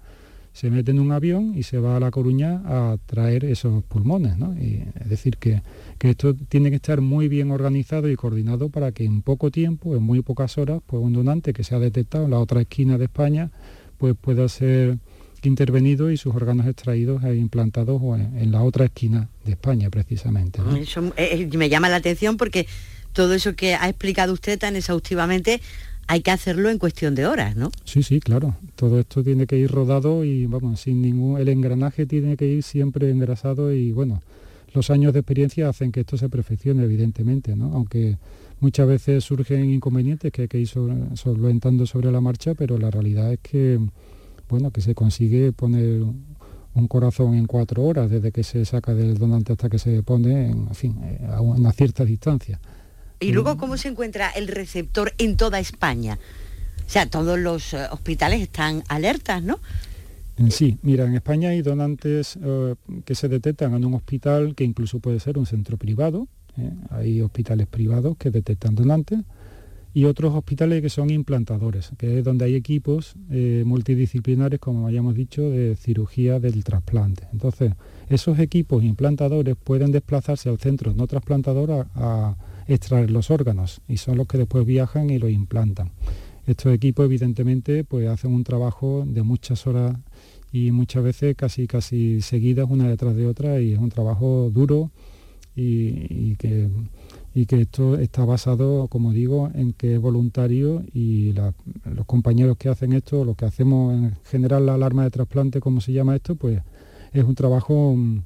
se 0.53 0.71
mete 0.71 0.91
en 0.91 0.99
un 0.99 1.11
avión 1.11 1.53
y 1.55 1.63
se 1.63 1.79
va 1.79 1.97
a 1.97 1.99
La 1.99 2.11
Coruña 2.11 2.61
a 2.65 2.97
traer 3.05 3.45
esos 3.45 3.83
pulmones. 3.83 4.35
es 4.57 5.09
decir, 5.09 5.37
que, 5.37 5.61
esto 5.99 6.33
tiene 6.33 6.69
que 6.69 6.77
estar 6.77 7.01
muy 7.01 7.27
bien 7.27 7.51
organizado 7.51 8.09
y 8.09 8.15
coordinado 8.15 8.69
para 8.69 8.91
que 8.91 9.03
en 9.03 9.21
poco 9.21 9.51
tiempo, 9.51 9.95
en 9.95 10.03
muy 10.03 10.21
pocas 10.21 10.57
horas, 10.57 10.81
pues 10.85 11.03
un 11.03 11.13
donante 11.13 11.51
que 11.51 11.63
se 11.63 11.75
ha 11.75 11.79
detectado 11.79 12.25
en 12.25 12.31
la 12.31 12.39
otra 12.39 12.61
esquina 12.61 12.97
de 12.97 13.05
España, 13.05 13.51
pues 13.97 14.15
pueda 14.19 14.47
ser 14.47 14.97
intervenido 15.45 16.11
y 16.11 16.17
sus 16.17 16.35
órganos 16.35 16.67
extraídos 16.67 17.23
e 17.23 17.35
implantados 17.35 18.01
en, 18.19 18.51
la 18.51 18.63
otra 18.63 18.85
esquina 18.85 19.29
de 19.43 19.51
España, 19.51 19.89
precisamente. 19.89 20.59
Eso 20.79 21.13
eh, 21.17 21.47
eh, 21.51 21.57
me 21.57 21.69
llama 21.69 21.89
la 21.89 21.97
atención 21.97 22.37
porque 22.37 22.67
todo 23.13 23.33
eso 23.33 23.55
que 23.55 23.75
ha 23.75 23.87
explicado 23.87 24.33
usted 24.33 24.59
tan 24.59 24.75
exhaustivamente 24.75 25.61
hay 26.07 26.21
que 26.21 26.31
hacerlo 26.31 26.69
en 26.69 26.77
cuestión 26.77 27.15
de 27.15 27.25
horas, 27.25 27.55
¿no? 27.55 27.71
Sí, 27.83 28.03
sí, 28.03 28.19
claro. 28.19 28.55
Todo 28.75 28.99
esto 28.99 29.23
tiene 29.23 29.47
que 29.47 29.57
ir 29.57 29.71
rodado 29.71 30.23
y 30.23 30.45
vamos, 30.45 30.81
sin 30.81 31.01
ningún. 31.01 31.39
El 31.39 31.49
engranaje 31.49 32.05
tiene 32.05 32.37
que 32.37 32.45
ir 32.45 32.63
siempre 32.63 33.09
engrasado 33.09 33.73
y 33.73 33.91
bueno, 33.91 34.21
los 34.73 34.89
años 34.89 35.13
de 35.13 35.19
experiencia 35.19 35.69
hacen 35.69 35.91
que 35.91 36.01
esto 36.01 36.17
se 36.17 36.29
perfeccione, 36.29 36.83
evidentemente, 36.83 37.55
¿no? 37.55 37.73
Aunque 37.73 38.17
muchas 38.59 38.87
veces 38.87 39.23
surgen 39.23 39.71
inconvenientes 39.71 40.31
que 40.31 40.43
hay 40.43 40.47
que 40.47 40.59
ir 40.59 40.67
solventando 40.67 41.85
sobre 41.85 42.11
la 42.11 42.21
marcha, 42.21 42.53
pero 42.53 42.77
la 42.77 42.91
realidad 42.91 43.33
es 43.33 43.39
que 43.39 43.79
bueno, 44.49 44.71
que 44.71 44.81
se 44.81 44.95
consigue 44.95 45.51
poner 45.51 46.01
un 46.75 46.87
corazón 46.87 47.35
en 47.35 47.47
cuatro 47.47 47.83
horas 47.83 48.09
desde 48.09 48.31
que 48.31 48.43
se 48.43 48.65
saca 48.65 48.93
del 48.93 49.17
donante 49.17 49.53
hasta 49.53 49.69
que 49.69 49.79
se 49.79 50.03
pone, 50.03 50.49
en, 50.51 50.75
fin, 50.75 50.97
eh, 51.03 51.25
a 51.31 51.41
una 51.41 51.71
cierta 51.71 52.03
distancia. 52.03 52.59
¿Y 53.19 53.31
luego 53.31 53.57
cómo 53.57 53.77
se 53.77 53.87
encuentra 53.87 54.29
el 54.29 54.47
receptor 54.49 55.13
en 55.17 55.37
toda 55.37 55.59
España? 55.59 56.19
O 56.85 56.89
sea, 56.89 57.09
todos 57.09 57.39
los 57.39 57.73
eh, 57.73 57.87
hospitales 57.91 58.41
están 58.41 58.83
alertas, 58.89 59.41
¿no? 59.41 59.59
Sí, 60.49 60.77
mira, 60.81 61.05
en 61.05 61.15
España 61.15 61.49
hay 61.49 61.61
donantes 61.61 62.37
eh, 62.43 62.75
que 63.05 63.15
se 63.15 63.29
detectan 63.29 63.73
en 63.73 63.85
un 63.85 63.93
hospital 63.93 64.53
que 64.53 64.65
incluso 64.65 64.99
puede 64.99 65.21
ser 65.21 65.37
un 65.37 65.45
centro 65.45 65.77
privado. 65.77 66.27
Hay 66.89 67.21
hospitales 67.21 67.67
privados 67.67 68.15
que 68.17 68.31
detectan 68.31 68.75
donantes 68.75 69.19
y 69.95 70.03
otros 70.03 70.35
hospitales 70.35 70.81
que 70.81 70.89
son 70.89 71.09
implantadores, 71.09 71.91
que 71.97 72.19
es 72.19 72.25
donde 72.25 72.43
hay 72.43 72.55
equipos 72.55 73.15
eh, 73.31 73.63
multidisciplinares, 73.65 74.59
como 74.59 74.87
hayamos 74.87 75.15
dicho, 75.15 75.49
de 75.49 75.77
cirugía 75.77 76.37
del 76.41 76.65
trasplante. 76.65 77.29
Entonces, 77.31 77.71
esos 78.09 78.37
equipos 78.39 78.83
implantadores 78.83 79.55
pueden 79.55 79.93
desplazarse 79.93 80.49
al 80.49 80.59
centro 80.59 80.93
no 80.93 81.07
trasplantador 81.07 81.87
a, 81.95 82.35
extraer 82.67 83.11
los 83.11 83.29
órganos 83.29 83.79
y 83.87 83.97
son 83.97 84.17
los 84.17 84.27
que 84.27 84.39
después 84.39 84.65
viajan 84.65 85.11
y 85.11 85.19
los 85.19 85.29
implantan. 85.29 85.91
Estos 86.45 86.73
equipos 86.73 87.05
evidentemente 87.05 87.83
pues 87.83 88.07
hacen 88.09 88.33
un 88.33 88.43
trabajo 88.43 89.05
de 89.07 89.21
muchas 89.21 89.65
horas 89.67 89.95
y 90.51 90.71
muchas 90.71 91.03
veces 91.03 91.35
casi 91.35 91.67
casi 91.67 92.21
seguidas 92.21 92.67
una 92.67 92.89
detrás 92.89 93.15
de 93.15 93.27
otra 93.27 93.61
y 93.61 93.73
es 93.73 93.79
un 93.79 93.89
trabajo 93.89 94.49
duro 94.51 94.89
y 95.55 96.35
que 96.37 96.67
y 97.35 97.47
que 97.47 97.61
esto 97.61 97.97
está 97.97 98.23
basado, 98.23 98.87
como 98.87 99.11
digo, 99.11 99.51
en 99.53 99.73
que 99.73 99.95
es 99.95 99.99
voluntario 99.99 100.83
y 100.93 101.33
los 101.33 102.05
compañeros 102.05 102.55
que 102.57 102.69
hacen 102.69 102.93
esto, 102.93 103.25
lo 103.25 103.35
que 103.35 103.43
hacemos 103.43 103.93
en 103.93 104.15
general 104.23 104.65
la 104.65 104.75
alarma 104.75 105.03
de 105.03 105.11
trasplante, 105.11 105.59
como 105.59 105.81
se 105.81 105.91
llama 105.91 106.15
esto, 106.15 106.35
pues 106.35 106.61
es 107.11 107.23
un 107.25 107.35
trabajo, 107.35 107.93
mm, 107.93 108.19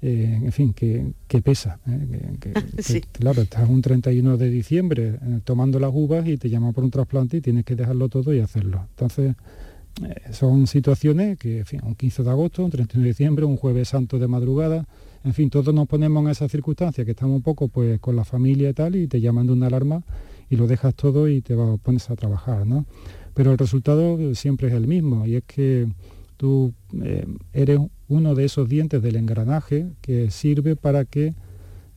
eh, 0.00 0.40
en 0.44 0.52
fin, 0.52 0.72
que, 0.72 1.12
pesa. 1.42 1.80
¿eh? 1.86 3.02
claro, 3.12 3.42
estás 3.42 3.68
un 3.68 3.82
31 3.82 4.38
de 4.38 4.48
diciembre 4.48 5.18
eh, 5.20 5.40
tomando 5.44 5.78
las 5.78 5.90
uvas 5.92 6.26
y 6.26 6.38
te 6.38 6.48
llaman 6.48 6.72
por 6.72 6.82
un 6.82 6.90
trasplante 6.90 7.36
y 7.36 7.40
tienes 7.42 7.66
que 7.66 7.76
dejarlo 7.76 8.08
todo 8.08 8.32
y 8.32 8.40
hacerlo. 8.40 8.86
Entonces, 8.88 9.36
son 10.32 10.66
situaciones 10.66 11.38
que, 11.38 11.58
en 11.58 11.66
fin, 11.66 11.80
un 11.84 11.94
15 11.94 12.22
de 12.22 12.30
agosto, 12.30 12.64
un 12.64 12.70
31 12.70 13.02
de 13.02 13.08
diciembre, 13.08 13.44
un 13.44 13.56
jueves 13.56 13.88
santo 13.88 14.18
de 14.18 14.28
madrugada, 14.28 14.86
en 15.24 15.34
fin, 15.34 15.50
todos 15.50 15.74
nos 15.74 15.88
ponemos 15.88 16.22
en 16.24 16.30
esa 16.30 16.48
circunstancia, 16.48 17.04
que 17.04 17.10
estamos 17.12 17.36
un 17.36 17.42
poco 17.42 17.68
pues 17.68 17.98
con 17.98 18.14
la 18.14 18.24
familia 18.24 18.70
y 18.70 18.72
tal, 18.74 18.96
y 18.96 19.08
te 19.08 19.20
llaman 19.20 19.46
de 19.46 19.52
una 19.54 19.66
alarma 19.66 20.02
y 20.48 20.56
lo 20.56 20.66
dejas 20.66 20.94
todo 20.94 21.28
y 21.28 21.40
te 21.40 21.56
pones 21.82 22.10
a 22.10 22.16
trabajar, 22.16 22.66
¿no? 22.66 22.86
Pero 23.34 23.52
el 23.52 23.58
resultado 23.58 24.34
siempre 24.34 24.68
es 24.68 24.74
el 24.74 24.86
mismo, 24.86 25.26
y 25.26 25.36
es 25.36 25.44
que 25.44 25.88
tú 26.36 26.72
eh, 27.02 27.26
eres 27.52 27.80
uno 28.08 28.34
de 28.34 28.44
esos 28.44 28.68
dientes 28.68 29.02
del 29.02 29.16
engranaje 29.16 29.88
que 30.00 30.30
sirve 30.30 30.76
para 30.76 31.04
que 31.04 31.34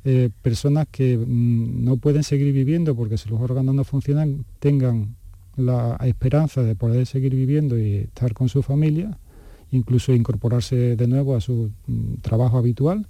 eh, 0.05 0.29
personas 0.41 0.87
que 0.89 1.17
mm, 1.17 1.83
no 1.83 1.97
pueden 1.97 2.23
seguir 2.23 2.53
viviendo 2.53 2.95
porque 2.95 3.17
si 3.17 3.29
los 3.29 3.41
órganos 3.41 3.75
no 3.75 3.83
funcionan 3.83 4.45
tengan 4.59 5.17
la 5.59 5.97
esperanza 6.03 6.63
de 6.63 6.75
poder 6.75 7.05
seguir 7.05 7.35
viviendo 7.35 7.77
y 7.77 7.95
estar 7.95 8.33
con 8.33 8.49
su 8.49 8.61
familia, 8.61 9.17
incluso 9.71 10.13
incorporarse 10.13 10.95
de 10.95 11.07
nuevo 11.07 11.35
a 11.35 11.41
su 11.41 11.71
mm, 11.87 12.15
trabajo 12.21 12.57
habitual 12.57 13.07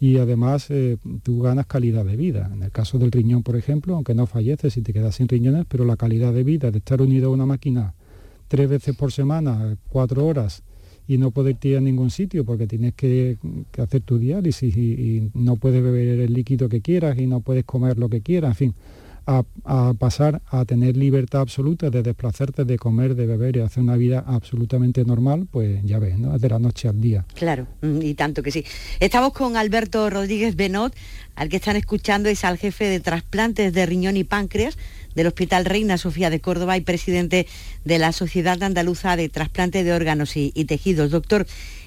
y 0.00 0.18
además 0.18 0.70
eh, 0.70 0.96
tú 1.22 1.40
ganas 1.40 1.66
calidad 1.66 2.04
de 2.04 2.16
vida. 2.16 2.50
En 2.52 2.62
el 2.62 2.70
caso 2.70 2.98
del 2.98 3.10
riñón, 3.10 3.42
por 3.42 3.56
ejemplo, 3.56 3.94
aunque 3.94 4.14
no 4.14 4.26
falleces 4.26 4.76
y 4.76 4.82
te 4.82 4.92
quedas 4.92 5.16
sin 5.16 5.28
riñones, 5.28 5.66
pero 5.68 5.84
la 5.84 5.96
calidad 5.96 6.32
de 6.32 6.44
vida 6.44 6.70
de 6.70 6.78
estar 6.78 7.02
unido 7.02 7.28
a 7.28 7.32
una 7.32 7.46
máquina 7.46 7.94
tres 8.46 8.68
veces 8.68 8.96
por 8.96 9.12
semana, 9.12 9.76
cuatro 9.88 10.26
horas, 10.26 10.62
y 11.06 11.16
no 11.16 11.30
poder 11.30 11.56
ir 11.62 11.78
a 11.78 11.80
ningún 11.80 12.10
sitio 12.10 12.44
porque 12.44 12.66
tienes 12.66 12.94
que, 12.94 13.38
hacer 13.78 14.02
tu 14.02 14.18
diálisis 14.18 14.76
y, 14.76 14.92
y, 14.92 15.30
no 15.34 15.56
puedes 15.56 15.82
beber 15.82 16.20
el 16.20 16.34
líquido 16.34 16.68
que 16.68 16.82
quieras 16.82 17.18
y 17.18 17.26
no 17.26 17.40
puedes 17.40 17.64
comer 17.64 17.98
lo 17.98 18.08
que 18.10 18.20
quieras, 18.20 18.50
en 18.50 18.56
fin 18.56 18.74
a, 19.28 19.92
pasar 19.98 20.40
a 20.50 20.64
tener 20.64 20.96
libertad 20.96 21.42
absoluta 21.42 21.90
de 21.90 22.02
desplazarte, 22.02 22.64
de 22.64 22.78
comer, 22.78 23.14
de 23.14 23.26
beber 23.26 23.56
y 23.56 23.60
hacer 23.60 23.82
una 23.82 23.96
vida 23.96 24.24
absolutamente 24.26 25.04
normal, 25.04 25.46
pues 25.50 25.80
ya 25.84 25.98
ves, 25.98 26.18
¿no? 26.18 26.38
De 26.38 26.48
la 26.48 26.58
noche 26.58 26.88
al 26.88 27.00
día. 27.00 27.26
Claro, 27.34 27.66
mm, 27.82 28.02
y 28.02 28.14
tanto 28.14 28.42
que 28.42 28.50
sí. 28.50 28.64
Estamos 29.00 29.34
con 29.34 29.56
Alberto 29.56 30.08
Rodríguez 30.08 30.56
Benot, 30.56 30.94
al 31.34 31.50
que 31.50 31.56
están 31.56 31.76
escuchando 31.76 32.30
es 32.30 32.42
al 32.44 32.56
jefe 32.56 32.86
de 32.86 33.00
trasplantes 33.00 33.72
de 33.74 33.84
riñón 33.84 34.16
y 34.16 34.24
páncreas 34.24 34.78
del 35.14 35.26
Hospital 35.26 35.66
Reina 35.66 35.98
Sofía 35.98 36.30
de 36.30 36.40
Córdoba 36.40 36.76
y 36.78 36.80
presidente 36.80 37.46
de 37.84 37.98
la 37.98 38.12
Sociedad 38.12 38.62
Andaluza 38.62 39.16
de 39.16 39.28
Trasplante 39.28 39.84
de 39.84 39.92
Órganos 39.92 40.36
y, 40.36 40.52
y 40.54 40.64
Tejidos. 40.64 41.10
Doctor, 41.10 41.46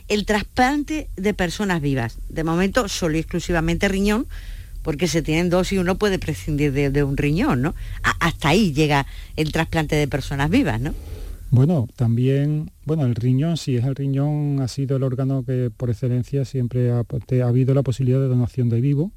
el 0.10 0.26
trasplante 0.26 1.10
de 1.16 1.34
personas 1.34 1.82
vivas, 1.82 2.20
de 2.30 2.44
momento 2.44 2.88
solo 2.88 3.16
y 3.16 3.22
exclusivamente 3.22 3.88
riñón, 3.88 4.28
porque 4.82 5.08
se 5.08 5.22
tienen 5.22 5.50
dos 5.50 5.72
y 5.72 5.78
uno 5.78 5.98
puede 5.98 6.20
prescindir 6.20 6.72
de, 6.72 7.04
un 7.04 7.18
riñón, 7.18 7.62
¿no? 7.62 7.76
hasta 8.20 8.50
ahí 8.50 8.74
llega 8.74 9.06
el 9.36 9.52
trasplante 9.52 9.96
de 9.96 10.08
personas 10.08 10.50
vivas, 10.50 10.80
¿no? 10.80 10.94
Bueno, 11.50 11.88
también, 11.98 12.72
bueno, 12.86 13.06
el 13.06 13.14
riñón, 13.14 13.58
sí, 13.58 13.76
es 13.76 13.84
el 13.84 13.96
riñón, 13.96 14.62
ha 14.62 14.70
sido 14.70 14.96
el 14.96 15.04
órgano 15.04 15.44
que 15.44 15.70
por 15.76 15.90
excelencia 15.90 16.46
siempre 16.46 16.92
ha, 16.92 17.04
habido 17.46 17.74
la 17.74 17.84
posibilidad 17.84 18.22
de 18.22 18.28
donación 18.28 18.70
de 18.70 18.80
vivo. 18.80 19.12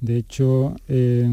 De 0.00 0.16
hecho, 0.16 0.76
eh, 0.86 1.28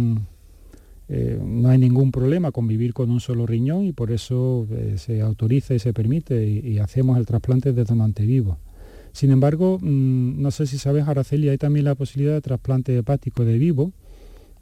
no 1.08 1.70
hay 1.70 1.78
ningún 1.78 2.12
problema 2.12 2.52
con 2.52 2.68
vivir 2.68 2.94
con 2.94 3.12
un 3.12 3.20
solo 3.20 3.46
riñón 3.46 3.86
y 3.86 3.92
por 3.92 4.12
eso 4.12 4.66
eh, 4.72 4.96
se 4.98 5.22
autoriza 5.22 5.76
y 5.76 5.80
se 5.80 5.94
permite 5.94 6.44
y 6.48 6.80
hacemos 6.80 7.20
el 7.20 7.28
trasplante 7.28 7.72
de 7.72 7.84
donante 7.84 8.26
vivo. 8.26 8.58
Sin 9.14 9.32
embargo, 9.32 9.78
mm, 9.80 10.42
no 10.42 10.52
sé 10.52 10.66
si 10.66 10.78
sabes, 10.80 11.08
Araceli, 11.08 11.48
hay 11.48 11.58
también 11.58 11.86
la 11.86 11.96
posibilidad 11.96 12.34
de 12.34 12.42
trasplante 12.42 12.98
hepático 12.98 13.46
de 13.46 13.60
vivo 13.60 13.94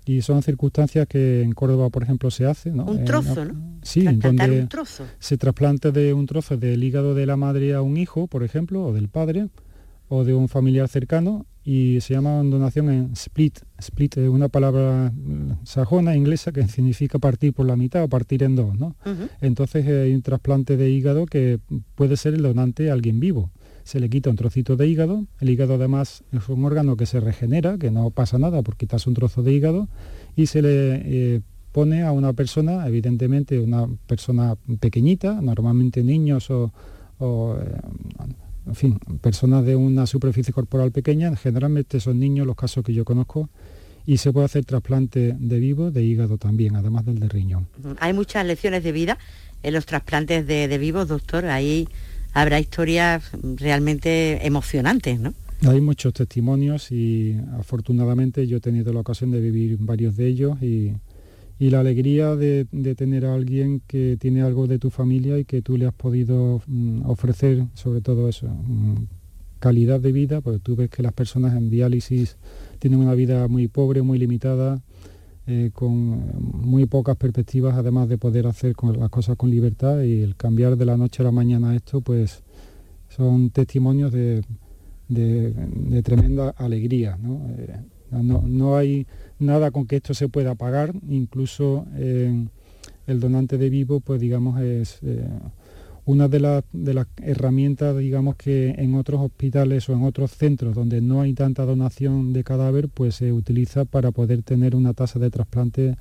y 0.06 0.22
son 0.22 0.44
circunstancias 0.44 1.08
que 1.08 1.42
en 1.42 1.54
Córdoba, 1.54 1.90
por 1.90 2.04
ejemplo, 2.04 2.30
se 2.32 2.46
hace. 2.46 2.70
¿no? 2.70 2.84
Un 2.84 3.06
trozo, 3.06 3.46
¿no? 3.46 3.80
Sí, 3.82 4.04
donde 4.04 4.68
se 5.20 5.38
trasplante 5.38 5.92
de 5.92 6.14
un 6.14 6.26
trozo 6.26 6.58
del 6.58 6.84
hígado 6.84 7.16
de 7.16 7.26
la 7.26 7.38
madre 7.38 7.74
a 7.74 7.82
un 7.82 7.96
hijo, 7.96 8.28
por 8.28 8.44
ejemplo, 8.44 8.86
o 8.86 8.94
del 8.94 9.08
padre, 9.08 9.48
o 10.10 10.26
de 10.26 10.34
un 10.34 10.50
familiar 10.50 10.90
cercano, 10.90 11.46
y 11.64 12.02
se 12.02 12.16
llama 12.16 12.44
donación 12.44 12.90
en 12.90 13.12
split. 13.14 13.60
Split 13.78 14.18
es 14.18 14.28
una 14.28 14.50
palabra 14.50 15.14
mm, 15.16 15.64
sajona, 15.64 16.14
inglesa, 16.14 16.52
que 16.52 16.68
significa 16.68 17.20
partir 17.20 17.54
por 17.54 17.68
la 17.68 17.78
mitad 17.78 18.04
o 18.04 18.10
partir 18.10 18.44
en 18.44 18.58
dos. 18.58 18.78
¿no? 18.78 18.98
Entonces 19.40 19.88
hay 19.88 20.14
un 20.14 20.24
trasplante 20.24 20.76
de 20.76 20.90
hígado 20.90 21.26
que 21.26 21.60
puede 21.96 22.18
ser 22.18 22.34
el 22.34 22.42
donante 22.42 22.90
a 22.90 22.94
alguien 22.94 23.22
vivo 23.22 23.52
se 23.84 24.00
le 24.00 24.10
quita 24.10 24.30
un 24.30 24.36
trocito 24.36 24.76
de 24.76 24.88
hígado. 24.88 25.26
El 25.40 25.50
hígado 25.50 25.76
además 25.76 26.24
es 26.32 26.48
un 26.50 26.64
órgano 26.66 26.96
que 26.96 27.06
se 27.06 27.20
regenera, 27.20 27.78
que 27.78 27.92
no 27.92 28.10
pasa 28.10 28.38
nada 28.38 28.62
por 28.62 28.78
quitarse 28.78 29.10
un 29.10 29.16
trozo 29.16 29.44
de 29.44 29.54
hígado, 29.54 29.88
y 30.36 30.46
se 30.48 30.62
le 30.62 31.02
eh, 31.36 31.42
pone 31.72 32.04
a 32.04 32.12
una 32.12 32.34
persona, 32.34 32.88
evidentemente 32.88 33.60
una 33.60 33.88
persona 34.08 34.56
pequeñita, 34.80 35.42
normalmente 35.42 36.04
niños 36.04 36.50
o, 36.50 36.72
eh, 37.20 37.78
en 38.68 38.76
fin, 38.76 39.00
personas 39.22 39.66
de 39.66 39.76
una 39.76 40.06
superficie 40.06 40.54
corporal 40.54 40.92
pequeña, 40.92 41.36
generalmente 41.36 42.00
son 42.00 42.20
niños 42.20 42.46
los 42.46 42.56
casos 42.56 42.84
que 42.84 42.94
yo 42.94 43.06
conozco, 43.06 43.50
y 44.06 44.18
se 44.18 44.34
puede 44.34 44.46
hacer 44.46 44.66
trasplante 44.66 45.36
de 45.38 45.60
vivo, 45.60 45.92
de 45.92 46.04
hígado 46.04 46.38
también, 46.38 46.76
además 46.76 47.06
del 47.06 47.20
de 47.20 47.30
riñón. 47.30 47.68
Hay 48.00 48.14
muchas 48.14 48.46
lecciones 48.46 48.84
de 48.84 48.92
vida 48.92 49.18
en 49.62 49.74
los 49.74 49.86
trasplantes 49.86 50.48
de, 50.48 50.68
de 50.68 50.78
vivos, 50.80 51.08
doctor. 51.08 51.46
Ahí 51.46 51.88
habrá 52.34 52.60
historias 52.60 53.32
realmente 53.58 54.46
emocionantes, 54.46 55.20
¿no? 55.20 55.34
Hay 55.68 55.80
muchos 55.80 56.14
testimonios 56.14 56.92
y 56.92 57.38
afortunadamente 57.60 58.48
yo 58.48 58.58
he 58.58 58.60
tenido 58.60 58.94
la 58.94 59.02
ocasión 59.02 59.30
de 59.30 59.40
vivir 59.40 59.78
varios 59.80 60.16
de 60.16 60.28
ellos 60.28 60.62
y, 60.62 60.94
la 61.60 61.80
alegría 61.80 62.36
de, 62.36 62.66
tener 62.98 63.24
a 63.24 63.36
alguien 63.36 63.84
que 63.86 64.18
tiene 64.20 64.42
algo 64.42 64.66
de 64.66 64.80
tu 64.80 64.90
familia 64.90 65.38
y 65.38 65.46
que 65.46 65.62
tú 65.62 65.78
le 65.78 65.86
has 65.86 65.94
podido 65.94 66.64
mm, 66.66 67.08
ofrecer 67.08 67.66
sobre 67.76 68.02
todo 68.02 68.28
eso, 68.28 68.48
mm, 68.48 68.96
calidad 69.60 70.00
de 70.00 70.12
vida, 70.12 70.42
porque 70.42 70.58
tú 70.58 70.76
ves 70.76 70.90
que 70.90 71.04
las 71.04 71.14
personas 71.14 71.56
en 71.56 71.70
diálisis 71.70 72.38
tienen 72.80 73.00
una 73.00 73.14
vida 73.14 73.48
muy 73.48 73.68
pobre, 73.68 74.02
muy 74.02 74.18
limitada, 74.18 74.82
eh, 75.48 75.72
con 75.74 76.68
muy 76.68 76.86
pocas 76.86 77.18
perspectivas, 77.18 77.76
además 77.76 78.08
de 78.08 78.18
poder 78.18 78.48
hacer 78.48 78.76
las 78.98 79.10
cosas 79.10 79.38
con 79.38 79.50
libertad 79.50 80.02
y 80.02 80.22
el 80.22 80.36
cambiar 80.36 80.78
de 80.78 80.86
la 80.86 80.98
noche 80.98 81.24
a 81.24 81.26
la 81.26 81.32
mañana 81.32 81.76
esto, 81.76 82.02
pues 82.02 82.44
son 83.10 83.50
testimonios 83.50 84.12
de, 84.12 84.44
tremenda 86.04 86.50
alegría. 86.50 87.18
Eh, 87.58 87.80
¿no? 88.12 88.44
¿no? 88.46 88.76
hay 88.78 89.08
nada 89.40 89.72
con 89.72 89.88
que 89.88 89.98
esto 89.98 90.14
se 90.14 90.30
pueda 90.30 90.56
pagar, 90.56 90.94
incluso 91.10 91.86
el 93.08 93.20
donante 93.20 93.58
de 93.58 93.70
vivo, 93.70 94.00
pues 94.00 94.22
digamos, 94.22 94.60
es 94.62 95.00
eh, 95.04 95.28
una 96.06 96.28
de, 96.28 96.40
las 96.40 96.64
de 96.74 96.94
las 96.94 97.08
herramientas, 97.22 97.98
digamos, 97.98 98.36
que 98.36 98.70
en 98.78 98.96
otros 98.96 99.22
hospitales 99.22 99.88
o 99.90 99.94
en 99.94 100.04
otros 100.04 100.32
centros 100.32 100.76
donde 100.76 101.02
no 101.02 101.22
hay 101.22 101.34
tanta 101.34 101.66
donación 101.66 102.34
de 102.34 102.44
cadáver, 102.44 102.90
pues 102.90 103.16
se 103.16 103.32
utiliza 103.32 103.86
para 103.86 104.12
poder 104.12 104.44
tener 104.44 104.76
una 104.76 104.94
tasa 104.94 105.20
de 105.20 105.30
trasplante 105.30 105.96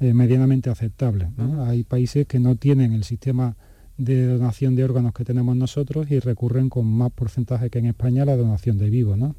eh, 0.00 0.12
medianamente 0.12 0.68
aceptable. 0.70 1.28
Hay 1.66 1.84
países 1.84 2.26
que 2.26 2.38
no 2.38 2.56
tienen 2.56 2.92
el 2.92 3.04
sistema 3.04 3.56
de 3.96 4.26
donación 4.26 4.76
de 4.76 4.84
órganos 4.84 5.14
que 5.14 5.24
tenemos 5.24 5.56
nosotros 5.56 6.10
y 6.10 6.18
recurren 6.18 6.68
con 6.68 6.86
más 6.86 7.10
porcentaje 7.12 7.70
que 7.70 7.78
en 7.78 7.86
España 7.86 8.22
a 8.22 8.26
la 8.26 8.36
donación 8.36 8.76
de 8.76 8.90
vivo. 8.90 9.16
¿no? 9.16 9.34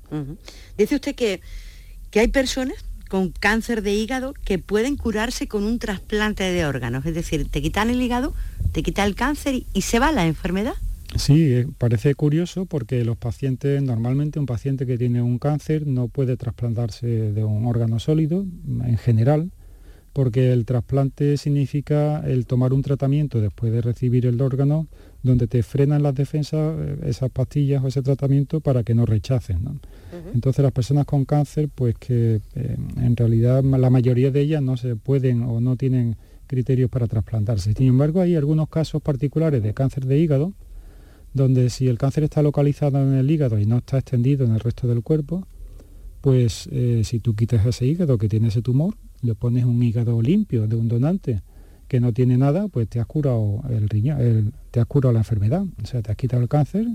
Dice 0.77 0.95
usted 0.95 1.13
que, 1.15 1.41
que 2.09 2.21
hay 2.21 2.27
personas 2.27 2.83
con 3.07 3.31
cáncer 3.31 3.81
de 3.81 3.93
hígado 3.93 4.33
que 4.33 4.59
pueden 4.59 4.95
curarse 4.95 5.47
con 5.47 5.63
un 5.63 5.79
trasplante 5.79 6.43
de 6.43 6.65
órganos, 6.65 7.05
es 7.05 7.15
decir, 7.15 7.47
te 7.49 7.61
quitan 7.61 7.89
el 7.89 8.01
hígado, 8.01 8.33
te 8.71 8.83
quitan 8.83 9.07
el 9.07 9.15
cáncer 9.15 9.63
y, 9.73 9.81
se 9.81 9.99
va 9.99 10.11
la 10.11 10.27
enfermedad. 10.27 10.73
Sí, 11.15 11.53
eh, 11.53 11.67
parece 11.77 12.13
curioso 12.15 12.65
porque 12.65 13.05
los 13.05 13.17
pacientes, 13.17 13.81
normalmente 13.81 14.39
un 14.39 14.45
paciente 14.45 14.85
que 14.85 14.97
tiene 14.97 15.21
un 15.21 15.39
cáncer 15.39 15.87
no 15.87 16.09
puede 16.09 16.37
trasplantarse 16.37 17.07
de 17.07 17.43
un 17.43 17.65
órgano 17.65 17.99
sólido 17.99 18.45
en 18.83 18.97
general, 18.97 19.51
porque 20.13 20.51
el 20.51 20.65
trasplante 20.65 21.37
significa 21.37 22.19
el 22.25 22.45
tomar 22.45 22.73
un 22.73 22.81
tratamiento 22.81 23.39
después 23.39 23.71
de 23.71 23.81
recibir 23.81 24.25
el 24.25 24.41
órgano 24.41 24.87
donde 25.23 25.47
te 25.47 25.61
frenan 25.63 26.03
las 26.03 26.15
defensas 26.15 26.75
eh, 26.79 26.97
esas 27.05 27.29
pastillas 27.29 27.83
o 27.83 27.87
ese 27.87 28.01
tratamiento 28.01 28.59
para 28.59 28.83
que 28.83 28.95
no 28.95 29.05
rechacen. 29.05 29.79
Entonces 30.33 30.63
las 30.63 30.71
personas 30.71 31.05
con 31.05 31.25
cáncer, 31.25 31.69
pues 31.73 31.95
que 31.95 32.41
eh, 32.55 32.77
en 32.97 33.15
realidad 33.15 33.63
la 33.63 33.89
mayoría 33.89 34.31
de 34.31 34.41
ellas 34.41 34.61
no 34.61 34.77
se 34.77 34.95
pueden 34.95 35.43
o 35.43 35.59
no 35.59 35.75
tienen 35.75 36.15
criterios 36.47 36.89
para 36.89 37.07
trasplantarse. 37.07 37.73
Sin 37.73 37.87
embargo, 37.87 38.21
hay 38.21 38.35
algunos 38.35 38.69
casos 38.69 39.01
particulares 39.01 39.61
de 39.61 39.73
cáncer 39.73 40.05
de 40.05 40.17
hígado, 40.17 40.53
donde 41.33 41.69
si 41.69 41.87
el 41.87 41.97
cáncer 41.97 42.23
está 42.23 42.41
localizado 42.41 43.01
en 43.01 43.13
el 43.13 43.29
hígado 43.29 43.59
y 43.59 43.65
no 43.65 43.77
está 43.77 43.97
extendido 43.97 44.45
en 44.45 44.53
el 44.53 44.59
resto 44.59 44.87
del 44.87 45.03
cuerpo, 45.03 45.45
pues 46.21 46.67
eh, 46.71 47.01
si 47.03 47.19
tú 47.19 47.35
quitas 47.35 47.65
ese 47.65 47.85
hígado 47.85 48.17
que 48.17 48.29
tiene 48.29 48.47
ese 48.47 48.61
tumor, 48.61 48.95
le 49.21 49.35
pones 49.35 49.65
un 49.65 49.81
hígado 49.83 50.21
limpio 50.21 50.67
de 50.67 50.75
un 50.75 50.87
donante 50.87 51.41
que 51.87 51.99
no 51.99 52.13
tiene 52.13 52.37
nada, 52.37 52.67
pues 52.67 52.87
te 52.87 52.99
has 52.99 53.05
curado 53.05 53.61
el 53.69 53.87
riñón, 53.89 54.53
te 54.71 54.79
has 54.79 54.85
curado 54.85 55.13
la 55.13 55.19
enfermedad, 55.19 55.63
o 55.81 55.85
sea, 55.85 56.01
te 56.01 56.11
has 56.11 56.17
quitado 56.17 56.41
el 56.41 56.49
cáncer 56.49 56.85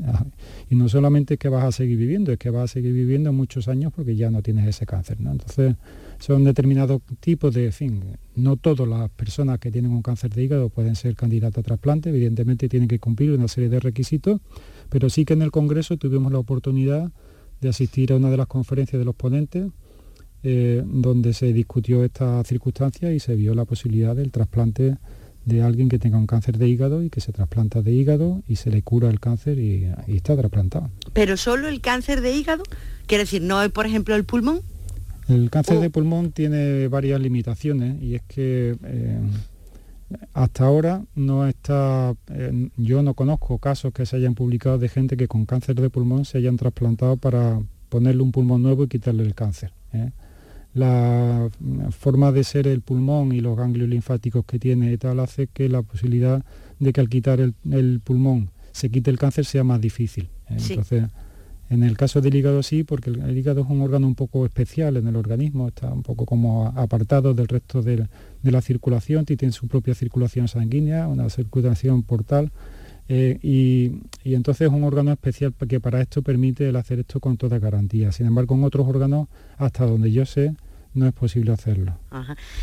y 0.70 0.74
no 0.74 0.88
solamente 0.88 1.38
que 1.38 1.48
vas 1.48 1.64
a 1.64 1.72
seguir 1.72 1.96
viviendo, 1.96 2.32
es 2.32 2.38
que 2.38 2.50
vas 2.50 2.64
a 2.64 2.72
seguir 2.72 2.92
viviendo 2.92 3.32
muchos 3.32 3.68
años 3.68 3.92
porque 3.94 4.16
ya 4.16 4.30
no 4.30 4.42
tienes 4.42 4.66
ese 4.66 4.86
cáncer, 4.86 5.20
¿no? 5.20 5.32
Entonces, 5.32 5.76
son 6.18 6.44
determinados 6.44 7.00
tipos 7.20 7.54
de, 7.54 7.72
fin, 7.72 8.02
no 8.36 8.56
todas 8.56 8.86
las 8.86 9.10
personas 9.10 9.58
que 9.58 9.70
tienen 9.70 9.90
un 9.90 10.02
cáncer 10.02 10.30
de 10.30 10.44
hígado 10.44 10.68
pueden 10.68 10.94
ser 10.94 11.16
candidatas 11.16 11.58
a 11.60 11.62
trasplante, 11.62 12.10
evidentemente 12.10 12.68
tienen 12.68 12.88
que 12.88 12.98
cumplir 12.98 13.32
una 13.32 13.48
serie 13.48 13.70
de 13.70 13.80
requisitos, 13.80 14.40
pero 14.88 15.08
sí 15.08 15.24
que 15.24 15.32
en 15.32 15.42
el 15.42 15.50
Congreso 15.50 15.96
tuvimos 15.96 16.30
la 16.32 16.38
oportunidad 16.38 17.10
de 17.60 17.68
asistir 17.68 18.12
a 18.12 18.16
una 18.16 18.30
de 18.30 18.36
las 18.36 18.46
conferencias 18.46 18.98
de 18.98 19.04
los 19.04 19.14
ponentes 19.14 19.70
eh, 20.44 20.82
donde 20.84 21.34
se 21.34 21.52
discutió 21.52 22.02
esta 22.04 22.42
circunstancia 22.42 23.12
y 23.12 23.20
se 23.20 23.36
vio 23.36 23.54
la 23.54 23.64
posibilidad 23.64 24.16
del 24.16 24.32
trasplante 24.32 24.96
de 25.44 25.62
alguien 25.62 25.88
que 25.88 25.98
tenga 25.98 26.18
un 26.18 26.26
cáncer 26.26 26.58
de 26.58 26.68
hígado 26.68 27.02
y 27.02 27.10
que 27.10 27.20
se 27.20 27.32
trasplanta 27.32 27.82
de 27.82 27.92
hígado 27.92 28.42
y 28.48 28.56
se 28.56 28.70
le 28.70 28.82
cura 28.82 29.08
el 29.08 29.20
cáncer 29.20 29.58
y, 29.58 29.86
está 30.08 30.36
trasplantado. 30.36 30.90
¿Pero 31.12 31.36
solo 31.36 31.68
el 31.68 31.80
cáncer 31.80 32.20
de 32.20 32.34
hígado? 32.34 32.64
Quiere 33.06 33.24
decir, 33.24 33.42
¿no 33.42 33.58
hay, 33.58 33.68
por 33.68 33.86
ejemplo, 33.86 34.14
el 34.16 34.24
pulmón? 34.24 34.60
El 35.28 35.50
cáncer 35.50 35.78
de 35.78 35.90
pulmón 35.90 36.32
tiene 36.32 36.88
varias 36.88 37.20
limitaciones 37.20 38.02
y 38.02 38.16
es 38.16 38.22
que 38.22 38.76
eh, 38.84 39.18
hasta 40.34 40.64
ahora 40.64 41.04
no 41.14 41.46
está, 41.46 42.14
eh, 42.32 42.68
yo 42.76 43.02
no 43.02 43.14
conozco 43.14 43.58
casos 43.58 43.92
que 43.92 44.06
se 44.06 44.16
hayan 44.16 44.34
publicado 44.34 44.78
de 44.78 44.88
gente 44.88 45.16
que 45.16 45.28
con 45.28 45.46
cáncer 45.46 45.76
de 45.76 45.88
pulmón 45.88 46.24
se 46.24 46.38
hayan 46.38 46.56
trasplantado 46.56 47.16
para 47.16 47.60
ponerle 47.88 48.22
un 48.22 48.32
pulmón 48.32 48.62
nuevo 48.62 48.84
y 48.84 48.88
quitarle 48.88 49.22
el 49.22 49.34
cáncer 49.34 49.72
la 50.74 51.48
forma 51.90 52.32
de 52.32 52.44
ser 52.44 52.66
el 52.66 52.80
pulmón 52.80 53.32
y 53.32 53.40
los 53.40 53.56
ganglios 53.56 53.88
linfáticos 53.88 54.44
que 54.44 54.58
tiene 54.58 54.92
y 54.92 54.96
tal 54.96 55.20
hace 55.20 55.46
que 55.46 55.68
la 55.68 55.82
posibilidad 55.82 56.44
de 56.78 56.92
que 56.92 57.00
al 57.00 57.08
quitar 57.08 57.40
el, 57.40 58.00
pulmón 58.02 58.50
se 58.72 58.90
quite 58.90 59.10
el 59.10 59.18
cáncer 59.18 59.44
sea 59.44 59.64
más 59.64 59.80
difícil. 59.80 60.30
¿eh? 60.48 60.56
Entonces, 60.58 61.04
en 61.72 61.82
el 61.82 61.96
caso 61.96 62.20
del 62.20 62.34
hígado 62.34 62.62
sí, 62.62 62.84
porque 62.84 63.08
el, 63.08 63.36
hígado 63.36 63.62
es 63.62 63.66
un 63.66 63.80
órgano 63.80 64.06
un 64.06 64.14
poco 64.14 64.44
especial 64.44 64.98
en 64.98 65.06
el 65.06 65.16
organismo, 65.16 65.68
está 65.68 65.92
un 65.92 66.02
poco 66.02 66.26
como 66.26 66.66
apartado 66.66 67.32
del 67.32 67.48
resto 67.48 67.80
de, 67.82 68.08
la 68.42 68.60
circulación, 68.60 69.24
tiene 69.24 69.52
su 69.52 69.68
propia 69.68 69.94
circulación 69.94 70.48
sanguínea, 70.48 71.08
una 71.08 71.30
circulación 71.30 72.02
portal, 72.02 72.52
eh, 73.08 73.38
y, 73.42 74.00
y, 74.24 74.34
entonces 74.34 74.68
es 74.68 74.72
un 74.72 74.84
órgano 74.84 75.12
especial 75.12 75.54
que 75.68 75.80
para 75.80 76.00
esto 76.00 76.22
permite 76.22 76.68
el 76.68 76.76
hacer 76.76 77.00
esto 77.00 77.20
con 77.20 77.36
toda 77.36 77.58
garantía. 77.58 78.12
Sin 78.12 78.26
embargo, 78.26 78.54
en 78.54 78.64
otros 78.64 78.86
órganos, 78.86 79.28
hasta 79.58 79.84
donde 79.86 80.12
yo 80.12 80.24
sé, 80.24 80.54
no 80.94 81.06
es 81.06 81.12
posible 81.12 81.52
hacerlo. 81.52 81.98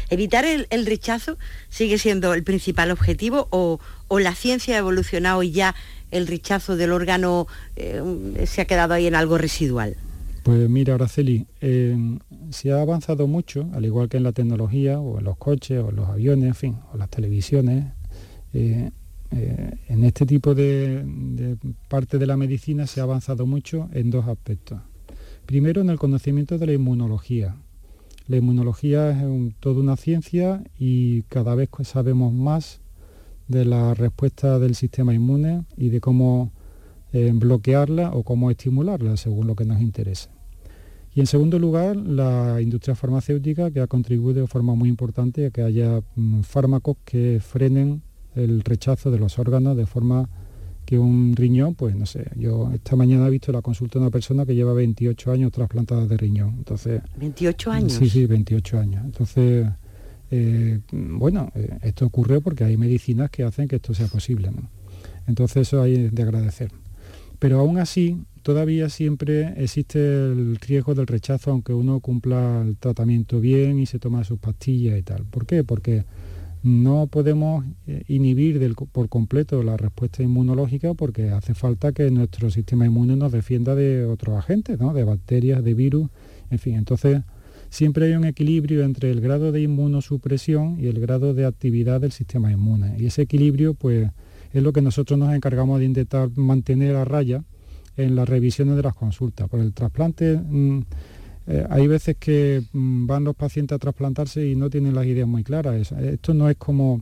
¿Evitar 0.09 0.45
el, 0.45 0.85
rechazo 0.85 1.37
sigue 1.69 1.97
siendo 1.97 2.33
el 2.33 2.43
principal 2.43 2.91
objetivo 2.91 3.47
o, 3.51 3.79
la 4.19 4.35
ciencia 4.35 4.75
ha 4.75 4.79
evolucionado 4.79 5.43
y 5.43 5.51
ya 5.51 5.75
el 6.11 6.27
rechazo 6.27 6.75
del 6.75 6.91
órgano 6.91 7.47
eh, 7.75 8.01
se 8.45 8.61
ha 8.61 8.65
quedado 8.65 8.93
ahí 8.93 9.07
en 9.07 9.15
algo 9.15 9.37
residual? 9.37 9.95
Pues 10.43 10.69
mira, 10.69 10.95
Araceli, 10.95 11.45
eh, 11.61 11.95
se 12.49 12.71
ha 12.71 12.81
avanzado 12.81 13.27
mucho, 13.27 13.67
al 13.73 13.85
igual 13.85 14.09
que 14.09 14.17
en 14.17 14.23
la 14.23 14.31
tecnología, 14.31 14.99
o 14.99 15.19
en 15.19 15.25
los 15.25 15.37
coches, 15.37 15.79
o 15.83 15.89
en 15.89 15.97
los 15.97 16.09
aviones, 16.09 16.45
en 16.45 16.55
fin, 16.55 16.77
o 16.93 16.97
las 16.97 17.09
televisiones. 17.09 17.85
Eh, 18.53 18.89
en 19.31 20.03
este 20.03 20.25
tipo 20.25 20.55
de, 20.55 21.03
de 21.03 21.57
parte 21.87 22.17
de 22.17 22.25
la 22.25 22.37
medicina 22.37 22.87
se 22.87 22.99
ha 22.99 23.03
avanzado 23.03 23.45
mucho 23.45 23.89
en 23.93 24.09
dos 24.09 24.27
aspectos. 24.27 24.79
Primero, 25.45 25.81
en 25.81 25.89
el 25.89 25.99
conocimiento 25.99 26.57
de 26.57 26.65
la 26.67 26.73
inmunología, 26.73 27.55
la 28.29 28.37
inmunología 28.37 29.09
es 29.09 29.53
toda 29.59 29.81
una 29.81 29.95
ciencia 29.95 30.63
y 30.77 31.23
cada 31.23 31.55
vez 31.55 31.69
sabemos 31.83 32.31
más 32.31 32.79
de 33.47 33.65
la 33.65 33.95
respuesta 33.95 34.59
del 34.59 34.75
sistema 34.75 35.15
inmune 35.15 35.65
y 35.75 35.89
de 35.89 35.99
cómo 35.99 36.51
eh, 37.11 37.31
bloquearla 37.33 38.11
o 38.13 38.21
cómo 38.21 38.51
estimularla 38.51 39.17
según 39.17 39.47
lo 39.47 39.55
que 39.55 39.65
nos 39.65 39.81
interese. 39.81 40.29
Y 41.15 41.21
en 41.21 41.25
segundo 41.25 41.57
lugar, 41.57 41.95
la 41.95 42.61
industria 42.61 42.93
farmacéutica 42.93 43.71
que 43.71 43.81
ha 43.81 43.87
contribuido 43.87 44.41
de 44.41 44.47
forma 44.47 44.75
muy 44.75 44.89
importante 44.89 45.47
a 45.47 45.49
que 45.49 45.63
haya 45.63 46.03
mm, 46.15 46.41
fármacos 46.41 46.97
que 47.03 47.39
frenen 47.41 48.03
el 48.39 48.61
rechazo 48.61 49.11
de 49.11 49.19
los 49.19 49.39
órganos 49.39 49.75
de 49.77 49.85
forma 49.85 50.29
que 50.85 50.97
un 50.97 51.35
riñón, 51.35 51.75
pues 51.75 51.95
no 51.95 52.07
sé, 52.07 52.25
yo 52.35 52.71
esta 52.73 52.95
mañana 52.95 53.27
he 53.27 53.29
visto 53.29 53.51
la 53.51 53.61
consulta 53.61 53.99
de 53.99 54.05
una 54.05 54.11
persona 54.11 54.45
que 54.45 54.55
lleva 54.55 54.73
28 54.73 55.31
años 55.31 55.51
trasplantada 55.51 56.07
de 56.07 56.17
riñón. 56.17 56.55
Entonces, 56.57 57.01
¿28 57.19 57.71
años? 57.71 57.93
Sí, 57.93 58.09
sí, 58.09 58.25
28 58.25 58.79
años. 58.79 59.05
Entonces, 59.05 59.67
eh, 60.31 60.79
bueno, 60.91 61.51
eh, 61.53 61.77
esto 61.83 62.07
ocurre 62.07 62.41
porque 62.41 62.63
hay 62.63 62.75
medicinas 62.75 63.29
que 63.29 63.43
hacen 63.43 63.67
que 63.67 63.75
esto 63.75 63.93
sea 63.93 64.07
posible. 64.07 64.51
Entonces 65.27 65.67
eso 65.67 65.81
hay 65.81 66.09
de 66.09 66.23
agradecer. 66.23 66.71
Pero 67.37 67.59
aún 67.59 67.77
así, 67.77 68.17
todavía 68.41 68.89
siempre 68.89 69.53
existe 69.63 69.99
el 69.99 70.57
riesgo 70.57 70.95
del 70.95 71.07
rechazo 71.07 71.51
aunque 71.51 71.73
uno 71.73 71.99
cumpla 71.99 72.63
el 72.65 72.77
tratamiento 72.77 73.39
bien 73.39 73.79
y 73.79 73.85
se 73.85 73.99
toma 73.99 74.23
sus 74.23 74.39
pastillas 74.39 74.97
y 74.97 75.03
tal. 75.03 75.23
¿Por 75.25 75.45
qué? 75.45 75.63
Porque 75.63 76.03
no 76.61 77.07
podemos 77.07 77.65
eh, 77.87 78.03
inhibir 78.07 78.75
por 78.91 79.07
completo 79.07 79.63
la 79.63 79.77
respuesta 79.77 80.23
inmunológica 80.23 80.93
porque 80.93 81.29
hace 81.29 81.53
falta 81.53 81.91
que 81.91 82.11
nuestro 82.11 82.49
sistema 82.51 82.85
inmune 82.85 83.15
nos 83.15 83.31
defienda 83.31 83.75
de 83.75 84.05
otros 84.05 84.37
agentes, 84.37 84.77
de 84.77 85.03
bacterias, 85.03 85.63
de 85.63 85.73
virus, 85.73 86.09
en 86.49 86.59
fin. 86.59 86.75
Entonces, 86.75 87.21
siempre 87.69 88.07
hay 88.07 88.13
un 88.13 88.25
equilibrio 88.25 88.83
entre 88.83 89.11
el 89.11 89.21
grado 89.21 89.51
de 89.51 89.61
inmunosupresión 89.61 90.77
y 90.79 90.87
el 90.87 90.99
grado 90.99 91.33
de 91.33 91.45
actividad 91.45 92.01
del 92.01 92.11
sistema 92.11 92.51
inmune. 92.51 92.95
Y 92.99 93.05
ese 93.05 93.21
equilibrio, 93.21 93.73
pues, 93.73 94.09
es 94.51 94.63
lo 94.63 94.73
que 94.73 94.81
nosotros 94.81 95.17
nos 95.17 95.33
encargamos 95.33 95.79
de 95.79 95.85
intentar 95.85 96.29
mantener 96.35 96.95
a 96.95 97.05
raya 97.05 97.43
en 97.95 98.15
las 98.15 98.27
revisiones 98.27 98.75
de 98.75 98.83
las 98.83 98.95
consultas. 98.95 99.47
Por 99.47 99.61
el 99.61 99.73
trasplante... 99.73 100.37
Mm, 100.37 100.81
eh, 101.51 101.65
hay 101.67 101.87
veces 101.87 102.15
que 102.19 102.61
mm, 102.71 103.07
van 103.07 103.23
los 103.23 103.35
pacientes 103.35 103.75
a 103.75 103.79
trasplantarse 103.79 104.47
y 104.47 104.55
no 104.55 104.69
tienen 104.69 104.93
las 104.93 105.07
ideas 105.07 105.27
muy 105.27 105.43
claras. 105.43 105.91
Esto 105.91 106.35
no 106.35 106.47
es 106.47 106.57
como 106.57 107.01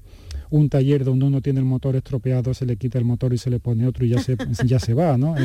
un 0.50 0.70
taller 0.70 1.04
donde 1.04 1.26
uno 1.26 1.42
tiene 1.42 1.60
el 1.60 1.66
motor 1.66 1.98
estropeado, 1.98 2.54
se 2.54 2.66
le 2.66 2.78
quita 2.78 2.98
el 2.98 3.04
motor 3.04 3.34
y 3.34 3.38
se 3.38 3.50
le 3.50 3.60
pone 3.60 3.86
otro 3.86 4.06
y 4.06 4.10
ya 4.10 4.20
se, 4.20 4.38
ya 4.66 4.80
se 4.80 4.94
va. 4.94 5.18
¿no? 5.18 5.36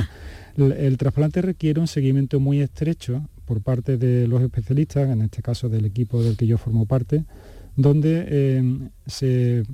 El, 0.57 0.96
trasplante 0.98 1.42
requiere 1.42 1.80
un 1.80 1.88
seguimiento 1.88 2.38
muy 2.38 2.61
estrecho 2.61 3.28
por 3.44 3.61
parte 3.61 3.96
de 3.96 4.28
los 4.28 4.40
especialistas, 4.40 5.11
en 5.11 5.22
este 5.22 5.42
caso 5.42 5.68
del 5.68 5.84
equipo 5.84 6.22
del 6.22 6.36
que 6.36 6.46
yo 6.46 6.57
formo 6.57 6.86
parte, 6.86 7.24
donde 7.74 8.24
eh, 8.28 8.88
se 9.07 9.64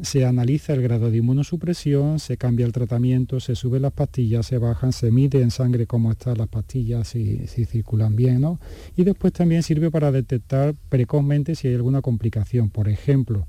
se 0.00 0.24
analiza 0.24 0.72
el 0.72 0.82
grado 0.82 1.10
de 1.10 1.18
inmunosupresión, 1.18 2.18
se 2.18 2.36
cambia 2.36 2.64
el 2.66 2.72
tratamiento, 2.72 3.40
se 3.40 3.54
suben 3.54 3.82
las 3.82 3.92
pastillas, 3.92 4.46
se 4.46 4.58
bajan, 4.58 4.92
se 4.92 5.10
mide 5.10 5.42
en 5.42 5.50
sangre 5.50 5.86
cómo 5.86 6.10
están 6.10 6.38
las 6.38 6.48
pastillas, 6.48 7.08
si, 7.08 7.46
circulan 7.46 8.16
bien, 8.16 8.40
¿no? 8.40 8.58
Y 8.96 9.04
después 9.04 9.32
también 9.32 9.62
sirve 9.62 9.90
para 9.90 10.10
detectar 10.10 10.74
precozmente 10.88 11.54
si 11.54 11.68
hay 11.68 11.74
alguna 11.74 12.00
complicación. 12.00 12.70
Por 12.70 12.88
ejemplo, 12.88 13.46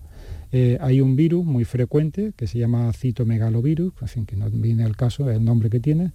Eh, 0.56 0.78
hay 0.82 1.02
un 1.02 1.16
virus 1.16 1.44
muy 1.44 1.66
frecuente 1.66 2.32
que 2.38 2.46
se 2.46 2.60
llama 2.60 2.94
citomegalovirus, 2.94 3.92
así 4.02 4.24
que 4.24 4.36
no 4.36 4.48
viene 4.52 4.84
al 4.84 4.96
caso, 4.96 5.28
es 5.28 5.38
el 5.38 5.44
nombre 5.44 5.72
que 5.72 5.80
tiene, 5.80 6.12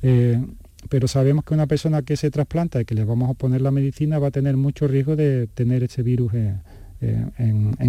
eh, 0.00 0.42
pero 0.88 1.06
sabemos 1.08 1.44
que 1.44 1.52
una 1.52 1.66
persona 1.66 2.00
que 2.00 2.16
se 2.16 2.30
trasplanta 2.30 2.80
y 2.80 2.86
que 2.86 2.94
le 2.94 3.04
vamos 3.04 3.28
a 3.28 3.34
poner 3.34 3.60
la 3.60 3.70
medicina 3.70 4.18
va 4.18 4.28
a 4.28 4.30
tener 4.30 4.56
mucho 4.56 4.88
riesgo 4.88 5.14
de 5.14 5.46
tener 5.46 5.82
ese 5.82 6.02
virus 6.02 6.32
en, 6.32 6.62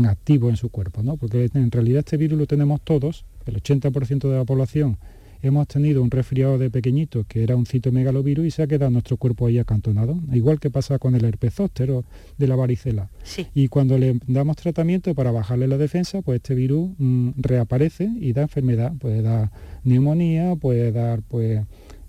activo 0.06 0.50
en 0.50 0.58
su 0.58 0.70
cuerpo, 0.70 1.04
¿no? 1.04 1.18
porque 1.18 1.50
en 1.54 1.72
realidad 1.72 2.00
este 2.00 2.18
virus 2.18 2.40
lo 2.40 2.48
tenemos 2.48 2.82
todos, 2.82 3.26
el 3.46 3.62
80% 3.62 4.30
de 4.30 4.38
la 4.38 4.46
población 4.46 4.98
hemos 5.44 5.68
tenido 5.68 6.02
un 6.02 6.10
resfriado 6.10 6.58
de 6.58 6.70
pequeñito 6.70 7.26
que 7.28 7.44
era 7.44 7.56
un 7.56 7.66
citomegalovirus 7.66 8.46
y 8.46 8.52
se 8.52 8.64
ha 8.64 8.68
quedado 8.68 8.90
nuestro 8.90 9.18
cuerpo 9.18 9.46
ahí 9.46 9.60
acantonado, 9.60 10.18
igual 10.32 10.60
que 10.60 10.72
pasa 10.72 10.98
con 11.00 11.16
el 11.16 11.26
herpes 11.26 11.56
zóster 11.56 11.92
o 11.92 12.06
de 12.38 12.48
la 12.48 12.56
varicela. 12.56 13.10
Y 13.54 13.68
cuando 13.68 13.98
le 13.98 14.20
damos 14.26 14.56
tratamiento 14.56 15.14
para 15.14 15.32
bajarle 15.32 15.68
la 15.68 15.78
defensa, 15.78 16.22
pues 16.22 16.38
este 16.38 16.56
virus 16.56 16.92
mm, 16.98 17.32
reaparece 17.36 18.10
y 18.20 18.32
da 18.32 18.44
enfermedad, 18.44 18.94
puede 18.98 19.22
dar 19.22 19.52
neumonía, 19.84 20.56
puede 20.56 20.94
dar 20.94 21.22
pues 21.24 21.62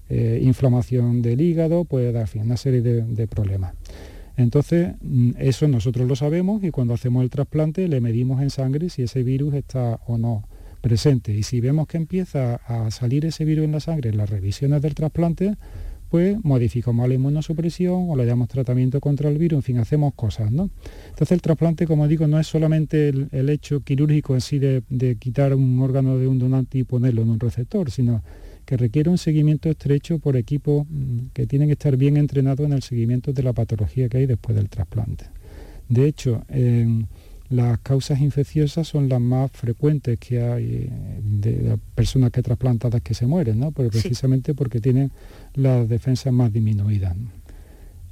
eh, 0.08 0.38
inflamación 0.42 1.20
del 1.22 1.40
hígado, 1.40 1.84
puede 1.84 2.12
dar 2.12 2.28
fin, 2.28 2.42
una 2.42 2.56
serie 2.56 2.82
de, 2.82 3.26
problemas. 3.26 3.74
Entonces, 4.36 4.94
mm, 5.00 5.32
eso 5.38 5.68
nosotros 5.68 6.08
lo 6.08 6.16
sabemos 6.16 6.62
y 6.64 6.70
cuando 6.70 6.94
hacemos 6.94 7.22
el 7.22 7.30
trasplante 7.30 7.88
le 7.88 8.00
medimos 8.00 8.42
en 8.42 8.50
sangre 8.50 8.88
si 8.90 9.02
ese 9.02 9.22
virus 9.22 9.54
está 9.54 10.00
o 10.06 10.18
no 10.18 10.48
presente. 10.80 11.34
Y 11.34 11.42
si 11.42 11.60
vemos 11.60 11.86
que 11.86 11.96
empieza 11.96 12.56
a 12.66 12.90
salir 12.90 13.24
ese 13.24 13.44
virus 13.44 13.64
en 13.64 13.72
la 13.72 13.80
sangre 13.80 14.10
en 14.10 14.18
las 14.18 14.28
revisiones 14.28 14.82
del 14.82 14.94
trasplante, 14.94 15.56
pues 16.10 16.36
modificamos 16.44 17.08
la 17.08 17.14
inmunosupresión 17.14 18.06
o 18.08 18.14
le 18.14 18.24
damos 18.24 18.48
tratamiento 18.48 19.00
contra 19.00 19.28
el 19.28 19.36
virus, 19.38 19.56
en 19.58 19.62
fin, 19.62 19.78
hacemos 19.78 20.14
cosas, 20.14 20.52
¿no? 20.52 20.70
Entonces 21.08 21.32
el 21.32 21.42
trasplante, 21.42 21.86
como 21.86 22.06
digo, 22.06 22.28
no 22.28 22.38
es 22.38 22.46
solamente 22.46 23.08
el, 23.08 23.48
hecho 23.48 23.80
quirúrgico 23.80 24.34
en 24.34 24.40
sí 24.40 24.60
de, 24.60 25.16
quitar 25.18 25.54
un 25.54 25.80
órgano 25.80 26.16
de 26.16 26.28
un 26.28 26.38
donante 26.38 26.78
y 26.78 26.84
ponerlo 26.84 27.22
en 27.22 27.30
un 27.30 27.40
receptor, 27.40 27.90
sino 27.90 28.22
que 28.64 28.76
requiere 28.76 29.10
un 29.10 29.18
seguimiento 29.18 29.68
estrecho 29.68 30.18
por 30.18 30.36
equipos 30.36 30.86
mm, 30.88 31.28
que 31.32 31.46
tienen 31.46 31.68
que 31.68 31.72
estar 31.72 31.96
bien 31.96 32.16
entrenados 32.16 32.66
en 32.66 32.72
el 32.72 32.82
seguimiento 32.82 33.32
de 33.32 33.42
la 33.42 33.52
patología 33.52 34.08
que 34.08 34.18
hay 34.18 34.26
después 34.26 34.56
del 34.56 34.68
trasplante. 34.68 35.26
De 35.88 36.06
hecho, 36.06 36.42
las 37.50 37.78
causas 37.80 38.20
infecciosas 38.20 38.88
son 38.88 39.08
las 39.08 39.20
más 39.20 39.50
frecuentes 39.52 40.18
que 40.18 40.42
hay 40.42 40.64
eh, 40.64 40.90
de 41.22 41.78
personas 41.94 42.30
que 42.30 42.42
trasplantadas 42.42 43.02
que 43.02 43.14
se 43.14 43.26
mueren, 43.26 43.60
¿no? 43.60 43.70
Pero 43.70 43.90
precisamente 43.90 44.54
porque 44.54 44.80
tienen 44.80 45.12
las 45.54 45.88
defensas 45.88 46.32
más 46.32 46.52
disminuidas. 46.52 47.14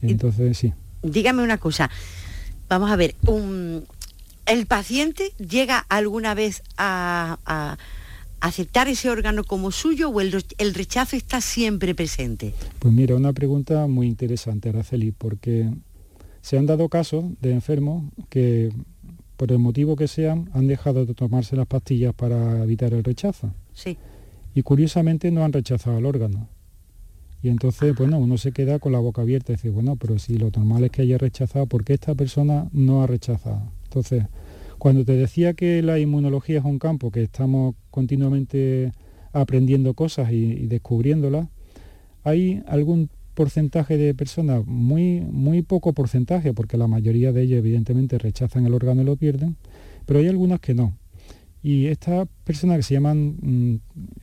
Entonces, 0.03 0.59
sí. 0.59 0.73
Dígame 1.03 1.43
una 1.43 1.59
cosa. 1.59 1.91
Vamos 2.69 2.91
a 2.91 2.97
ver, 2.97 3.15
¿el 4.47 4.67
paciente 4.67 5.33
llega 5.39 5.79
alguna 5.89 6.35
vez 6.35 6.63
a, 6.77 7.77
aceptar 8.43 8.89
ese 8.89 9.09
órgano 9.09 9.45
como 9.45 9.71
suyo 9.71 10.11
o 10.11 10.21
el, 10.21 10.45
el, 10.59 10.75
rechazo 10.75 11.17
está 11.17 11.41
siempre 11.41 11.95
presente? 11.95 12.55
Pues 12.79 12.93
mira, 12.93 13.15
una 13.15 13.33
pregunta 13.33 13.87
muy 13.87 14.07
interesante, 14.07 14.69
Araceli, 14.69 15.13
porque 15.13 15.71
se 16.41 16.59
han 16.59 16.67
dado 16.67 16.89
casos 16.89 17.25
de 17.41 17.53
enfermos 17.53 18.05
que 18.29 18.71
por 19.37 19.51
el 19.51 19.59
motivo 19.59 19.97
que 19.97 20.07
sean, 20.07 20.49
han 20.53 20.69
dejado 20.69 21.05
de 21.05 21.15
tomarse 21.15 21.57
las 21.57 21.67
pastillas 21.67 22.15
para 22.15 22.63
evitar 22.63 22.93
el 22.93 23.03
rechazo. 23.03 23.53
Sí. 23.73 23.97
Y 24.55 24.63
curiosamente 24.63 25.33
no 25.33 25.45
han 25.45 25.53
rechazado 25.53 25.99
el 25.99 26.07
órgano. 26.07 26.49
Y 27.43 27.49
entonces, 27.49 27.93
bueno, 27.97 28.19
uno 28.19 28.39
se 28.39 28.53
queda 28.53 28.79
con 28.79 28.93
la 28.93 29.01
boca 29.01 29.23
abierta 29.23 29.53
y 29.53 29.57
dice, 29.57 29.71
bueno, 29.71 29.97
pero 29.97 30.19
si 30.21 30.39
lo 30.39 30.51
normal 30.51 30.85
es 30.85 30.93
que 30.93 31.03
haya 31.03 31.19
rechazado, 31.19 31.67
¿por 31.67 31.85
qué 31.85 31.95
esta 31.95 32.15
persona 32.15 32.69
no 32.73 33.03
ha 33.03 33.09
rechazado? 33.09 33.63
Entonces, 33.85 34.27
cuando 34.83 35.05
te 35.05 35.13
decía 35.13 35.55
que 35.55 35.81
la 35.81 36.01
inmunología 36.01 36.59
es 36.59 36.65
un 36.65 36.81
campo 36.81 37.13
que 37.13 37.23
estamos 37.23 37.77
continuamente 37.93 38.91
aprendiendo 39.33 39.95
cosas 39.95 40.33
y, 40.33 40.67
descubriéndolas, 40.67 41.47
hay 42.25 42.65
algún 42.67 43.09
porcentaje 43.35 43.97
de 43.97 44.13
personas, 44.13 44.67
muy, 44.67 45.21
muy 45.21 45.63
poco 45.63 45.93
porcentaje, 45.93 46.53
porque 46.53 46.77
la 46.77 46.89
mayoría 46.89 47.31
de 47.31 47.43
ellos 47.43 47.59
evidentemente 47.59 48.19
rechazan 48.19 48.67
el 48.67 48.75
órgano 48.75 49.03
y 49.03 49.05
lo 49.05 49.15
pierden, 49.15 49.55
pero 50.05 50.19
hay 50.19 50.27
algunas 50.27 50.59
que 50.59 50.75
no. 50.75 50.99
Y 51.63 51.87
estas 51.87 52.27
personas 52.43 52.79
que 52.79 52.83
se 52.83 52.95
llaman 52.95 53.37
mm, 53.41 53.75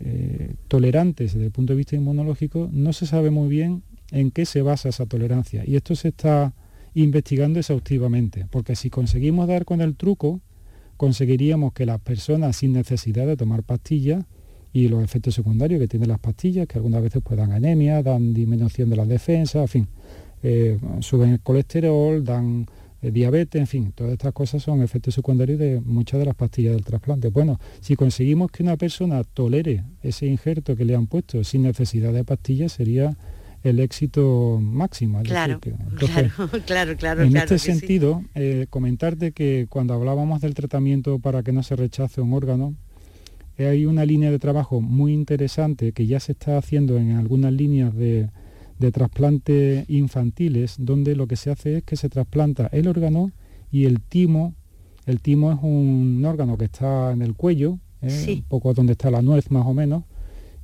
eh, 0.01 0.55
tolerantes 0.67 1.35
desde 1.35 1.45
el 1.45 1.51
punto 1.53 1.71
de 1.71 1.77
vista 1.77 1.95
inmunológico, 1.95 2.69
no 2.73 2.91
se 2.91 3.05
sabe 3.05 3.29
muy 3.29 3.47
bien 3.47 3.81
en 4.11 4.29
qué 4.29 4.45
se 4.45 4.61
basa 4.61 4.89
esa 4.89 5.05
tolerancia. 5.05 5.63
Y 5.65 5.77
esto 5.77 5.95
se 5.95 6.09
está 6.09 6.53
investigando 6.95 7.59
exhaustivamente, 7.59 8.45
porque 8.51 8.75
si 8.75 8.89
conseguimos 8.89 9.47
dar 9.47 9.63
con 9.63 9.79
el 9.79 9.95
truco, 9.95 10.41
conseguiríamos 10.99 11.71
que 11.71 11.85
las 11.85 12.01
personas 12.01 12.57
sin 12.57 12.73
necesidad 12.73 13.25
de 13.25 13.37
tomar 13.37 13.63
pastillas 13.63 14.25
y 14.73 14.89
los 14.89 15.01
efectos 15.01 15.33
secundarios 15.33 15.79
que 15.79 15.87
tienen 15.87 16.09
las 16.09 16.19
pastillas, 16.19 16.67
que 16.67 16.77
algunas 16.77 17.01
veces 17.01 17.21
pues 17.23 17.39
dan 17.39 17.53
anemia, 17.53 18.03
dan 18.03 18.33
disminución 18.33 18.89
de 18.89 18.97
la 18.97 19.05
defensa, 19.05 19.61
en 19.61 19.67
fin, 19.69 19.87
eh, 20.43 20.77
suben 20.99 21.29
el 21.29 21.39
colesterol, 21.39 22.21
dan 22.21 22.65
eh, 23.01 23.11
diabetes, 23.11 23.61
en 23.61 23.67
fin, 23.67 23.93
todas 23.93 24.11
estas 24.11 24.33
cosas 24.33 24.61
son 24.61 24.81
efectos 24.81 25.13
secundarios 25.13 25.57
de 25.57 25.79
muchas 25.79 26.19
de 26.19 26.25
las 26.25 26.35
pastillas 26.35 26.73
del 26.73 26.83
trasplante. 26.83 27.29
Bueno, 27.29 27.61
si 27.79 27.95
conseguimos 27.95 28.51
que 28.51 28.61
una 28.61 28.75
persona 28.75 29.23
tolere 29.23 29.85
ese 30.03 30.25
injerto 30.25 30.75
que 30.75 30.83
le 30.83 30.95
han 30.95 31.07
puesto 31.07 31.45
sin 31.45 31.61
necesidad 31.61 32.11
de 32.11 32.25
pastillas, 32.25 32.73
sería 32.73 33.15
el 33.63 33.79
éxito 33.79 34.59
máximo. 34.61 35.21
Claro, 35.23 35.59
claro, 36.65 36.95
claro, 36.97 37.23
En 37.23 37.35
este 37.35 37.59
sentido, 37.59 38.23
eh, 38.35 38.67
comentarte 38.69 39.31
que 39.31 39.67
cuando 39.69 39.93
hablábamos 39.93 40.41
del 40.41 40.53
tratamiento 40.53 41.19
para 41.19 41.43
que 41.43 41.51
no 41.51 41.63
se 41.63 41.75
rechace 41.75 42.21
un 42.21 42.33
órgano, 42.33 42.75
hay 43.57 43.85
una 43.85 44.05
línea 44.05 44.31
de 44.31 44.39
trabajo 44.39 44.79
muy 44.79 45.13
interesante 45.13 45.91
que 45.91 46.07
ya 46.07 46.21
se 46.21 46.31
está 46.31 46.57
haciendo 46.57 46.97
en 46.97 47.11
algunas 47.11 47.51
líneas 47.51 47.93
de, 47.93 48.29
de 48.79 48.91
trasplante 48.91 49.85
infantiles, 49.89 50.75
donde 50.79 51.15
lo 51.15 51.27
que 51.27 51.35
se 51.35 51.51
hace 51.51 51.77
es 51.77 51.83
que 51.83 51.97
se 51.97 52.09
trasplanta 52.09 52.67
el 52.71 52.87
órgano 52.87 53.31
y 53.71 53.85
el 53.85 54.01
timo. 54.01 54.55
El 55.05 55.19
timo 55.21 55.51
es 55.51 55.59
un 55.61 56.23
órgano 56.25 56.57
que 56.57 56.65
está 56.65 57.11
en 57.11 57.21
el 57.21 57.35
cuello, 57.35 57.79
¿eh? 58.01 58.35
un 58.37 58.43
poco 58.43 58.73
donde 58.73 58.93
está 58.93 59.11
la 59.11 59.21
nuez 59.21 59.51
más 59.51 59.65
o 59.65 59.73
menos, 59.73 60.03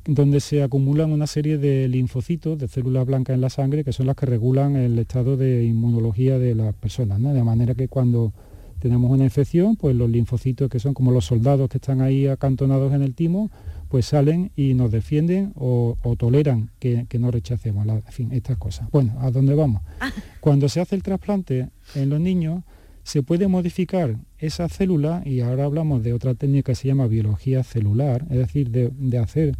donde 0.06 0.39
se 0.39 0.62
acumulan 0.62 1.12
una 1.12 1.28
serie 1.28 1.58
de 1.58 1.88
linfocitos, 1.88 2.58
de 2.60 2.68
células 2.68 3.06
blancas 3.06 3.34
en 3.34 3.41
la 3.41 3.49
sangre, 3.49 3.84
que 3.84 3.91
son 3.91 4.06
las 4.06 4.16
que 4.16 4.26
regulan 4.26 4.76
el 4.76 4.97
estado 4.99 5.36
de 5.36 5.66
inmunología 5.66 6.38
de 6.38 6.53
las 6.53 6.76
personas, 6.76 7.22
de 7.22 7.43
manera 7.43 7.74
que 7.74 7.88
cuando 7.88 8.32
tenemos 8.80 9.10
una 9.10 9.24
infección, 9.24 9.76
pues 9.76 9.95
los 9.95 10.10
linfocitos 10.10 10.70
que 10.70 10.80
son 10.80 10.93
como 10.93 11.12
los 11.12 11.26
soldados 11.26 11.70
que 11.70 11.78
están 11.78 12.01
ahí 12.01 12.28
acantonados 12.28 12.93
en 12.93 13.01
el 13.01 13.16
timo, 13.16 13.49
pues 13.89 14.06
salen 14.06 14.51
y 14.56 14.74
nos 14.76 14.91
defienden 14.91 15.53
o, 15.56 15.97
toleran 16.20 16.70
que, 16.80 17.08
no 17.20 17.32
rechacemos, 17.32 17.88
en 17.88 18.03
fin, 18.03 18.32
estas 18.32 18.58
cosas. 18.58 18.89
Bueno, 18.91 19.16
¿a 19.22 19.32
dónde 19.32 19.56
vamos? 19.56 19.82
Ah. 19.99 20.12
Cuando 20.39 20.70
se 20.70 20.82
hace 20.82 20.95
el 20.95 21.01
trasplante 21.01 21.70
en 21.95 22.10
los 22.10 22.20
niños, 22.20 22.64
se 23.03 23.24
puede 23.24 23.47
modificar 23.47 24.18
esa 24.38 24.68
célula, 24.70 25.24
y 25.26 25.39
ahora 25.39 25.66
hablamos 25.66 26.03
de 26.03 26.14
otra 26.14 26.36
técnica 26.36 26.72
que 26.72 26.76
se 26.76 26.88
llama 26.88 27.08
biología 27.08 27.64
celular, 27.64 28.26
es 28.30 28.38
decir, 28.38 28.70
de, 28.70 28.91
de 28.91 29.18
hacer 29.18 29.56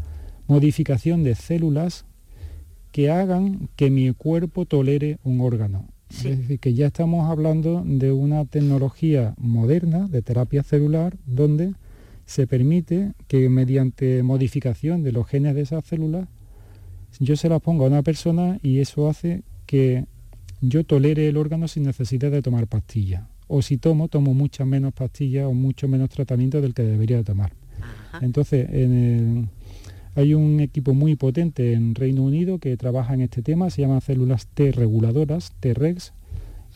modificación 0.48 1.24
de 1.24 1.36
células 1.36 2.06
que 2.92 3.10
hagan 3.12 3.70
que 3.76 3.90
mi 3.90 4.12
cuerpo 4.14 4.66
tolere 4.66 5.18
un 5.24 5.42
órgano. 5.42 5.88
Es 6.10 6.24
decir, 6.24 6.60
que 6.60 6.74
ya 6.74 6.88
estamos 6.88 7.30
hablando 7.30 7.84
de 7.86 8.12
una 8.12 8.46
tecnología 8.46 9.34
moderna 9.38 10.08
de 10.08 10.22
terapia 10.22 10.64
celular 10.64 11.18
donde 11.26 11.74
se 12.26 12.48
permite 12.48 13.14
que 13.28 13.50
mediante 13.50 14.24
modificación 14.24 15.04
de 15.04 15.12
los 15.12 15.28
genes 15.28 15.56
de 15.56 15.62
esas 15.62 15.84
células 15.86 16.28
yo 17.20 17.36
se 17.36 17.50
las 17.50 17.62
ponga 17.62 17.86
a 17.86 17.88
una 17.88 18.04
persona 18.04 18.60
y 18.62 18.80
eso 18.80 19.10
hace 19.10 19.44
que 19.66 20.06
yo 20.62 20.84
tolere 20.84 21.28
el 21.28 21.38
órgano 21.38 21.68
sin 21.68 21.84
necesidad 21.84 22.32
de 22.32 22.42
tomar 22.42 22.68
pastillas. 22.68 23.24
O 23.48 23.62
si 23.62 23.78
tomo, 23.78 24.08
tomo 24.08 24.34
muchas 24.34 24.66
menos 24.66 24.94
pastillas 24.94 25.46
o 25.46 25.54
mucho 25.54 25.88
menos 25.88 26.10
tratamiento 26.10 26.62
del 26.62 26.74
que 26.74 26.84
debería 26.84 27.18
de 27.18 27.24
tomar. 27.24 27.54
Entonces, 28.22 28.68
en 28.72 28.94
el, 28.94 29.50
hay 30.16 30.34
un 30.34 30.62
equipo 30.62 30.94
muy 30.94 31.16
potente 31.16 31.74
en 31.74 31.94
Reino 31.94 32.24
Unido 32.24 32.58
que 32.58 32.76
trabaja 32.78 33.14
en 33.14 33.22
este 33.22 33.42
tema, 33.42 33.70
se 33.70 33.82
llaman 33.82 34.02
células 34.02 34.48
T 34.48 34.72
reguladoras, 34.72 35.52
T-REX, 35.60 36.14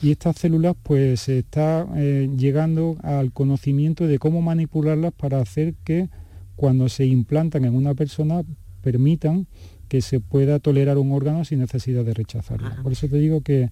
y 0.01 0.11
estas 0.11 0.37
células 0.37 0.75
pues 0.81 1.21
se 1.21 1.39
está 1.39 1.87
eh, 1.95 2.29
llegando 2.37 2.97
al 3.01 3.31
conocimiento 3.31 4.07
de 4.07 4.19
cómo 4.19 4.41
manipularlas 4.41 5.13
para 5.13 5.39
hacer 5.39 5.73
que 5.83 6.09
cuando 6.55 6.89
se 6.89 7.05
implantan 7.05 7.65
en 7.65 7.75
una 7.75 7.93
persona 7.95 8.43
permitan 8.81 9.47
que 9.87 10.01
se 10.01 10.19
pueda 10.19 10.59
tolerar 10.59 10.97
un 10.97 11.11
órgano 11.11 11.43
sin 11.45 11.59
necesidad 11.59 12.05
de 12.05 12.13
rechazarlo. 12.13 12.69
Por 12.83 12.91
eso 12.91 13.07
te 13.07 13.17
digo 13.17 13.41
que 13.41 13.69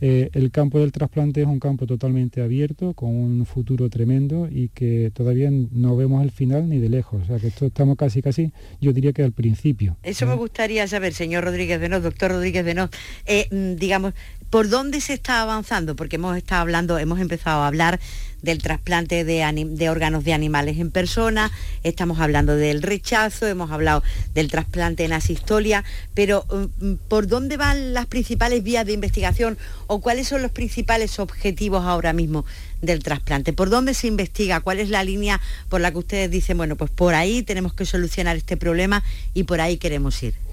eh, 0.00 0.30
el 0.32 0.50
campo 0.50 0.78
del 0.78 0.92
trasplante 0.92 1.40
es 1.42 1.46
un 1.46 1.58
campo 1.58 1.86
totalmente 1.86 2.42
abierto, 2.42 2.94
con 2.94 3.10
un 3.10 3.44
futuro 3.46 3.88
tremendo 3.90 4.48
y 4.50 4.68
que 4.68 5.10
todavía 5.12 5.50
no 5.50 5.96
vemos 5.96 6.22
el 6.22 6.30
final 6.30 6.68
ni 6.68 6.78
de 6.78 6.88
lejos. 6.88 7.22
O 7.22 7.26
sea 7.26 7.38
que 7.38 7.48
esto 7.48 7.66
estamos 7.66 7.96
casi, 7.96 8.22
casi, 8.22 8.52
yo 8.80 8.92
diría 8.92 9.12
que 9.12 9.22
al 9.22 9.32
principio. 9.32 9.96
Eso 10.02 10.26
me 10.26 10.32
¿eh? 10.32 10.36
gustaría 10.36 10.86
saber, 10.86 11.14
señor 11.14 11.44
Rodríguez 11.44 11.80
Benot, 11.80 12.02
doctor 12.02 12.30
Rodríguez 12.30 12.64
Benot, 12.64 12.94
eh, 13.26 13.48
mm, 13.50 13.78
digamos, 13.78 14.14
¿Por 14.50 14.70
dónde 14.70 15.02
se 15.02 15.12
está 15.12 15.42
avanzando? 15.42 15.94
Porque 15.94 16.16
hemos 16.16 16.36
estado 16.36 16.62
hablando, 16.62 16.98
hemos 16.98 17.20
empezado 17.20 17.62
a 17.62 17.66
hablar 17.66 18.00
del 18.40 18.62
trasplante 18.62 19.24
de, 19.24 19.90
órganos 19.90 20.24
de 20.24 20.32
animales 20.32 20.78
en 20.78 20.90
persona, 20.90 21.50
estamos 21.82 22.20
hablando 22.20 22.56
del 22.56 22.82
rechazo, 22.82 23.46
hemos 23.46 23.70
hablado 23.70 24.02
del 24.32 24.48
trasplante 24.50 25.04
en 25.04 25.12
asistolia, 25.12 25.84
pero 26.14 26.46
mm, 26.80 26.94
¿por 27.08 27.26
dónde 27.26 27.56
van 27.56 27.94
las 27.94 28.06
principales 28.06 28.62
vías 28.62 28.86
de 28.86 28.92
investigación 28.92 29.58
o 29.86 30.00
cuáles 30.00 30.28
son 30.28 30.40
los 30.40 30.52
principales 30.52 31.18
objetivos 31.18 31.84
ahora 31.84 32.12
mismo 32.12 32.46
del 32.80 33.02
trasplante? 33.02 33.52
¿Por 33.52 33.70
dónde 33.70 33.92
se 33.92 34.06
investiga? 34.06 34.60
¿Cuál 34.60 34.78
es 34.78 34.88
la 34.88 35.04
línea 35.04 35.40
por 35.68 35.80
la 35.80 35.90
que 35.90 35.98
ustedes 35.98 36.30
dicen, 36.30 36.56
bueno, 36.56 36.76
pues 36.76 36.90
por 36.90 37.14
ahí 37.14 37.42
tenemos 37.42 37.74
que 37.74 37.84
solucionar 37.84 38.36
este 38.36 38.56
problema 38.56 39.02
y 39.34 39.44
por 39.44 39.60
ahí 39.60 39.76
queremos 39.76 40.22
ir? 40.22 40.47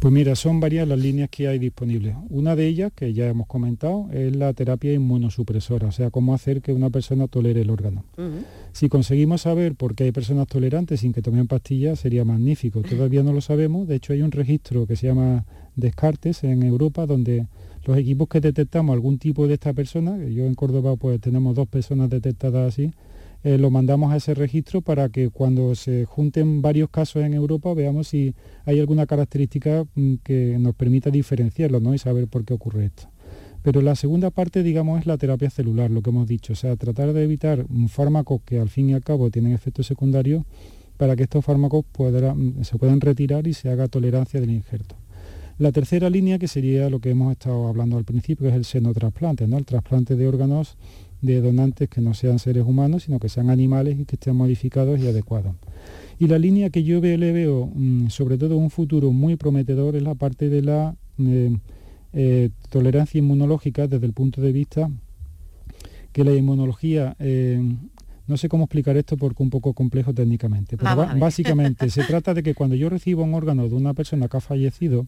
Pues 0.00 0.14
mira, 0.14 0.34
son 0.34 0.60
varias 0.60 0.88
las 0.88 0.98
líneas 0.98 1.28
que 1.28 1.46
hay 1.46 1.58
disponibles. 1.58 2.16
Una 2.30 2.56
de 2.56 2.66
ellas, 2.66 2.90
que 2.90 3.12
ya 3.12 3.28
hemos 3.28 3.46
comentado, 3.46 4.08
es 4.10 4.34
la 4.34 4.50
terapia 4.54 4.94
inmunosupresora, 4.94 5.88
o 5.88 5.92
sea, 5.92 6.08
cómo 6.08 6.32
hacer 6.32 6.62
que 6.62 6.72
una 6.72 6.88
persona 6.88 7.28
tolere 7.28 7.60
el 7.60 7.68
órgano. 7.68 8.06
Si 8.72 8.88
conseguimos 8.88 9.42
saber 9.42 9.74
por 9.74 9.94
qué 9.94 10.04
hay 10.04 10.12
personas 10.12 10.46
tolerantes 10.46 11.00
sin 11.00 11.12
que 11.12 11.20
tomen 11.20 11.46
pastillas, 11.46 12.00
sería 12.00 12.24
magnífico. 12.24 12.80
Todavía 12.90 13.22
no 13.22 13.34
lo 13.34 13.42
sabemos, 13.42 13.86
de 13.88 13.96
hecho 13.96 14.14
hay 14.14 14.22
un 14.22 14.32
registro 14.32 14.86
que 14.86 14.96
se 14.96 15.08
llama 15.08 15.44
Descartes 15.76 16.44
en 16.44 16.62
Europa, 16.62 17.04
donde 17.04 17.46
los 17.84 17.98
equipos 17.98 18.26
que 18.28 18.40
detectamos 18.40 18.94
algún 18.94 19.18
tipo 19.18 19.46
de 19.46 19.54
esta 19.54 19.74
persona, 19.74 20.16
yo 20.16 20.46
en 20.46 20.54
Córdoba 20.54 20.96
pues 20.96 21.20
tenemos 21.20 21.54
dos 21.54 21.68
personas 21.68 22.08
detectadas 22.08 22.72
así, 22.72 22.90
eh, 23.42 23.56
lo 23.56 23.70
mandamos 23.70 24.12
a 24.12 24.16
ese 24.16 24.34
registro 24.34 24.82
para 24.82 25.08
que 25.08 25.30
cuando 25.30 25.74
se 25.74 26.04
junten 26.04 26.60
varios 26.60 26.90
casos 26.90 27.24
en 27.24 27.32
Europa 27.32 27.72
veamos 27.72 28.08
si 28.08 28.34
hay 28.66 28.80
alguna 28.80 29.06
característica 29.06 29.86
mm, 29.94 30.14
que 30.22 30.56
nos 30.58 30.74
permita 30.74 31.10
diferenciarlo 31.10 31.80
¿no? 31.80 31.94
y 31.94 31.98
saber 31.98 32.28
por 32.28 32.44
qué 32.44 32.52
ocurre 32.54 32.86
esto. 32.86 33.08
Pero 33.62 33.82
la 33.82 33.94
segunda 33.94 34.30
parte, 34.30 34.62
digamos, 34.62 35.00
es 35.00 35.06
la 35.06 35.18
terapia 35.18 35.50
celular, 35.50 35.90
lo 35.90 36.00
que 36.02 36.10
hemos 36.10 36.26
dicho, 36.26 36.54
o 36.54 36.56
sea, 36.56 36.76
tratar 36.76 37.12
de 37.12 37.24
evitar 37.24 37.66
un 37.68 37.88
fármaco 37.88 38.40
que 38.44 38.58
al 38.58 38.70
fin 38.70 38.90
y 38.90 38.94
al 38.94 39.02
cabo 39.02 39.30
tienen 39.30 39.52
efectos 39.52 39.86
secundarios 39.86 40.44
para 40.96 41.16
que 41.16 41.22
estos 41.22 41.44
fármacos 41.44 41.84
mm, 41.98 42.62
se 42.62 42.78
puedan 42.78 43.00
retirar 43.00 43.46
y 43.46 43.54
se 43.54 43.70
haga 43.70 43.88
tolerancia 43.88 44.40
del 44.40 44.50
injerto. 44.50 44.96
La 45.58 45.72
tercera 45.72 46.08
línea, 46.08 46.38
que 46.38 46.48
sería 46.48 46.88
lo 46.88 47.00
que 47.00 47.10
hemos 47.10 47.32
estado 47.32 47.68
hablando 47.68 47.98
al 47.98 48.04
principio, 48.04 48.48
es 48.48 48.54
el 48.54 48.64
senotrasplante, 48.64 49.46
¿no? 49.46 49.58
el 49.58 49.66
trasplante 49.66 50.16
de 50.16 50.26
órganos 50.26 50.76
de 51.22 51.40
donantes 51.40 51.88
que 51.88 52.00
no 52.00 52.14
sean 52.14 52.38
seres 52.38 52.64
humanos, 52.64 53.04
sino 53.04 53.18
que 53.18 53.28
sean 53.28 53.50
animales 53.50 53.98
y 53.98 54.04
que 54.04 54.16
estén 54.16 54.36
modificados 54.36 55.00
y 55.00 55.06
adecuados. 55.06 55.54
Y 56.18 56.26
la 56.26 56.38
línea 56.38 56.70
que 56.70 56.82
yo 56.82 57.00
le 57.00 57.32
veo, 57.32 57.70
mm, 57.74 58.08
sobre 58.08 58.38
todo 58.38 58.56
un 58.56 58.70
futuro 58.70 59.12
muy 59.12 59.36
prometedor, 59.36 59.96
es 59.96 60.02
la 60.02 60.14
parte 60.14 60.48
de 60.48 60.62
la 60.62 60.94
eh, 61.18 61.56
eh, 62.12 62.50
tolerancia 62.68 63.18
inmunológica 63.18 63.86
desde 63.86 64.06
el 64.06 64.12
punto 64.12 64.40
de 64.40 64.52
vista 64.52 64.90
que 66.12 66.24
la 66.24 66.34
inmunología, 66.34 67.14
eh, 67.20 67.62
no 68.26 68.36
sé 68.36 68.48
cómo 68.48 68.64
explicar 68.64 68.96
esto 68.96 69.16
porque 69.16 69.42
es 69.42 69.44
un 69.44 69.50
poco 69.50 69.74
complejo 69.74 70.12
técnicamente, 70.12 70.76
pero 70.76 71.06
básicamente 71.18 71.88
se 71.90 72.02
trata 72.04 72.34
de 72.34 72.42
que 72.42 72.54
cuando 72.54 72.74
yo 72.74 72.88
recibo 72.88 73.22
un 73.22 73.34
órgano 73.34 73.68
de 73.68 73.74
una 73.74 73.94
persona 73.94 74.28
que 74.28 74.36
ha 74.36 74.40
fallecido, 74.40 75.06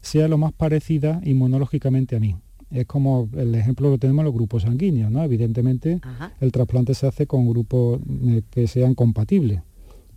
sea 0.00 0.28
lo 0.28 0.38
más 0.38 0.52
parecida 0.52 1.20
inmunológicamente 1.24 2.16
a 2.16 2.20
mí 2.20 2.36
es 2.70 2.86
como 2.86 3.28
el 3.36 3.54
ejemplo 3.54 3.90
que 3.90 3.98
tenemos 3.98 4.20
en 4.20 4.26
los 4.26 4.34
grupos 4.34 4.62
sanguíneos, 4.62 5.10
¿no? 5.10 5.22
Evidentemente 5.22 6.00
el 6.40 6.52
trasplante 6.52 6.94
se 6.94 7.06
hace 7.06 7.26
con 7.26 7.48
grupos 7.48 8.00
eh, 8.26 8.42
que 8.50 8.66
sean 8.66 8.94
compatibles. 8.94 9.62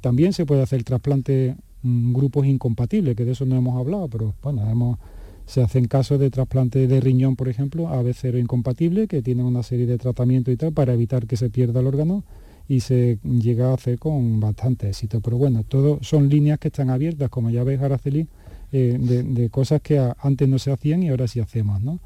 También 0.02 0.34
se 0.34 0.46
puede 0.46 0.62
hacer 0.62 0.84
trasplante 0.84 1.56
mm, 1.82 2.14
grupos 2.14 2.46
incompatibles, 2.46 3.16
que 3.16 3.26
de 3.26 3.32
eso 3.32 3.46
no 3.46 3.56
hemos 3.56 3.80
hablado, 3.80 4.08
pero 4.08 4.34
bueno, 4.42 5.00
se 5.46 5.62
hacen 5.62 5.86
casos 5.86 6.20
de 6.20 6.30
trasplante 6.30 6.88
de 6.88 7.02
riñón, 7.02 7.36
por 7.36 7.50
ejemplo, 7.50 7.88
AB0 7.88 8.40
incompatible, 8.40 9.08
que 9.08 9.22
tienen 9.22 9.46
una 9.46 9.64
serie 9.64 9.86
de 9.86 9.98
tratamientos 9.98 10.54
y 10.54 10.58
tal 10.58 10.74
para 10.74 10.94
evitar 10.94 11.28
que 11.28 11.38
se 11.38 11.50
pierda 11.50 11.82
el 11.82 11.88
órgano 11.88 12.24
y 12.68 12.80
se 12.80 13.20
llega 13.24 13.72
a 13.72 13.74
hacer 13.74 14.00
con 14.00 14.40
bastante 14.40 14.90
éxito. 14.90 15.20
Pero 15.22 15.38
bueno, 15.38 15.64
todo 15.64 16.00
son 16.02 16.30
líneas 16.30 16.60
que 16.60 16.70
están 16.70 16.90
abiertas, 16.90 17.30
como 17.30 17.50
ya 17.50 17.64
ves, 17.64 17.82
Araceli, 17.82 18.28
eh, 18.76 18.98
de, 19.00 19.50
cosas 19.50 19.82
que 19.82 20.00
antes 20.20 20.50
no 20.50 20.58
se 20.58 20.72
hacían 20.72 21.04
y 21.04 21.10
ahora 21.10 21.28
sí 21.28 21.40
hacemos. 21.40 21.82
¿no? 21.82 22.00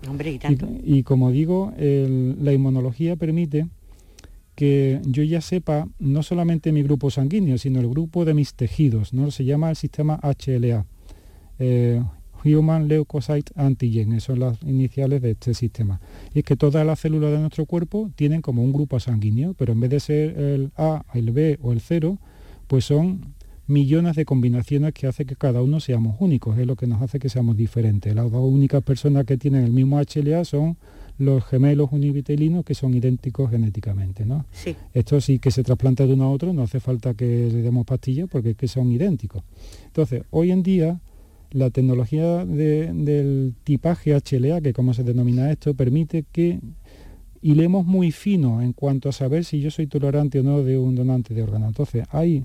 y, 0.84 1.04
como 1.04 1.32
digo, 1.32 1.74
la 1.78 2.54
inmunología 2.54 3.16
permite 3.16 3.68
que 4.58 5.00
yo 5.06 5.22
ya 5.22 5.40
sepa 5.40 5.88
no 6.00 6.24
solamente 6.24 6.72
mi 6.72 6.82
grupo 6.82 7.12
sanguíneo, 7.12 7.60
sino 7.60 7.80
el 7.80 7.88
grupo 7.88 8.26
de 8.26 8.34
mis 8.34 8.56
tejidos, 8.56 9.14
¿no? 9.14 9.30
Se 9.30 9.46
llama 9.46 9.70
el 9.70 9.76
sistema 9.76 10.20
HLA, 10.24 10.84
eh, 11.60 12.04
Human 12.44 12.88
Leukocyte 12.88 13.52
Antigen, 13.56 14.20
son 14.20 14.40
las 14.40 14.62
iniciales 14.64 15.22
de 15.22 15.32
este 15.32 15.54
sistema. 15.54 16.02
Y 16.34 16.40
es 16.40 16.44
que 16.44 16.56
todas 16.56 16.84
las 16.88 17.00
células 17.00 17.34
de 17.34 17.38
nuestro 17.38 17.68
cuerpo 17.68 18.10
tienen 18.16 18.42
como 18.42 18.64
un 18.64 18.74
grupo 18.74 19.00
sanguíneo, 19.00 19.54
pero 19.54 19.74
en 19.74 19.80
vez 19.80 19.92
de 19.92 20.00
ser 20.00 20.40
el 20.40 20.72
A, 20.76 21.06
el 21.14 21.32
B 21.32 21.60
o 21.62 21.72
el 21.72 21.80
0, 21.80 22.18
pues 22.66 22.84
son 22.84 23.36
millones 23.68 24.16
de 24.16 24.26
combinaciones 24.26 24.94
que 24.94 25.08
hace 25.08 25.26
que 25.26 25.36
cada 25.36 25.62
uno 25.62 25.80
seamos 25.80 26.16
únicos, 26.20 26.58
es 26.58 26.66
lo 26.66 26.76
que 26.76 26.88
nos 26.88 27.02
hace 27.02 27.20
que 27.20 27.30
seamos 27.30 27.58
diferentes. 27.58 28.16
Las 28.16 28.32
dos 28.32 28.52
únicas 28.52 28.82
personas 28.84 29.26
que 29.26 29.38
tienen 29.38 29.64
el 29.64 29.72
mismo 29.72 30.00
HLA 30.00 30.46
son 30.46 30.78
los 31.18 31.44
gemelos 31.46 31.90
univitelinos 31.92 32.64
que 32.64 32.76
son 32.76 32.94
idénticos 32.94 33.50
genéticamente. 33.50 34.26
¿no? 34.26 34.46
Esto 34.94 35.20
sí 35.20 35.40
que 35.40 35.52
se 35.52 35.64
trasplanta 35.64 36.06
de 36.06 36.14
uno 36.14 36.26
a 36.26 36.32
otro, 36.32 36.54
no 36.54 36.64
hace 36.64 36.80
falta 36.80 37.14
que 37.14 37.50
le 37.52 37.62
demos 37.62 37.86
pastillas 37.86 38.30
porque 38.30 38.52
es 38.52 38.58
que 38.58 38.68
son 38.68 38.92
idénticos. 38.92 39.44
Entonces, 39.86 40.24
hoy 40.30 40.52
en 40.52 40.64
día 40.64 41.00
la 41.52 41.70
tecnología 41.70 42.46
del 42.46 43.54
tipaje 43.64 44.14
HLA, 44.14 44.62
que 44.62 44.74
como 44.74 44.94
se 44.94 45.04
denomina 45.04 45.50
esto, 45.50 45.74
permite 45.74 46.26
que 46.32 46.60
hilemos 47.42 47.86
muy 47.86 48.12
fino 48.12 48.62
en 48.62 48.74
cuanto 48.74 49.10
a 49.10 49.12
saber 49.12 49.46
si 49.46 49.62
yo 49.62 49.72
soy 49.72 49.88
tolerante 49.88 50.40
o 50.40 50.44
no 50.44 50.64
de 50.64 50.78
un 50.78 50.96
donante 50.96 51.34
de 51.34 51.44
órgano. 51.44 51.68
Entonces, 51.68 52.06
hay 52.12 52.44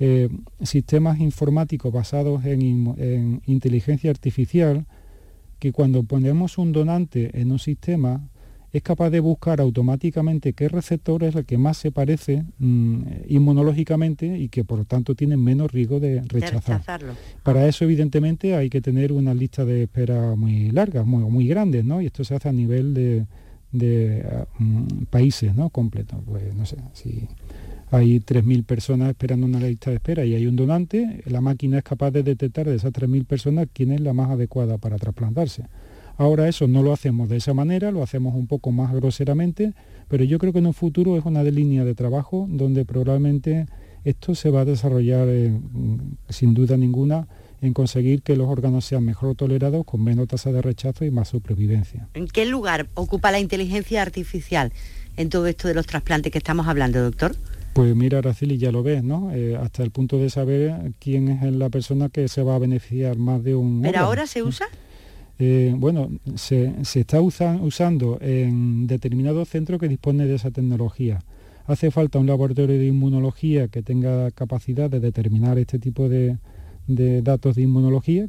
eh, 0.00 0.28
sistemas 0.62 1.20
informáticos 1.20 1.92
basados 1.92 2.44
en, 2.44 3.40
inteligencia 3.46 4.10
artificial 4.10 4.86
que 5.60 5.72
cuando 5.72 6.02
ponemos 6.02 6.58
un 6.58 6.72
donante 6.72 7.40
en 7.40 7.52
un 7.52 7.60
sistema 7.60 8.28
es 8.72 8.82
capaz 8.82 9.10
de 9.10 9.20
buscar 9.20 9.60
automáticamente 9.60 10.52
qué 10.52 10.68
receptor 10.68 11.22
es 11.22 11.36
el 11.36 11.44
que 11.44 11.58
más 11.58 11.76
se 11.76 11.92
parece 11.92 12.42
mm, 12.58 13.02
inmunológicamente 13.28 14.36
y 14.36 14.48
que 14.48 14.64
por 14.64 14.78
lo 14.80 14.84
tanto 14.84 15.14
tiene 15.14 15.36
menos 15.36 15.70
riesgo 15.70 16.00
de, 16.00 16.22
rechazar. 16.22 16.82
Para 17.44 17.68
eso 17.68 17.84
evidentemente 17.84 18.56
hay 18.56 18.68
que 18.68 18.80
tener 18.80 19.12
una 19.12 19.32
lista 19.32 19.64
de 19.64 19.84
espera 19.84 20.34
muy 20.34 20.72
largas, 20.72 21.06
muy, 21.06 21.22
muy 21.30 21.46
grandes, 21.46 21.84
¿no? 21.84 22.02
Y 22.02 22.06
esto 22.06 22.24
se 22.24 22.34
hace 22.34 22.48
a 22.48 22.52
nivel 22.52 22.94
de, 22.94 23.26
mm, 24.58 25.04
países, 25.08 25.54
¿no? 25.54 25.70
Completos. 25.70 26.18
Pues 26.26 26.52
no 26.52 26.66
sé, 26.66 26.78
si 26.94 27.28
hay 27.94 28.18
3.000 28.18 28.64
personas 28.64 29.10
esperando 29.10 29.46
una 29.46 29.60
lista 29.60 29.90
de 29.90 29.96
espera 29.96 30.24
y 30.24 30.34
hay 30.34 30.46
un 30.46 30.56
donante, 30.56 31.22
la 31.26 31.40
máquina 31.40 31.78
es 31.78 31.84
capaz 31.84 32.10
de 32.10 32.22
detectar 32.22 32.68
de 32.68 32.74
esas 32.74 32.92
3.000 32.92 33.24
personas 33.24 33.68
quién 33.72 33.92
es 33.92 34.00
la 34.00 34.12
más 34.12 34.30
adecuada 34.30 34.78
para 34.78 34.96
trasplantarse. 34.96 35.64
Ahora 36.16 36.48
eso 36.48 36.66
no 36.66 36.82
lo 36.82 36.92
hacemos 36.92 37.28
de 37.28 37.36
esa 37.36 37.54
manera, 37.54 37.90
lo 37.90 38.02
hacemos 38.02 38.34
un 38.34 38.46
poco 38.46 38.72
más 38.72 38.92
groseramente, 38.92 39.74
pero 40.08 40.24
yo 40.24 40.38
creo 40.38 40.52
que 40.52 40.58
en 40.58 40.66
un 40.66 40.74
futuro 40.74 41.16
es 41.16 41.24
una 41.24 41.42
línea 41.44 41.84
de 41.84 41.94
trabajo 41.94 42.46
donde 42.50 42.84
probablemente 42.84 43.66
esto 44.04 44.34
se 44.34 44.50
va 44.50 44.62
a 44.62 44.64
desarrollar 44.64 45.28
sin 46.28 46.54
duda 46.54 46.76
ninguna 46.76 47.26
en 47.60 47.72
conseguir 47.72 48.22
que 48.22 48.36
los 48.36 48.48
órganos 48.48 48.84
sean 48.84 49.04
mejor 49.04 49.34
tolerados 49.36 49.84
con 49.84 50.02
menos 50.02 50.28
tasa 50.28 50.52
de 50.52 50.62
rechazo 50.62 51.04
y 51.04 51.10
más 51.10 51.28
supervivencia. 51.28 52.08
¿En 52.14 52.26
qué 52.26 52.44
lugar 52.44 52.88
ocupa 52.94 53.30
la 53.30 53.38
inteligencia 53.38 54.02
artificial 54.02 54.72
en 55.16 55.30
todo 55.30 55.46
esto 55.46 55.68
de 55.68 55.74
los 55.74 55.86
trasplantes 55.86 56.30
que 56.30 56.38
estamos 56.38 56.66
hablando, 56.66 57.02
doctor? 57.02 57.36
Pues 57.74 57.96
mira, 57.96 58.18
Araceli, 58.18 58.56
ya 58.56 58.70
lo 58.70 58.84
ves, 58.84 59.02
¿no? 59.02 59.32
Eh, 59.32 59.56
hasta 59.56 59.82
el 59.82 59.90
punto 59.90 60.16
de 60.16 60.30
saber 60.30 60.92
quién 61.00 61.28
es 61.28 61.52
la 61.52 61.70
persona 61.70 62.08
que 62.08 62.28
se 62.28 62.44
va 62.44 62.54
a 62.54 62.58
beneficiar 62.60 63.18
más 63.18 63.42
de 63.42 63.56
un... 63.56 63.82
¿Pero 63.82 63.98
ahora 63.98 64.28
se 64.28 64.44
usa? 64.44 64.66
Eh, 65.40 65.74
bueno, 65.76 66.08
se, 66.36 66.72
está 66.94 67.20
usando 67.20 68.18
en 68.20 68.86
determinados 68.86 69.48
centros 69.48 69.80
que 69.80 69.88
disponen 69.88 70.28
de 70.28 70.36
esa 70.36 70.52
tecnología. 70.52 71.18
Hace 71.66 71.90
falta 71.90 72.20
un 72.20 72.28
laboratorio 72.28 72.78
de 72.78 72.86
inmunología 72.86 73.66
que 73.66 73.82
tenga 73.82 74.30
capacidad 74.30 74.88
de 74.88 75.00
determinar 75.00 75.58
este 75.58 75.80
tipo 75.80 76.08
de, 76.08 76.36
datos 76.86 77.56
de 77.56 77.62
inmunología, 77.62 78.28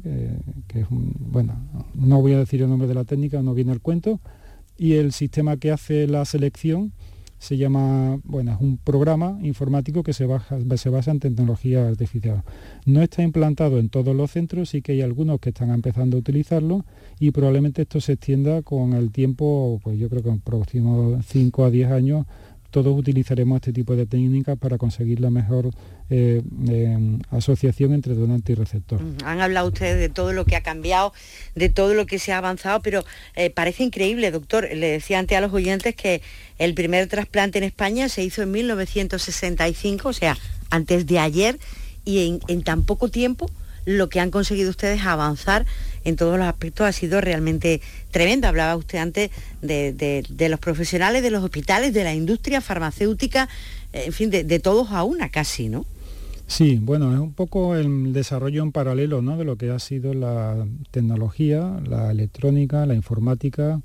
que, 0.66 0.80
es 0.80 0.86
bueno, 0.90 1.54
no 1.94 2.20
voy 2.20 2.32
a 2.32 2.38
decir 2.38 2.62
el 2.62 2.68
nombre 2.68 2.88
de 2.88 2.94
la 2.94 3.04
técnica, 3.04 3.40
no 3.42 3.54
viene 3.54 3.70
al 3.70 3.80
cuento, 3.80 4.18
y 4.76 4.94
el 4.94 5.12
sistema 5.12 5.56
que 5.56 5.70
hace 5.70 6.08
la 6.08 6.24
selección 6.24 6.92
se 7.38 7.56
llama, 7.56 8.18
bueno, 8.24 8.52
es 8.52 8.60
un 8.60 8.78
programa 8.78 9.38
informático 9.42 10.02
que 10.02 10.12
se, 10.12 10.26
se 10.76 10.88
basa 10.88 11.10
en 11.10 11.20
tecnología 11.20 11.86
artificial. 11.86 12.42
No 12.84 13.02
está 13.02 13.22
implantado 13.22 13.78
en 13.78 13.88
todos 13.88 14.14
los 14.16 14.30
centros, 14.30 14.70
sí 14.70 14.82
que 14.82 14.92
hay 14.92 15.02
algunos 15.02 15.40
que 15.40 15.50
están 15.50 15.70
empezando 15.70 16.16
a 16.16 16.20
utilizarlo 16.20 16.84
y 17.18 17.30
probablemente 17.30 17.82
esto 17.82 18.00
se 18.00 18.12
extienda 18.12 18.62
con 18.62 18.94
el 18.94 19.10
tiempo, 19.10 19.80
pues 19.82 19.98
yo 19.98 20.08
creo 20.08 20.22
que 20.22 20.28
en 20.28 20.36
los 20.36 20.44
próximos 20.44 21.24
5 21.26 21.64
a 21.64 21.70
10 21.70 21.90
años 21.90 22.26
todos 22.76 22.94
utilizaremos 22.94 23.56
este 23.56 23.72
tipo 23.72 23.96
de 23.96 24.04
técnicas 24.04 24.58
para 24.58 24.76
conseguir 24.76 25.18
la 25.18 25.30
mejor 25.30 25.70
eh, 26.10 26.42
em, 26.68 27.20
asociación 27.30 27.94
entre 27.94 28.12
donante 28.12 28.52
y 28.52 28.54
receptor. 28.54 29.02
Mm, 29.02 29.16
han 29.24 29.40
hablado 29.40 29.68
ustedes 29.68 29.98
de 29.98 30.10
todo 30.10 30.34
lo 30.34 30.44
que 30.44 30.56
ha 30.56 30.62
cambiado, 30.62 31.14
de 31.54 31.70
todo 31.70 31.94
lo 31.94 32.04
que 32.04 32.18
se 32.18 32.34
ha 32.34 32.36
avanzado, 32.36 32.82
pero 32.82 33.02
eh, 33.34 33.48
parece 33.48 33.82
increíble, 33.82 34.30
doctor. 34.30 34.68
Le 34.70 34.88
decía 34.88 35.18
antes 35.18 35.38
a 35.38 35.40
los 35.40 35.54
oyentes 35.54 35.94
que 35.94 36.20
el 36.58 36.74
primer 36.74 37.06
trasplante 37.06 37.56
en 37.56 37.64
España 37.64 38.10
se 38.10 38.22
hizo 38.22 38.42
en 38.42 38.50
1965, 38.50 40.10
o 40.10 40.12
sea, 40.12 40.36
antes 40.68 41.06
de 41.06 41.18
ayer, 41.18 41.58
y 42.04 42.38
en 42.46 42.62
tan 42.62 42.84
poco 42.84 43.08
tiempo 43.08 43.50
lo 43.86 44.08
que 44.10 44.20
han 44.20 44.30
conseguido 44.30 44.68
ustedes 44.68 45.06
avanzar 45.06 45.64
en 46.04 46.16
todos 46.16 46.38
los 46.38 46.46
aspectos 46.46 46.86
ha 46.86 46.92
sido 46.92 47.20
realmente 47.20 47.80
tremendo. 48.10 48.46
Hablaba 48.48 48.76
usted 48.76 48.98
antes 48.98 49.30
de, 49.62 50.48
los 50.50 50.60
profesionales, 50.60 51.22
de 51.22 51.30
los 51.30 51.42
hospitales, 51.42 51.94
de 51.94 52.04
la 52.04 52.14
industria 52.14 52.60
farmacéutica, 52.60 53.48
en 53.92 54.12
fin, 54.12 54.30
de, 54.30 54.58
todos 54.58 54.90
a 54.90 55.04
una 55.04 55.30
casi, 55.30 55.68
¿no? 55.68 55.86
Sí, 56.48 56.78
bueno, 56.80 57.12
es 57.12 57.18
un 57.18 57.32
poco 57.32 57.74
el 57.74 58.12
desarrollo 58.12 58.62
en 58.62 58.70
paralelo 58.70 59.20
¿no? 59.20 59.36
de 59.36 59.44
lo 59.44 59.56
que 59.56 59.70
ha 59.70 59.80
sido 59.80 60.14
la 60.14 60.64
tecnología, 60.92 61.80
la 61.84 62.12
electrónica, 62.12 62.86
la 62.86 62.94
informática, 62.94 63.80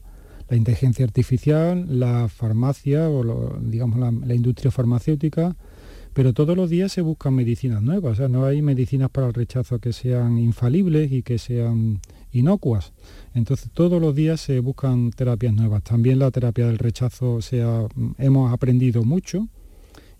la 0.47 0.57
inteligencia 0.57 1.03
artificial, 1.03 1.87
la 1.87 2.27
farmacia 2.27 3.09
o 3.09 3.57
digamos 3.61 4.13
la 4.27 4.35
industria 4.35 4.69
farmacéutica, 4.69 5.55
pero 6.14 6.34
todos 6.34 6.57
los 6.57 6.70
días 6.70 6.91
se 6.91 7.01
buscan 7.01 7.34
medicinas 7.34 7.82
nuevas, 7.82 8.14
o 8.14 8.16
sea, 8.16 8.28
no 8.28 8.45
hay 8.45 8.62
medicinas 8.62 9.09
para 9.09 9.28
el 9.28 9.34
rechazo 9.34 9.80
que 9.80 9.93
sean 9.93 10.38
infalibles 10.38 11.12
y 11.12 11.24
que 11.24 11.38
sean 11.38 11.99
inocuas. 12.32 12.93
Entonces 13.34 13.70
todos 13.74 14.01
los 14.01 14.16
días 14.16 14.41
se 14.41 14.59
buscan 14.59 15.12
terapias 15.12 15.53
nuevas. 15.53 15.84
También 15.84 16.20
la 16.20 16.32
terapia 16.32 16.68
del 16.68 16.78
rechazo 16.78 17.39
hemos 18.18 18.53
aprendido 18.53 19.03
mucho 19.03 19.47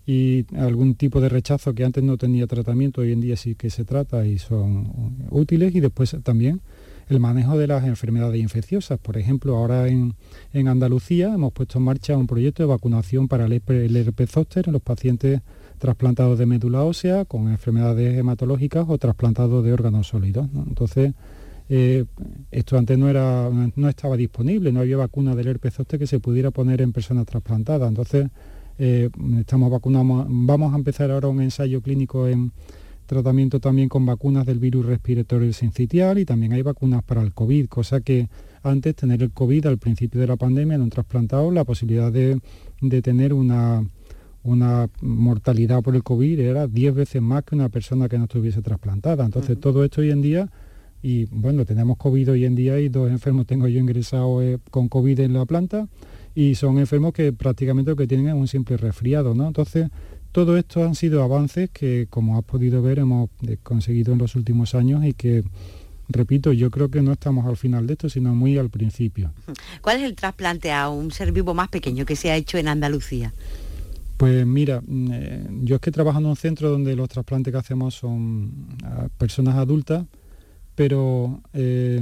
y 0.06 0.46
algún 0.56 0.94
tipo 0.94 1.20
de 1.20 1.28
rechazo 1.28 1.74
que 1.74 1.84
antes 1.84 2.02
no 2.02 2.16
tenía 2.16 2.46
tratamiento 2.46 3.02
hoy 3.02 3.12
en 3.12 3.20
día 3.20 3.36
sí 3.36 3.54
que 3.54 3.70
se 3.70 3.84
trata 3.84 4.26
y 4.26 4.38
son 4.38 5.26
útiles 5.30 5.74
y 5.74 5.80
después 5.80 6.16
también 6.22 6.60
el 7.08 7.20
manejo 7.20 7.58
de 7.58 7.66
las 7.66 7.84
enfermedades 7.84 8.40
infecciosas. 8.40 8.98
Por 8.98 9.18
ejemplo, 9.18 9.56
ahora 9.56 9.88
en, 9.88 10.14
Andalucía 10.54 11.34
hemos 11.34 11.52
puesto 11.52 11.78
en 11.78 11.84
marcha 11.84 12.16
un 12.16 12.26
proyecto 12.26 12.62
de 12.62 12.68
vacunación 12.68 13.28
para 13.28 13.44
el 13.46 13.96
herpes 13.96 14.30
zóster 14.30 14.64
en 14.66 14.72
los 14.72 14.82
pacientes 14.82 15.40
trasplantados 15.82 16.38
de 16.38 16.46
médula 16.46 16.84
ósea 16.84 17.24
con 17.24 17.50
enfermedades 17.50 18.16
hematológicas 18.16 18.86
o 18.88 18.98
trasplantados 18.98 19.64
de 19.64 19.72
órganos 19.72 20.06
sólidos. 20.06 20.48
Entonces, 20.68 21.12
eh, 21.68 22.04
esto 22.52 22.78
antes 22.78 22.96
no, 22.96 23.08
era, 23.08 23.50
no 23.50 23.88
estaba 23.88 24.16
disponible, 24.16 24.70
no 24.70 24.78
había 24.78 24.96
vacuna 24.96 25.34
del 25.34 25.48
herpes 25.48 25.74
zóster 25.74 25.98
que 25.98 26.06
se 26.06 26.20
pudiera 26.20 26.52
poner 26.52 26.82
en 26.82 26.92
personas 26.92 27.26
trasplantadas. 27.26 27.88
Entonces, 27.88 28.28
eh, 28.78 29.10
estamos 29.40 29.72
vacunamos, 29.72 30.24
vamos 30.28 30.72
a 30.72 30.76
empezar 30.76 31.10
ahora 31.10 31.26
un 31.26 31.42
ensayo 31.42 31.82
clínico 31.82 32.28
en 32.28 32.52
tratamiento 33.06 33.58
también 33.58 33.88
con 33.88 34.06
vacunas 34.06 34.46
del 34.46 34.60
virus 34.60 34.86
respiratorio 34.86 35.52
sincitial 35.52 36.16
y 36.16 36.24
también 36.24 36.52
hay 36.52 36.62
vacunas 36.62 37.02
para 37.02 37.22
el 37.22 37.34
COVID, 37.34 37.66
cosa 37.66 38.02
que 38.02 38.28
antes 38.62 38.94
tener 38.94 39.20
el 39.20 39.32
COVID 39.32 39.66
al 39.66 39.78
principio 39.78 40.20
de 40.20 40.28
la 40.28 40.36
pandemia 40.36 40.76
en 40.76 40.82
un 40.82 40.90
trasplantado, 40.90 41.50
la 41.50 41.64
posibilidad 41.64 42.12
de 42.12 42.40
tener 43.02 43.34
una 43.34 43.84
una 44.42 44.88
mortalidad 45.00 45.82
por 45.82 45.94
el 45.94 46.02
COVID 46.02 46.40
era 46.40 46.66
10 46.66 46.94
veces 46.94 47.22
más 47.22 47.44
que 47.44 47.54
una 47.54 47.68
persona 47.68 48.08
que 48.08 48.18
no 48.18 48.24
estuviese 48.24 48.62
trasplantada. 48.62 49.24
Entonces 49.24 49.58
todo 49.60 49.84
esto 49.84 50.00
hoy 50.00 50.10
en 50.10 50.22
día, 50.22 50.50
y 51.02 51.26
bueno, 51.26 51.64
tenemos 51.64 51.96
COVID 51.96 52.32
hoy 52.32 52.44
en 52.44 52.54
día 52.54 52.78
y 52.80 52.88
dos 52.88 53.10
enfermos 53.10 53.46
tengo 53.46 53.68
yo 53.68 53.78
ingresado 53.78 54.42
eh, 54.42 54.58
con 54.70 54.88
COVID 54.88 55.20
en 55.20 55.34
la 55.34 55.44
planta 55.44 55.88
y 56.34 56.54
son 56.54 56.78
enfermos 56.78 57.12
que 57.12 57.32
prácticamente 57.32 57.90
lo 57.90 57.96
que 57.96 58.06
tienen 58.06 58.28
es 58.28 58.34
un 58.34 58.48
simple 58.48 58.76
resfriado, 58.76 59.34
¿no? 59.34 59.46
Entonces 59.46 59.88
todo 60.32 60.56
esto 60.56 60.82
han 60.84 60.94
sido 60.94 61.22
avances 61.22 61.70
que, 61.70 62.06
como 62.08 62.38
has 62.38 62.44
podido 62.44 62.82
ver, 62.82 63.00
hemos 63.00 63.30
eh, 63.46 63.58
conseguido 63.62 64.12
en 64.12 64.18
los 64.18 64.34
últimos 64.34 64.74
años 64.74 65.04
y 65.04 65.12
que 65.12 65.44
repito, 66.08 66.52
yo 66.52 66.70
creo 66.70 66.90
que 66.90 67.02
no 67.02 67.12
estamos 67.12 67.46
al 67.46 67.56
final 67.56 67.86
de 67.86 67.94
esto, 67.94 68.08
sino 68.08 68.34
muy 68.34 68.58
al 68.58 68.70
principio. 68.70 69.32
¿Cuál 69.80 69.98
es 69.98 70.02
el 70.04 70.14
trasplante 70.14 70.72
a 70.72 70.88
un 70.88 71.10
ser 71.10 71.32
vivo 71.32 71.54
más 71.54 71.68
pequeño 71.68 72.04
que 72.04 72.16
se 72.16 72.30
ha 72.30 72.36
hecho 72.36 72.58
en 72.58 72.68
Andalucía? 72.68 73.32
Pues 74.16 74.46
mira, 74.46 74.80
mm, 74.86 75.10
eh, 75.12 75.46
yo 75.62 75.76
es 75.76 75.80
que 75.80 75.90
trabajo 75.90 76.18
en 76.18 76.26
un 76.26 76.36
centro 76.36 76.70
donde 76.70 76.94
los 76.96 77.08
trasplantes 77.08 77.52
que 77.52 77.58
hacemos 77.58 77.94
son 77.94 78.76
a 78.84 79.08
personas 79.18 79.56
adultas, 79.56 80.06
pero 80.74 81.42
eh, 81.52 82.00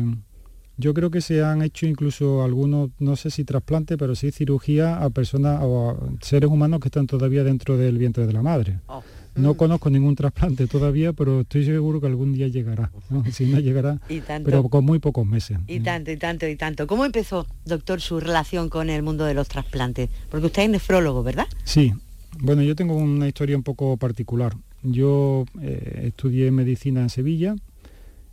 yo 0.76 0.94
creo 0.94 1.10
que 1.10 1.20
se 1.20 1.42
han 1.42 1.62
hecho 1.62 1.86
incluso 1.86 2.42
algunos, 2.42 2.90
no 2.98 3.16
sé 3.16 3.30
si 3.30 3.44
trasplantes, 3.44 3.98
pero 3.98 4.14
sí 4.14 4.30
cirugía 4.30 5.02
a 5.02 5.10
personas 5.10 5.60
o 5.62 5.90
a 5.90 5.96
seres 6.22 6.50
humanos 6.50 6.80
que 6.80 6.88
están 6.88 7.06
todavía 7.06 7.44
dentro 7.44 7.76
del 7.76 7.98
vientre 7.98 8.26
de 8.26 8.32
la 8.32 8.42
madre. 8.42 8.80
Oh. 8.86 9.02
No 9.34 9.54
mm. 9.54 9.56
conozco 9.56 9.90
ningún 9.90 10.16
trasplante 10.16 10.66
todavía, 10.66 11.12
pero 11.12 11.40
estoy 11.42 11.64
seguro 11.64 12.00
que 12.00 12.06
algún 12.06 12.32
día 12.32 12.48
llegará. 12.48 12.90
Si 13.32 13.46
no 13.46 13.60
llegará, 13.60 14.00
pero 14.44 14.68
con 14.68 14.84
muy 14.84 14.98
pocos 14.98 15.26
meses. 15.26 15.58
Y 15.66 15.80
tanto, 15.80 16.10
y 16.10 16.16
tanto, 16.16 16.48
y 16.48 16.56
tanto. 16.56 16.86
¿Cómo 16.86 17.04
empezó, 17.04 17.46
doctor, 17.64 18.00
su 18.00 18.20
relación 18.20 18.68
con 18.68 18.90
el 18.90 19.02
mundo 19.02 19.24
de 19.24 19.34
los 19.34 19.48
trasplantes? 19.48 20.10
Porque 20.30 20.46
usted 20.46 20.62
es 20.64 20.70
nefrólogo, 20.70 21.22
¿verdad? 21.22 21.46
Sí, 21.64 21.92
bueno, 22.38 22.62
yo 22.62 22.74
tengo 22.74 22.94
una 22.94 23.28
historia 23.28 23.56
un 23.56 23.62
poco 23.62 23.96
particular. 23.96 24.54
Yo 24.82 25.44
eh, 25.60 26.04
estudié 26.06 26.50
medicina 26.50 27.02
en 27.02 27.10
Sevilla, 27.10 27.54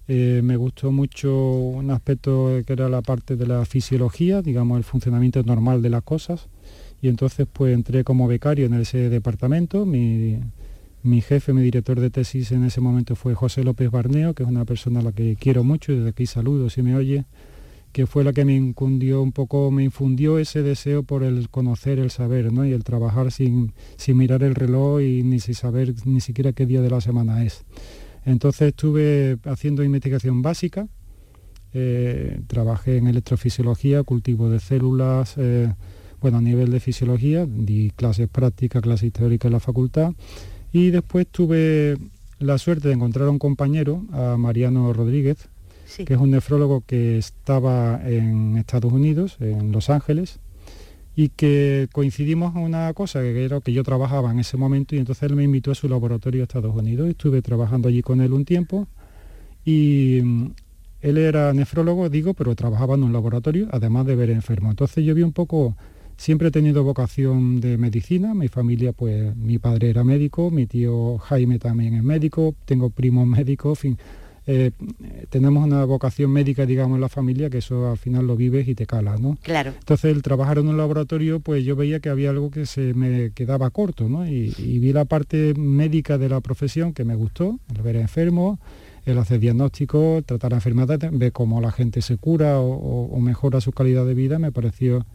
eh, 0.08 0.40
me 0.42 0.56
gustó 0.56 0.92
mucho 0.92 1.34
un 1.36 1.92
aspecto 1.92 2.62
que 2.66 2.74
era 2.74 2.88
la 2.88 3.02
parte 3.02 3.36
de 3.36 3.46
la 3.46 3.66
fisiología, 3.66 4.42
digamos 4.42 4.78
el 4.78 4.86
funcionamiento 4.86 5.44
normal 5.44 5.82
de 5.82 5.90
las 5.90 6.04
cosas, 6.04 6.48
y 7.02 7.10
entonces 7.10 7.46
pues 7.52 7.74
entré 7.74 8.06
como 8.06 8.28
becario 8.28 8.68
en 8.68 8.76
ese 8.76 9.10
departamento. 9.10 9.86
Mi, 9.86 10.38
mi 11.04 11.22
jefe, 11.22 11.54
mi 11.54 11.62
director 11.62 12.00
de 12.00 12.10
tesis 12.10 12.52
en 12.52 12.64
ese 12.64 12.82
momento 12.82 13.16
fue 13.16 13.34
José 13.36 13.64
López 13.64 13.92
Barneo, 13.92 14.34
que 14.34 14.44
es 14.44 14.50
una 14.50 14.66
persona 14.66 15.00
a 15.00 15.04
la 15.04 15.12
que 15.12 15.36
quiero 15.40 15.64
mucho 15.64 15.92
y 15.92 15.98
desde 15.98 16.10
aquí 16.10 16.26
saludo 16.26 16.70
si 16.70 16.82
me 16.82 16.96
oye 16.96 17.26
que 17.98 18.06
fue 18.06 18.24
la 18.24 18.32
que 18.32 18.46
me 18.46 18.56
infundió 18.56 19.24
un 19.24 19.32
poco, 19.32 19.72
me 19.72 19.84
infundió 19.84 20.38
ese 20.38 20.62
deseo 20.62 21.02
por 21.02 21.24
el 21.24 21.50
conocer, 21.50 21.98
el 21.98 22.12
saber, 22.12 22.54
¿no? 22.54 22.64
Y 22.64 22.72
el 22.72 22.84
trabajar 22.84 23.32
sin, 23.32 23.74
sin 23.96 24.18
mirar 24.18 24.44
el 24.44 24.54
reloj 24.54 25.02
y 25.02 25.24
ni 25.24 25.40
sin 25.40 25.56
saber 25.56 25.96
ni 26.06 26.22
siquiera 26.22 26.54
qué 26.54 26.68
día 26.68 26.82
de 26.82 26.92
la 26.92 27.02
semana 27.02 27.44
es. 27.44 27.66
Entonces 28.24 28.68
estuve 28.68 29.38
haciendo 29.46 29.84
investigación 29.84 30.44
básica, 30.44 30.88
eh, 31.74 32.42
trabajé 32.46 32.98
en 32.98 33.08
electrofisiología, 33.08 34.04
cultivo 34.04 34.48
de 34.50 34.60
células, 34.60 35.34
eh, 35.38 35.74
bueno, 36.22 36.38
a 36.38 36.42
nivel 36.42 36.70
de 36.70 36.80
fisiología, 36.80 37.48
di 37.48 37.92
clases 37.96 38.28
prácticas, 38.28 38.82
clases 38.82 39.12
teóricas 39.12 39.50
en 39.50 39.54
la 39.54 39.60
facultad 39.60 40.14
y 40.72 40.92
después 40.92 41.28
tuve 41.28 41.98
la 42.40 42.58
suerte 42.58 42.90
de 42.90 42.94
encontrar 42.94 43.28
a 43.28 43.32
un 43.32 43.40
compañero, 43.40 44.06
a 44.12 44.38
Mariano 44.38 44.94
Rodríguez, 44.94 45.50
que 46.06 46.14
es 46.14 46.20
un 46.20 46.32
nefrólogo 46.32 46.84
que 46.86 47.18
estaba 47.18 48.02
en 48.06 48.58
Estados 48.58 48.92
Unidos, 48.92 49.38
en 49.40 49.72
Los 49.72 49.90
Ángeles, 49.90 50.40
y 51.16 51.30
que 51.30 51.88
coincidimos 51.92 52.56
en 52.56 52.62
una 52.62 52.94
cosa, 52.94 53.22
que 53.22 53.44
era 53.44 53.60
que 53.62 53.74
yo 53.74 53.84
trabajaba 53.84 54.32
en 54.32 54.40
ese 54.40 54.58
momento, 54.58 54.96
y 54.96 55.00
entonces 55.00 55.24
él 55.24 55.36
me 55.36 55.44
invitó 55.44 55.72
a 55.72 55.76
su 55.76 55.90
laboratorio 55.90 56.42
a 56.42 56.44
Estados 56.44 56.76
Unidos, 56.76 57.10
estuve 57.10 57.42
trabajando 57.42 57.88
allí 57.88 58.04
con 58.04 58.22
él 58.22 58.34
un 58.34 58.46
tiempo, 58.46 58.88
y 59.66 60.22
mm, 60.24 60.46
él 61.02 61.18
era 61.18 61.54
nefrólogo, 61.54 62.10
digo, 62.10 62.34
pero 62.34 62.56
trabajaba 62.56 62.96
en 62.96 63.04
un 63.04 63.14
laboratorio, 63.14 63.68
además 63.72 64.06
de 64.06 64.16
ver 64.16 64.30
enfermos. 64.30 64.72
Entonces 64.72 65.04
yo 65.04 65.16
vi 65.16 65.24
un 65.24 65.34
poco, 65.34 65.76
siempre 66.18 66.50
he 66.50 66.52
tenido 66.52 66.84
vocación 66.84 67.62
de 67.62 67.78
medicina, 67.78 68.34
mi 68.34 68.48
familia, 68.48 68.92
pues 68.94 69.36
mi 69.36 69.58
padre 69.60 69.90
era 69.90 70.04
médico, 70.04 70.52
mi 70.52 70.66
tío 70.66 71.18
Jaime 71.20 71.60
también 71.60 71.94
es 71.94 72.04
médico, 72.04 72.56
tengo 72.66 72.90
primos 72.90 73.28
médicos, 73.38 73.80
fin 73.80 73.98
eh, 74.50 74.72
tenemos 75.30 75.66
una 75.66 75.84
vocación 75.84 76.32
médica, 76.32 76.66
digamos, 76.66 76.96
en 76.96 77.02
la 77.02 77.10
familia, 77.10 77.50
que 77.50 77.58
eso 77.58 77.92
al 77.92 77.98
final 77.98 78.26
lo 78.26 78.38
vives 78.38 78.66
y 78.70 78.76
te 78.76 78.86
cala, 78.86 79.18
¿no? 79.18 79.38
Claro. 79.42 79.74
Entonces, 79.78 80.16
el 80.16 80.22
trabajar 80.22 80.58
en 80.58 80.70
un 80.70 80.78
laboratorio, 80.78 81.42
pues 81.42 81.66
yo 81.66 81.76
veía 81.76 82.00
que 82.00 82.08
había 82.08 82.30
algo 82.30 82.50
que 82.50 82.66
se 82.66 82.94
me 82.94 83.32
quedaba 83.32 83.70
corto, 83.72 84.08
¿no? 84.08 84.26
Y, 84.26 84.80
vi 84.80 84.94
la 84.94 85.04
parte 85.04 85.54
médica 85.56 86.18
de 86.18 86.30
la 86.30 86.40
profesión 86.40 86.94
que 86.94 87.04
me 87.04 87.16
gustó, 87.16 87.60
el 87.76 87.82
ver 87.82 87.98
enfermos, 87.98 88.58
el 89.06 89.18
hacer 89.18 89.42
diagnósticos, 89.42 90.24
tratar 90.24 90.54
enfermedades, 90.54 91.12
ver 91.12 91.34
cómo 91.34 91.60
la 91.60 91.72
gente 91.72 92.02
se 92.02 92.16
cura 92.16 92.60
o, 92.60 93.20
mejora 93.20 93.60
su 93.60 93.74
calidad 93.74 94.06
de 94.06 94.14
vida, 94.14 94.40
me 94.40 94.54
pareció 94.54 95.06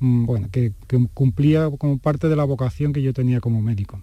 bueno, 0.00 0.48
que, 0.50 0.72
cumplía 1.14 1.70
como 1.78 1.98
parte 1.98 2.28
de 2.28 2.36
la 2.36 2.44
vocación 2.44 2.92
que 2.92 3.02
yo 3.02 3.12
tenía 3.12 3.40
como 3.40 3.62
médico. 3.62 4.00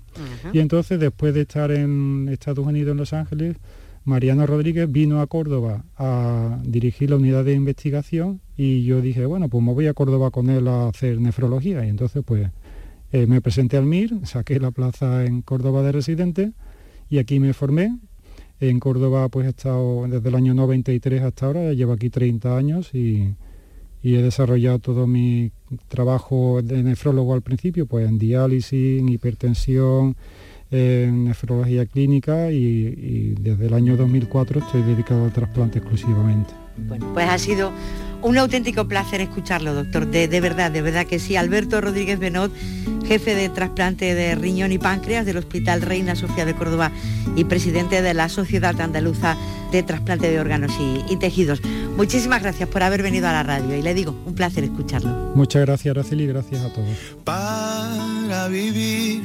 Y 0.52 0.60
entonces, 0.60 1.00
después 1.00 1.34
de 1.34 1.41
estar 1.41 1.72
en 1.72 2.30
Estados 2.30 2.66
Unidos, 2.66 2.91
en 2.91 2.98
Los 2.98 3.14
Ángeles, 3.14 3.58
Mariano 4.06 4.46
Rodríguez 4.46 4.91
vino 4.91 5.22
a 5.22 5.28
Córdoba 5.28 5.86
a 5.98 6.60
dirigir 6.64 7.10
la 7.10 7.16
unidad 7.16 7.46
de 7.46 7.54
investigación 7.54 8.41
y 8.58 8.84
yo 8.84 9.02
dije, 9.02 9.26
bueno, 9.26 9.48
pues 9.48 9.64
me 9.64 9.74
voy 9.74 9.88
a 9.88 9.94
Córdoba 9.94 10.30
con 10.30 10.50
él 10.50 10.68
a 10.68 10.89
hacer 10.89 11.22
nefrología. 11.22 11.86
Y 11.86 11.89
entonces 11.89 12.22
pues 12.26 12.50
eh, 13.14 13.28
me 13.28 13.39
presenté 13.39 13.78
al 13.78 13.86
MIR, 13.86 14.26
saqué 14.26 14.60
la 14.60 14.72
plaza 14.72 15.26
en 15.26 15.41
Córdoba 15.41 15.84
de 15.84 15.94
residente 15.94 16.52
y 17.10 17.20
aquí 17.20 17.39
me 17.39 17.54
formé. 17.54 17.98
En 18.60 18.80
Córdoba 18.80 19.30
pues 19.30 19.48
he 19.48 19.50
estado 19.52 20.06
desde 20.08 20.28
el 20.28 20.36
año 20.36 20.54
93 20.54 21.24
hasta 21.24 21.46
ahora, 21.46 21.72
llevo 21.72 21.94
aquí 21.94 22.10
30 22.10 22.58
años 22.58 22.94
y, 22.94 23.36
y 24.04 24.16
he 24.16 24.22
desarrollado 24.22 24.80
todo 24.80 25.08
mi 25.08 25.51
trabajo 25.88 26.62
de 26.62 26.84
nefrólogo 26.84 27.34
al 27.34 27.41
principio, 27.41 27.86
pues 27.86 28.08
en 28.08 28.20
diálisis, 28.20 28.99
en 28.99 29.08
hipertensión, 29.08 30.18
en 30.70 31.24
nefrología 31.24 31.86
clínica 31.86 32.51
y, 32.51 33.36
desde 33.39 33.68
el 33.68 33.74
año 33.74 33.95
2004 33.95 34.60
estoy 34.60 34.82
dedicado 34.82 35.24
al 35.24 35.32
trasplante 35.32 35.80
exclusivamente. 35.80 36.62
Bueno, 36.78 37.11
pues 37.13 37.30
ha 37.30 37.38
sido 37.38 37.71
un 38.24 38.38
auténtico 38.38 38.88
placer 38.88 39.21
escucharlo, 39.21 39.74
doctor. 39.74 40.07
De, 40.07 40.28
verdad, 40.39 40.71
de 40.71 40.82
verdad 40.82 41.05
que 41.05 41.19
sí. 41.19 41.36
Alberto 41.36 41.82
Rodríguez 41.82 42.19
Benot, 42.19 42.51
jefe 43.05 43.36
de 43.36 43.49
trasplante 43.49 44.15
de 44.15 44.34
riñón 44.36 44.71
y 44.71 44.78
páncreas 44.78 45.26
del 45.26 45.38
Hospital 45.38 45.82
Reina 45.82 46.15
Sofía 46.15 46.45
de 46.45 46.55
Córdoba 46.55 46.91
y 47.36 47.43
presidente 47.43 48.01
de 48.01 48.13
la 48.13 48.30
Sociedad 48.30 48.80
Andaluza 48.80 49.36
de 49.71 49.84
Trasplante 49.84 50.30
de 50.30 50.39
Órganos 50.39 50.71
y, 51.09 51.15
Tejidos. 51.17 51.61
Muchísimas 51.97 52.41
gracias 52.41 52.69
por 52.69 52.82
haber 52.82 53.03
venido 53.03 53.28
a 53.28 53.34
la 53.34 53.43
radio 53.43 53.76
y 53.76 53.82
le 53.82 53.93
digo, 53.93 54.15
un 54.26 54.36
placer 54.36 54.63
escucharlo. 54.63 55.09
Muchas 55.36 55.63
gracias, 55.63 55.91
Araceli, 55.91 56.26
gracias 56.28 56.63
a 56.63 56.71
todos. 56.71 56.95
Para 57.24 58.47
vivir, 58.47 59.21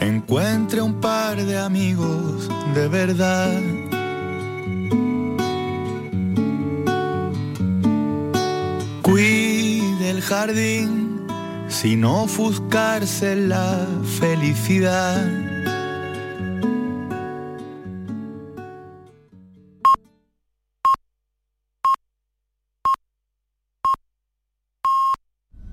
encuentre 0.00 0.82
un 0.82 1.00
par 1.00 1.36
de 1.36 1.56
amigos 1.56 2.48
de 2.74 2.88
verdad 2.88 3.60
Cuide 9.04 10.08
el 10.08 10.22
jardín 10.22 11.26
sin 11.68 12.06
ofuscarse 12.06 13.36
la 13.36 13.86
felicidad 14.18 15.53